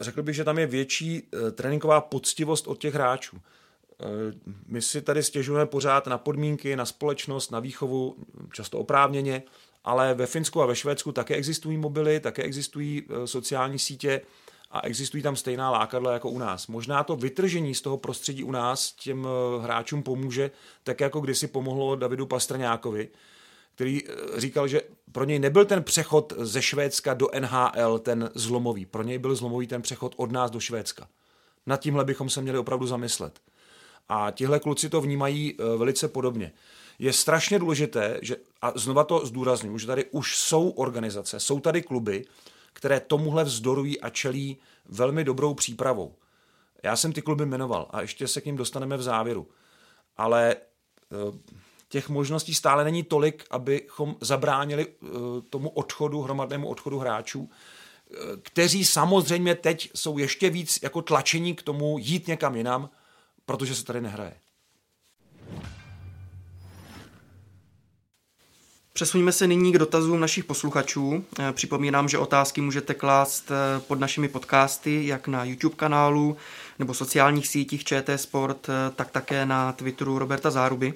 Řekl 0.00 0.22
bych, 0.22 0.34
že 0.34 0.44
tam 0.44 0.58
je 0.58 0.66
větší 0.66 1.22
eh, 1.22 1.50
tréninková 1.50 2.00
poctivost 2.00 2.66
od 2.66 2.78
těch 2.78 2.94
hráčů. 2.94 3.40
Eh, 3.40 4.04
my 4.66 4.82
si 4.82 5.02
tady 5.02 5.22
stěžujeme 5.22 5.66
pořád 5.66 6.06
na 6.06 6.18
podmínky, 6.18 6.76
na 6.76 6.86
společnost, 6.86 7.50
na 7.50 7.60
výchovu, 7.60 8.16
často 8.52 8.78
oprávněně, 8.78 9.42
ale 9.84 10.14
ve 10.14 10.26
Finsku 10.26 10.62
a 10.62 10.66
ve 10.66 10.76
Švédsku 10.76 11.12
také 11.12 11.34
existují 11.34 11.76
mobily, 11.76 12.20
také 12.20 12.42
existují 12.42 13.06
sociální 13.24 13.78
sítě, 13.78 14.20
a 14.70 14.80
existují 14.86 15.22
tam 15.22 15.36
stejná 15.36 15.70
lákadla 15.70 16.12
jako 16.12 16.30
u 16.30 16.38
nás. 16.38 16.66
Možná 16.66 17.04
to 17.04 17.16
vytržení 17.16 17.74
z 17.74 17.80
toho 17.80 17.96
prostředí 17.96 18.44
u 18.44 18.50
nás 18.50 18.92
těm 18.92 19.26
eh, 19.26 19.62
hráčům 19.62 20.02
pomůže, 20.02 20.50
tak 20.84 21.00
jako 21.00 21.20
kdysi 21.20 21.46
pomohlo 21.46 21.96
Davidu 21.96 22.26
Pastrňákovi, 22.26 23.08
který 23.74 24.00
eh, 24.08 24.40
říkal, 24.40 24.68
že 24.68 24.82
pro 25.12 25.24
něj 25.24 25.38
nebyl 25.38 25.64
ten 25.64 25.82
přechod 25.82 26.32
ze 26.36 26.62
Švédska 26.62 27.14
do 27.14 27.28
NHL 27.40 27.98
ten 27.98 28.30
zlomový. 28.34 28.86
Pro 28.86 29.02
něj 29.02 29.18
byl 29.18 29.34
zlomový 29.34 29.66
ten 29.66 29.82
přechod 29.82 30.14
od 30.16 30.32
nás 30.32 30.50
do 30.50 30.60
Švédska. 30.60 31.08
Nad 31.66 31.80
tímhle 31.80 32.04
bychom 32.04 32.30
se 32.30 32.42
měli 32.42 32.58
opravdu 32.58 32.86
zamyslet. 32.86 33.40
A 34.08 34.30
tihle 34.30 34.60
kluci 34.60 34.88
to 34.88 35.00
vnímají 35.00 35.54
eh, 35.58 35.76
velice 35.76 36.08
podobně. 36.08 36.52
Je 36.98 37.12
strašně 37.12 37.58
důležité, 37.58 38.18
že, 38.22 38.36
a 38.62 38.72
znova 38.74 39.04
to 39.04 39.26
zdůraznuju, 39.26 39.78
že 39.78 39.86
tady 39.86 40.04
už 40.10 40.36
jsou 40.38 40.68
organizace, 40.68 41.40
jsou 41.40 41.60
tady 41.60 41.82
kluby, 41.82 42.24
které 42.72 43.00
tomuhle 43.00 43.44
vzdorují 43.44 44.00
a 44.00 44.10
čelí 44.10 44.58
velmi 44.88 45.24
dobrou 45.24 45.54
přípravou. 45.54 46.14
Já 46.82 46.96
jsem 46.96 47.12
ty 47.12 47.22
kluby 47.22 47.46
jmenoval 47.46 47.86
a 47.90 48.00
ještě 48.00 48.28
se 48.28 48.40
k 48.40 48.44
ním 48.44 48.56
dostaneme 48.56 48.96
v 48.96 49.02
závěru. 49.02 49.48
Ale 50.16 50.56
eh, 50.56 51.38
těch 51.88 52.08
možností 52.08 52.54
stále 52.54 52.84
není 52.84 53.02
tolik, 53.02 53.44
abychom 53.50 54.16
zabránili 54.20 54.86
eh, 54.86 55.06
tomu 55.50 55.68
odchodu, 55.68 56.20
hromadnému 56.22 56.68
odchodu 56.68 56.98
hráčů, 56.98 57.50
eh, 57.50 58.16
kteří 58.42 58.84
samozřejmě 58.84 59.54
teď 59.54 59.90
jsou 59.94 60.18
ještě 60.18 60.50
víc 60.50 60.78
jako 60.82 61.02
tlačení 61.02 61.54
k 61.54 61.62
tomu 61.62 61.98
jít 61.98 62.26
někam 62.26 62.56
jinam, 62.56 62.90
protože 63.46 63.74
se 63.74 63.84
tady 63.84 64.00
nehraje. 64.00 64.34
Přesuníme 69.00 69.32
se 69.32 69.46
nyní 69.46 69.72
k 69.72 69.78
dotazům 69.78 70.20
našich 70.20 70.44
posluchačů. 70.44 71.24
Eh, 71.38 71.52
připomínám, 71.52 72.08
že 72.08 72.18
otázky 72.18 72.60
můžete 72.60 72.94
klást 72.94 73.50
eh, 73.50 73.80
pod 73.80 74.00
našimi 74.00 74.28
podcasty, 74.28 75.06
jak 75.06 75.28
na 75.28 75.44
YouTube 75.44 75.76
kanálu 75.76 76.36
nebo 76.78 76.94
sociálních 76.94 77.46
sítích 77.48 77.84
ČT 77.84 78.20
Sport, 78.20 78.68
eh, 78.68 78.72
tak 78.96 79.10
také 79.10 79.46
na 79.46 79.72
Twitteru 79.72 80.18
Roberta 80.18 80.50
Záruby. 80.50 80.94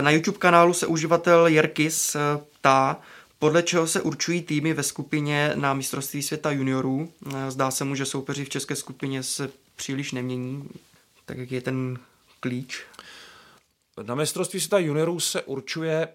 Na 0.00 0.10
YouTube 0.10 0.38
kanálu 0.38 0.72
se 0.72 0.86
uživatel 0.86 1.46
Jerkis 1.46 2.16
ptá, 2.58 2.96
podle 3.38 3.62
čeho 3.62 3.86
se 3.86 4.00
určují 4.00 4.42
týmy 4.42 4.72
ve 4.72 4.82
skupině 4.82 5.52
na 5.54 5.74
mistrovství 5.74 6.22
světa 6.22 6.50
juniorů. 6.50 7.12
Zdá 7.48 7.70
se 7.70 7.84
mu, 7.84 7.94
že 7.94 8.04
soupeři 8.04 8.44
v 8.44 8.48
české 8.48 8.76
skupině 8.76 9.22
se 9.22 9.50
příliš 9.76 10.12
nemění. 10.12 10.68
Tak 11.26 11.38
jak 11.38 11.52
je 11.52 11.60
ten 11.60 11.98
klíč? 12.40 12.82
Na 14.02 14.14
mistrovství 14.14 14.60
světa 14.60 14.78
juniorů 14.78 15.20
se 15.20 15.42
určuje 15.42 16.08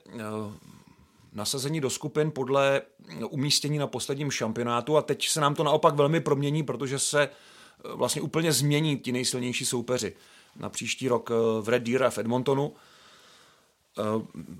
nasazení 1.34 1.82
do 1.82 1.90
skupin 1.90 2.32
podle 2.32 2.82
umístění 3.30 3.78
na 3.78 3.88
posledním 3.88 4.32
šampionátu 4.32 4.98
a 4.98 5.02
teď 5.02 5.28
se 5.28 5.42
nám 5.42 5.56
to 5.56 5.64
naopak 5.64 5.96
velmi 5.96 6.20
promění, 6.20 6.64
protože 6.64 7.00
se 7.00 7.24
eh, 7.24 7.30
vlastně 7.84 8.22
úplně 8.22 8.54
změní 8.54 9.00
ti 9.00 9.12
nejsilnější 9.12 9.66
soupeři 9.66 10.16
na 10.56 10.70
příští 10.70 11.08
rok 11.08 11.32
eh, 11.32 11.62
v 11.62 11.70
Red 11.70 11.84
Deer 11.84 12.04
a 12.04 12.10
v 12.10 12.18
Edmontonu. 12.18 12.74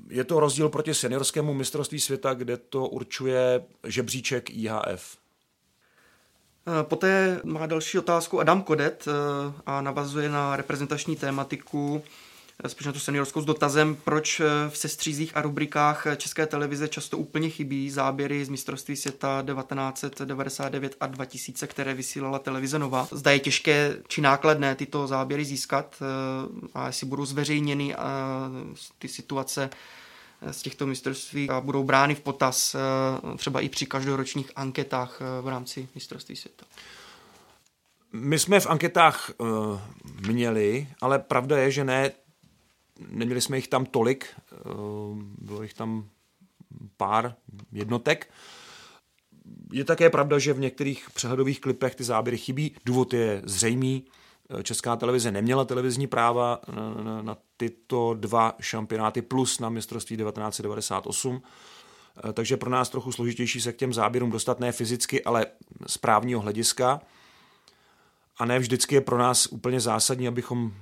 Je 0.10 0.24
to 0.24 0.40
rozdíl 0.40 0.70
proti 0.70 0.94
seniorskému 0.94 1.54
mistrovství 1.54 2.00
světa, 2.00 2.34
kde 2.34 2.58
to 2.58 2.88
určuje 2.88 3.64
žebříček 3.88 4.50
IHF. 4.50 5.18
Poté 6.84 7.42
má 7.44 7.66
další 7.66 8.00
otázku 8.00 8.40
Adam 8.40 8.64
Kodet 8.64 9.06
a 9.66 9.82
navazuje 9.82 10.30
na 10.30 10.56
reprezentační 10.56 11.16
tématiku 11.16 12.04
spíš 12.68 12.86
na 12.88 12.94
tu 12.94 13.00
seniorskou 13.00 13.42
s 13.42 13.46
dotazem, 13.46 13.96
proč 13.96 14.40
eh, 14.40 14.70
v 14.70 14.78
sestřízích 14.78 15.38
a 15.38 15.42
rubrikách 15.42 16.08
České 16.18 16.46
televize 16.46 16.88
často 16.88 17.18
úplně 17.18 17.50
chybí 17.50 17.90
záběry 17.90 18.46
z 18.46 18.50
mistrovství 18.50 18.96
světa 18.96 19.44
1999 19.56 20.96
a 21.00 21.08
2000, 21.08 21.68
které 21.68 21.94
vysílala 21.94 22.40
televize 22.40 22.80
Nova. 22.80 23.08
Zda 23.12 23.32
je 23.32 23.40
těžké 23.40 23.96
či 24.08 24.22
nákladné 24.22 24.76
tyto 24.76 25.08
záběry 25.08 25.46
získat 25.46 25.96
eh, 26.02 26.06
a 26.74 26.88
jestli 26.88 27.08
budou 27.08 27.26
zveřejněny 27.26 27.96
eh, 27.96 27.98
ty 29.00 29.08
situace 29.08 29.70
z 30.52 30.62
těchto 30.62 30.88
mistrovství 30.88 31.50
a 31.50 31.62
budou 31.62 31.84
brány 31.84 32.16
v 32.16 32.20
potaz 32.20 32.76
třeba 33.38 33.62
i 33.62 33.70
při 33.70 33.86
každoročních 33.86 34.52
anketách 34.56 35.22
v 35.42 35.48
rámci 35.48 35.88
mistrovství 35.96 36.36
světa. 36.36 36.66
My 38.14 38.40
jsme 38.40 38.60
v 38.60 38.68
anketách 38.68 39.32
uh, 39.38 39.80
měli, 40.28 40.88
ale 41.02 41.20
pravda 41.20 41.58
je, 41.58 41.72
že 41.72 41.84
ne 41.84 42.12
neměli 43.10 43.42
jsme 43.42 43.58
jich 43.58 43.68
tam 43.68 43.86
tolik, 43.86 44.26
eh, 44.52 44.56
bylo 45.38 45.64
jich 45.64 45.74
tam 45.74 46.10
pár 46.98 47.36
jednotek. 47.72 48.30
Je 49.74 49.84
také 49.84 50.10
pravda, 50.10 50.40
že 50.40 50.54
v 50.54 50.60
některých 50.60 51.10
přehledových 51.14 51.62
klipech 51.62 51.96
ty 51.96 52.04
záběry 52.04 52.38
chybí. 52.38 52.76
Důvod 52.86 53.14
je 53.14 53.42
zřejmý. 53.46 54.06
Eh, 54.60 54.64
Česká 54.64 54.96
televize 54.96 55.32
neměla 55.32 55.66
televizní 55.66 56.08
práva 56.08 56.60
na, 56.76 57.04
na, 57.04 57.22
na 57.22 57.38
tyto 57.58 58.14
dva 58.14 58.56
šampionáty 58.60 59.22
plus 59.22 59.60
na 59.60 59.70
mistrovství 59.70 60.18
1998. 60.18 61.42
Eh, 62.30 62.34
takže 62.34 62.58
pro 62.58 62.70
nás 62.70 62.90
trochu 62.90 63.12
složitější 63.12 63.62
se 63.62 63.74
k 63.74 63.78
těm 63.78 63.94
záběrům 63.94 64.32
dostat 64.32 64.60
ne 64.60 64.72
fyzicky, 64.72 65.24
ale 65.24 65.46
z 65.88 65.98
právního 65.98 66.42
hlediska. 66.42 67.02
A 68.38 68.46
ne 68.46 68.60
vždycky 68.60 68.96
je 68.96 69.02
pro 69.02 69.18
nás 69.18 69.48
úplně 69.48 69.80
zásadní, 69.80 70.28
abychom 70.28 70.74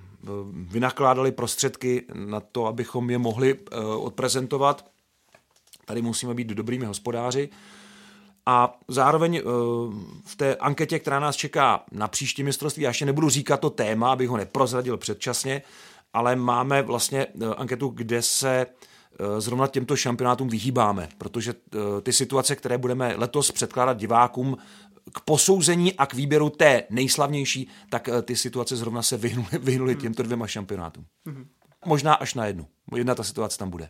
vynakládali 0.54 1.32
prostředky 1.32 2.06
na 2.14 2.40
to, 2.40 2.66
abychom 2.66 3.10
je 3.10 3.18
mohli 3.18 3.60
eh, 3.60 3.78
odprezentovat. 3.80 4.86
Tady 5.86 6.02
musíme 6.02 6.34
být 6.34 6.48
dobrými 6.48 6.86
hospodáři. 6.86 7.50
A 8.46 8.80
zároveň 8.88 9.36
eh, 9.36 9.42
v 10.26 10.36
té 10.36 10.56
anketě, 10.56 11.00
která 11.00 11.20
nás 11.20 11.36
čeká 11.36 11.84
na 11.92 12.08
příští 12.08 12.44
mistrovství, 12.44 12.84
já 12.84 12.90
ještě 12.90 13.06
nebudu 13.06 13.30
říkat 13.30 13.60
to 13.60 13.70
téma, 13.70 14.12
abych 14.12 14.30
ho 14.30 14.38
neprozradil 14.38 14.98
předčasně, 14.98 15.62
ale 16.14 16.36
máme 16.36 16.82
vlastně 16.82 17.26
eh, 17.26 17.46
anketu, 17.58 17.88
kde 17.88 18.22
se 18.22 18.66
zrovna 19.38 19.68
těmto 19.68 19.96
šampionátům 19.96 20.50
vyhýbáme, 20.50 21.10
protože 21.18 21.54
ty 22.04 22.14
situace, 22.14 22.56
které 22.56 22.78
budeme 22.78 23.14
letos 23.18 23.52
předkládat 23.52 23.98
divákům, 23.98 24.58
k 25.14 25.20
posouzení 25.20 25.94
a 25.94 26.06
k 26.06 26.14
výběru 26.14 26.50
té 26.50 26.84
nejslavnější, 26.90 27.68
tak 27.90 28.10
eh, 28.10 28.22
ty 28.22 28.36
situace 28.36 28.76
zrovna 28.76 29.02
se 29.02 29.18
vyhnuly, 29.18 29.50
vyhnuly 29.60 29.94
hmm. 29.94 30.02
těmto 30.02 30.24
dvěma 30.24 30.48
šampionátům. 30.48 31.06
Hmm. 31.26 31.50
Možná 31.86 32.14
až 32.14 32.34
na 32.34 32.46
jednu. 32.46 32.68
Jedna 32.96 33.16
ta 33.16 33.24
situace 33.24 33.58
tam 33.58 33.70
bude. 33.70 33.90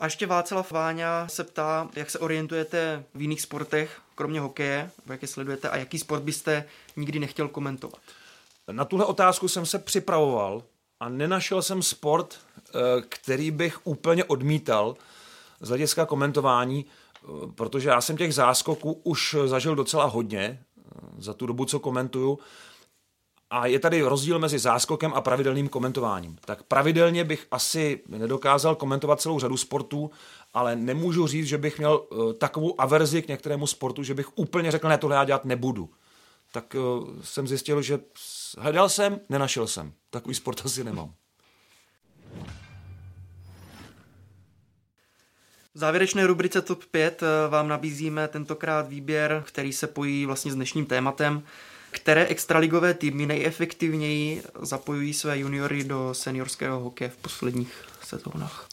A 0.00 0.04
ještě 0.04 0.26
Václav 0.26 0.72
Váňa 0.72 1.28
se 1.28 1.44
ptá, 1.44 1.88
jak 1.96 2.10
se 2.10 2.18
orientujete 2.18 3.04
v 3.14 3.20
jiných 3.20 3.42
sportech, 3.42 4.00
kromě 4.14 4.40
hokeje, 4.40 4.90
jak 5.06 5.22
je 5.22 5.28
sledujete 5.28 5.70
a 5.70 5.76
jaký 5.76 5.98
sport 5.98 6.22
byste 6.22 6.64
nikdy 6.96 7.18
nechtěl 7.18 7.48
komentovat? 7.48 8.00
Na 8.72 8.84
tuhle 8.84 9.04
otázku 9.04 9.48
jsem 9.48 9.66
se 9.66 9.78
připravoval 9.78 10.62
a 11.00 11.08
nenašel 11.08 11.62
jsem 11.62 11.82
sport, 11.82 12.40
eh, 12.58 12.70
který 13.08 13.50
bych 13.50 13.86
úplně 13.86 14.24
odmítal 14.24 14.96
z 15.60 15.68
hlediska 15.68 16.06
komentování 16.06 16.86
protože 17.54 17.88
já 17.88 18.00
jsem 18.00 18.16
těch 18.16 18.34
záskoků 18.34 18.92
už 18.92 19.36
zažil 19.46 19.74
docela 19.74 20.04
hodně 20.04 20.40
eh, 20.40 20.82
za 21.18 21.34
tu 21.34 21.46
dobu, 21.46 21.64
co 21.64 21.80
komentuju. 21.80 22.38
A 23.50 23.66
je 23.66 23.78
tady 23.78 24.02
rozdíl 24.02 24.38
mezi 24.38 24.58
záskokem 24.58 25.12
a 25.14 25.20
pravidelným 25.20 25.68
komentováním. 25.68 26.36
Tak 26.44 26.62
pravidelně 26.62 27.24
bych 27.24 27.46
asi 27.50 28.00
nedokázal 28.08 28.74
komentovat 28.74 29.20
celou 29.20 29.38
řadu 29.38 29.56
sportů, 29.56 30.10
ale 30.54 30.76
nemůžu 30.76 31.26
říct, 31.26 31.46
že 31.46 31.58
bych 31.58 31.78
měl 31.78 32.06
uh, 32.10 32.32
takovou 32.32 32.80
averzi 32.80 33.22
k 33.22 33.28
některému 33.28 33.66
sportu, 33.66 34.02
že 34.02 34.14
bych 34.14 34.38
úplně 34.38 34.70
řekl, 34.70 34.88
ne, 34.88 34.98
tohle 34.98 35.16
já 35.16 35.24
dělat 35.24 35.44
nebudu. 35.44 35.90
Tak 36.52 36.74
uh, 36.74 37.08
jsem 37.22 37.48
zjistil, 37.48 37.82
že 37.82 38.00
hledal 38.58 38.88
jsem, 38.88 39.20
nenašel 39.28 39.66
jsem. 39.66 39.92
Takový 40.10 40.34
sport 40.34 40.60
asi 40.64 40.84
nemám. 40.84 41.14
V 45.78 45.80
závěrečné 45.80 46.26
rubrice 46.26 46.62
TOP 46.62 46.84
5 46.84 47.22
eh, 47.22 47.48
vám 47.48 47.68
nabízíme 47.68 48.28
tentokrát 48.28 48.88
výběr, 48.88 49.42
který 49.46 49.72
se 49.72 49.86
pojí 49.86 50.26
vlastně 50.26 50.52
s 50.52 50.54
dnešním 50.54 50.86
tématem, 50.86 51.42
které 51.90 52.26
extraligové 52.26 52.94
týmy 52.94 53.26
nejefektivněji 53.26 54.42
zapojují 54.62 55.14
své 55.14 55.38
juniory 55.38 55.84
do 55.84 56.14
seniorského 56.14 56.80
hokeje 56.80 57.10
v 57.10 57.16
posledních 57.16 57.84
sezónách. 58.04 58.68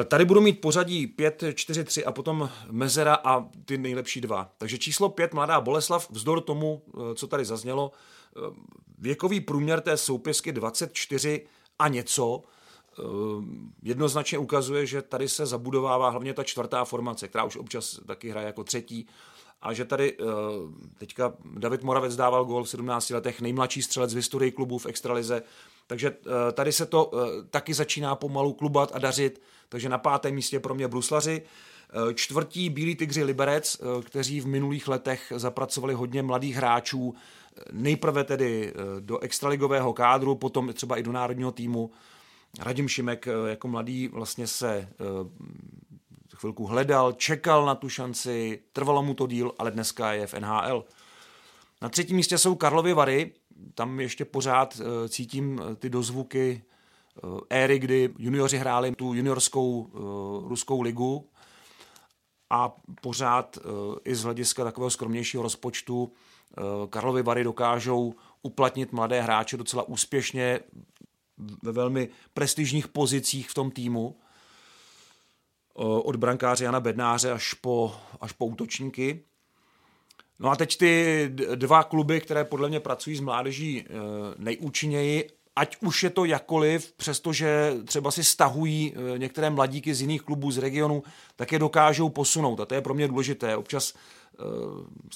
Eh, 0.00 0.04
tady 0.04 0.24
budu 0.24 0.40
mít 0.40 0.60
pořadí 0.60 1.06
5, 1.06 1.44
4, 1.54 1.84
3 1.84 2.04
a 2.04 2.12
potom 2.12 2.50
Mezera 2.70 3.14
a 3.14 3.44
ty 3.64 3.78
nejlepší 3.78 4.20
dva. 4.20 4.50
Takže 4.58 4.78
číslo 4.78 5.08
5, 5.08 5.34
Mladá 5.34 5.60
Boleslav, 5.60 6.10
vzdor 6.10 6.40
tomu, 6.40 6.82
eh, 6.88 7.14
co 7.14 7.26
tady 7.26 7.44
zaznělo, 7.44 7.92
věkový 8.98 9.40
průměr 9.40 9.80
té 9.80 9.96
soupisky 9.96 10.52
24 10.52 11.46
a 11.78 11.88
něco, 11.88 12.42
jednoznačně 13.82 14.38
ukazuje, 14.38 14.86
že 14.86 15.02
tady 15.02 15.28
se 15.28 15.46
zabudovává 15.46 16.10
hlavně 16.10 16.34
ta 16.34 16.44
čtvrtá 16.44 16.84
formace, 16.84 17.28
která 17.28 17.44
už 17.44 17.56
občas 17.56 18.00
taky 18.06 18.30
hraje 18.30 18.46
jako 18.46 18.64
třetí, 18.64 19.06
a 19.62 19.72
že 19.72 19.84
tady 19.84 20.12
eh, 20.12 20.24
teďka 20.98 21.32
David 21.44 21.82
Moravec 21.82 22.16
dával 22.16 22.44
gol 22.44 22.64
v 22.64 22.68
17 22.68 23.10
letech, 23.10 23.40
nejmladší 23.40 23.82
střelec 23.82 24.12
v 24.12 24.16
historii 24.16 24.52
klubu 24.52 24.78
v 24.78 24.86
extralize, 24.86 25.42
takže 25.86 26.08
eh, 26.10 26.52
tady 26.52 26.72
se 26.72 26.86
to 26.86 27.10
taky 27.50 27.74
začíná 27.74 28.14
pomalu 28.14 28.52
klubat 28.52 28.90
a 28.94 28.98
dařit, 28.98 29.42
takže 29.68 29.88
na 29.88 29.98
pátém 29.98 30.34
místě 30.34 30.60
pro 30.60 30.74
mě 30.74 30.88
Bruslaři, 30.88 31.42
čtvrtí 32.14 32.70
Bílí 32.70 32.94
tygři 32.94 33.24
Liberec, 33.24 33.76
kteří 34.02 34.40
v 34.40 34.46
minulých 34.46 34.88
letech 34.88 35.32
zapracovali 35.36 35.94
hodně 35.94 36.22
mladých 36.22 36.56
hráčů, 36.56 37.14
nejprve 37.72 38.24
tedy 38.24 38.72
do 39.00 39.18
extraligového 39.18 39.92
kádru, 39.92 40.34
potom 40.34 40.72
třeba 40.72 40.96
i 40.96 41.02
do 41.02 41.12
národního 41.12 41.52
týmu, 41.52 41.90
Radim 42.58 42.88
Šimek 42.88 43.26
eh, 43.26 43.32
jako 43.48 43.68
mladý 43.68 44.08
vlastně 44.08 44.46
se 44.46 44.76
eh, 44.76 44.88
chvilku 46.36 46.66
hledal, 46.66 47.12
čekal 47.12 47.66
na 47.66 47.74
tu 47.74 47.88
šanci, 47.88 48.62
trvalo 48.72 49.02
mu 49.02 49.14
to 49.14 49.26
díl, 49.26 49.52
ale 49.58 49.70
dneska 49.70 50.12
je 50.12 50.26
v 50.26 50.34
NHL. 50.34 50.84
Na 51.82 51.88
třetím 51.88 52.16
místě 52.16 52.38
jsou 52.38 52.54
Karlovy 52.54 52.92
Vary, 52.92 53.32
tam 53.74 54.00
ještě 54.00 54.24
pořád 54.24 54.80
eh, 54.80 55.08
cítím 55.08 55.60
ty 55.78 55.90
dozvuky 55.90 56.62
éry, 57.50 57.78
kdy 57.78 58.14
junioři 58.18 58.58
hráli 58.58 58.94
tu 58.94 59.14
juniorskou 59.14 59.90
ruskou 60.48 60.80
ligu 60.80 61.28
a 62.50 62.76
pořád 63.00 63.58
i 64.04 64.14
z 64.14 64.22
hlediska 64.22 64.64
takového 64.64 64.90
skromnějšího 64.90 65.42
rozpočtu 65.42 66.12
Karlovy 66.90 67.22
Vary 67.22 67.44
dokážou 67.44 68.14
uplatnit 68.42 68.92
mladé 68.92 69.20
hráče 69.20 69.56
docela 69.56 69.88
úspěšně 69.88 70.60
ve 71.62 71.72
velmi 71.72 72.08
prestižních 72.34 72.88
pozicích 72.88 73.50
v 73.50 73.54
tom 73.54 73.70
týmu. 73.70 74.16
Od 75.78 76.16
brankáře 76.16 76.64
Jana 76.64 76.80
Bednáře 76.80 77.32
až 77.32 77.54
po, 77.54 77.96
až 78.20 78.32
po 78.32 78.46
útočníky. 78.46 79.22
No 80.38 80.50
a 80.50 80.56
teď 80.56 80.78
ty 80.78 81.24
dva 81.54 81.82
kluby, 81.82 82.20
které 82.20 82.44
podle 82.44 82.68
mě 82.68 82.80
pracují 82.80 83.16
s 83.16 83.20
mládeží 83.20 83.80
e, 83.80 83.84
nejúčinněji 84.38 85.30
ať 85.56 85.76
už 85.80 86.02
je 86.02 86.10
to 86.10 86.24
jakoliv, 86.24 86.92
přestože 86.96 87.74
třeba 87.84 88.10
si 88.10 88.24
stahují 88.24 88.94
eh, 88.94 89.18
některé 89.18 89.50
mladíky 89.50 89.94
z 89.94 90.00
jiných 90.00 90.22
klubů 90.22 90.50
z 90.50 90.58
regionu, 90.58 91.02
tak 91.36 91.52
je 91.52 91.58
dokážou 91.58 92.08
posunout. 92.08 92.60
A 92.60 92.66
to 92.66 92.74
je 92.74 92.80
pro 92.80 92.94
mě 92.94 93.08
důležité. 93.08 93.56
Občas 93.56 93.94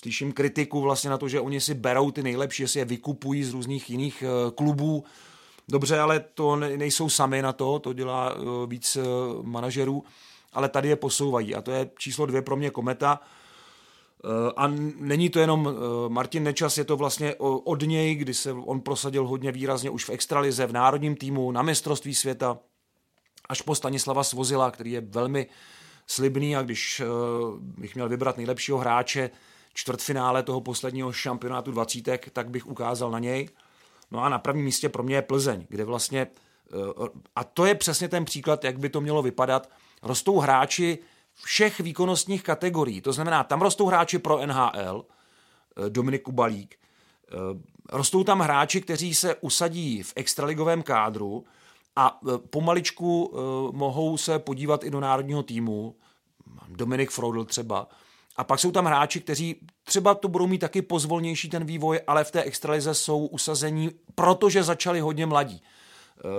slyším 0.02 0.32
kritiku 0.32 0.80
vlastně 0.80 1.10
na 1.10 1.18
to, 1.18 1.28
že 1.28 1.40
oni 1.40 1.60
si 1.60 1.74
berou 1.74 2.10
ty 2.10 2.22
nejlepší, 2.22 2.62
že 2.62 2.68
si 2.68 2.78
je 2.78 2.84
vykupují 2.84 3.44
z 3.44 3.52
různých 3.52 3.90
jiných 3.90 4.24
klubů. 4.54 5.04
Dobře, 5.70 5.98
ale 5.98 6.20
to 6.20 6.56
nejsou 6.56 7.08
sami 7.08 7.42
na 7.42 7.52
to, 7.52 7.78
to 7.78 7.92
dělá 7.92 8.34
uh, 8.34 8.70
víc 8.70 8.96
uh, 8.96 9.02
manažerů, 9.42 10.04
ale 10.52 10.68
tady 10.68 10.88
je 10.88 10.96
posouvají. 10.96 11.54
A 11.54 11.62
to 11.62 11.70
je 11.70 11.90
číslo 11.98 12.26
dvě 12.26 12.42
pro 12.42 12.56
mě 12.56 12.70
Kometa. 12.70 13.20
Eh, 14.24 14.52
a 14.56 14.66
není 14.96 15.30
to 15.30 15.38
jenom 15.38 15.68
eh, 15.68 16.08
Martin 16.08 16.42
Nečas, 16.42 16.78
je 16.78 16.84
to 16.84 16.96
vlastně 16.96 17.34
od 17.38 17.82
něj, 17.82 18.14
kdy 18.14 18.34
se 18.34 18.52
on 18.52 18.80
prosadil 18.80 19.26
hodně 19.26 19.52
výrazně 19.52 19.90
už 19.90 20.04
v 20.04 20.10
extralize, 20.10 20.66
v 20.66 20.72
národním 20.72 21.16
týmu, 21.16 21.52
na 21.52 21.62
mistrovství 21.62 22.14
světa, 22.14 22.58
až 23.48 23.62
po 23.62 23.74
Stanislava 23.74 24.24
Svozila, 24.24 24.70
který 24.70 24.92
je 24.92 25.00
velmi 25.00 25.46
slibný 26.06 26.56
a 26.56 26.62
když 26.62 27.00
eh, 27.00 27.06
bych 27.60 27.94
měl 27.94 28.08
vybrat 28.08 28.36
nejlepšího 28.36 28.78
hráče 28.78 29.30
čtvrtfinále 29.74 30.42
toho 30.42 30.60
posledního 30.60 31.12
šampionátu 31.12 31.70
dvacítek, 31.70 32.30
tak 32.30 32.50
bych 32.50 32.66
ukázal 32.66 33.10
na 33.10 33.18
něj. 33.18 33.48
No 34.10 34.22
a 34.22 34.28
na 34.28 34.38
prvním 34.38 34.64
místě 34.64 34.88
pro 34.88 35.02
mě 35.02 35.14
je 35.14 35.22
Plzeň, 35.22 35.66
kde 35.68 35.84
vlastně, 35.84 36.26
a 37.36 37.44
to 37.44 37.64
je 37.64 37.74
přesně 37.74 38.08
ten 38.08 38.24
příklad, 38.24 38.64
jak 38.64 38.78
by 38.78 38.88
to 38.88 39.00
mělo 39.00 39.22
vypadat, 39.22 39.70
rostou 40.02 40.38
hráči, 40.38 40.98
všech 41.34 41.80
výkonnostních 41.80 42.42
kategorií. 42.42 43.00
To 43.00 43.12
znamená, 43.12 43.44
tam 43.44 43.62
rostou 43.62 43.86
hráči 43.86 44.18
pro 44.18 44.38
NHL, 44.46 45.04
eh, 45.86 45.90
Dominik 45.90 46.22
Kubalík, 46.22 46.76
eh, 46.76 47.36
rostou 47.92 48.24
tam 48.24 48.40
hráči, 48.40 48.80
kteří 48.80 49.14
se 49.14 49.34
usadí 49.34 50.02
v 50.02 50.12
extraligovém 50.16 50.82
kádru 50.82 51.44
a 51.96 52.20
eh, 52.22 52.38
pomaličku 52.38 53.32
mohou 53.72 54.16
se 54.16 54.38
podívat 54.38 54.84
i 54.84 54.90
do 54.90 55.00
národního 55.00 55.42
týmu, 55.42 55.96
Dominik 56.68 57.10
Frodl 57.10 57.44
třeba, 57.44 57.88
a 58.36 58.44
pak 58.44 58.60
jsou 58.60 58.70
tam 58.72 58.84
hráči, 58.84 59.20
kteří 59.20 59.56
třeba 59.84 60.14
to 60.14 60.28
budou 60.28 60.46
mít 60.46 60.58
taky 60.58 60.82
pozvolnější 60.82 61.48
ten 61.48 61.64
vývoj, 61.64 62.00
ale 62.06 62.24
v 62.24 62.30
té 62.30 62.42
extralize 62.42 62.94
jsou 62.94 63.26
usazení, 63.26 63.90
protože 64.14 64.62
začali 64.62 65.00
hodně 65.00 65.26
mladí. 65.26 65.62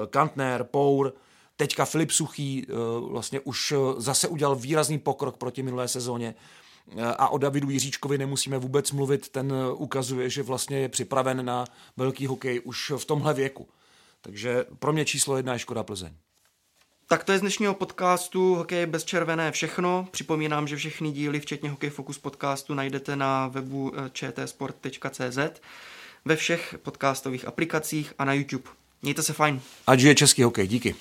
Kantner, 0.10 0.64
Pour, 0.64 1.14
Teďka 1.62 1.86
Filip 1.86 2.12
Suchý 2.12 2.66
eh, 2.70 2.74
vlastně 3.10 3.40
už 3.40 3.72
eh, 3.72 3.76
zase 3.98 4.28
udělal 4.28 4.56
výrazný 4.56 5.00
pokrok 5.00 5.38
proti 5.38 5.64
minulé 5.64 5.88
sezóně 5.88 6.36
eh, 6.98 7.04
a 7.04 7.30
o 7.30 7.38
Davidu 7.38 7.70
Jiříčkovi 7.70 8.18
nemusíme 8.18 8.58
vůbec 8.58 8.92
mluvit, 8.92 9.30
ten 9.30 9.54
ukazuje, 9.76 10.30
že 10.30 10.44
vlastně 10.44 10.78
je 10.78 10.90
připraven 10.90 11.46
na 11.46 11.66
velký 11.98 12.28
hokej 12.28 12.62
už 12.64 12.92
v 12.98 13.06
tomhle 13.06 13.34
věku. 13.34 13.68
Takže 14.22 14.66
pro 14.80 14.94
mě 14.94 15.06
číslo 15.06 15.38
jedna 15.38 15.54
je 15.54 15.60
Škoda 15.60 15.84
Plzeň. 15.84 16.14
Tak 17.12 17.24
to 17.24 17.32
je 17.32 17.38
z 17.38 17.42
dnešního 17.42 17.74
podcastu 17.74 18.56
Hokej 18.56 18.86
bez 18.86 19.04
červené 19.04 19.52
všechno. 19.52 20.08
Připomínám, 20.12 20.68
že 20.68 20.76
všechny 20.76 21.12
díly, 21.12 21.40
včetně 21.40 21.70
Hokej 21.70 21.90
Focus 21.90 22.18
podcastu, 22.18 22.74
najdete 22.74 23.16
na 23.16 23.48
webu 23.48 23.94
čtsport.cz, 24.14 25.62
ve 26.26 26.36
všech 26.36 26.76
podcastových 26.84 27.48
aplikacích 27.48 28.14
a 28.20 28.26
na 28.26 28.34
YouTube. 28.34 28.70
Mějte 29.02 29.24
se 29.24 29.34
fajn. 29.34 29.62
Ať 29.88 30.00
je 30.00 30.16
český 30.16 30.44
hokej, 30.44 30.68
díky. 30.68 30.96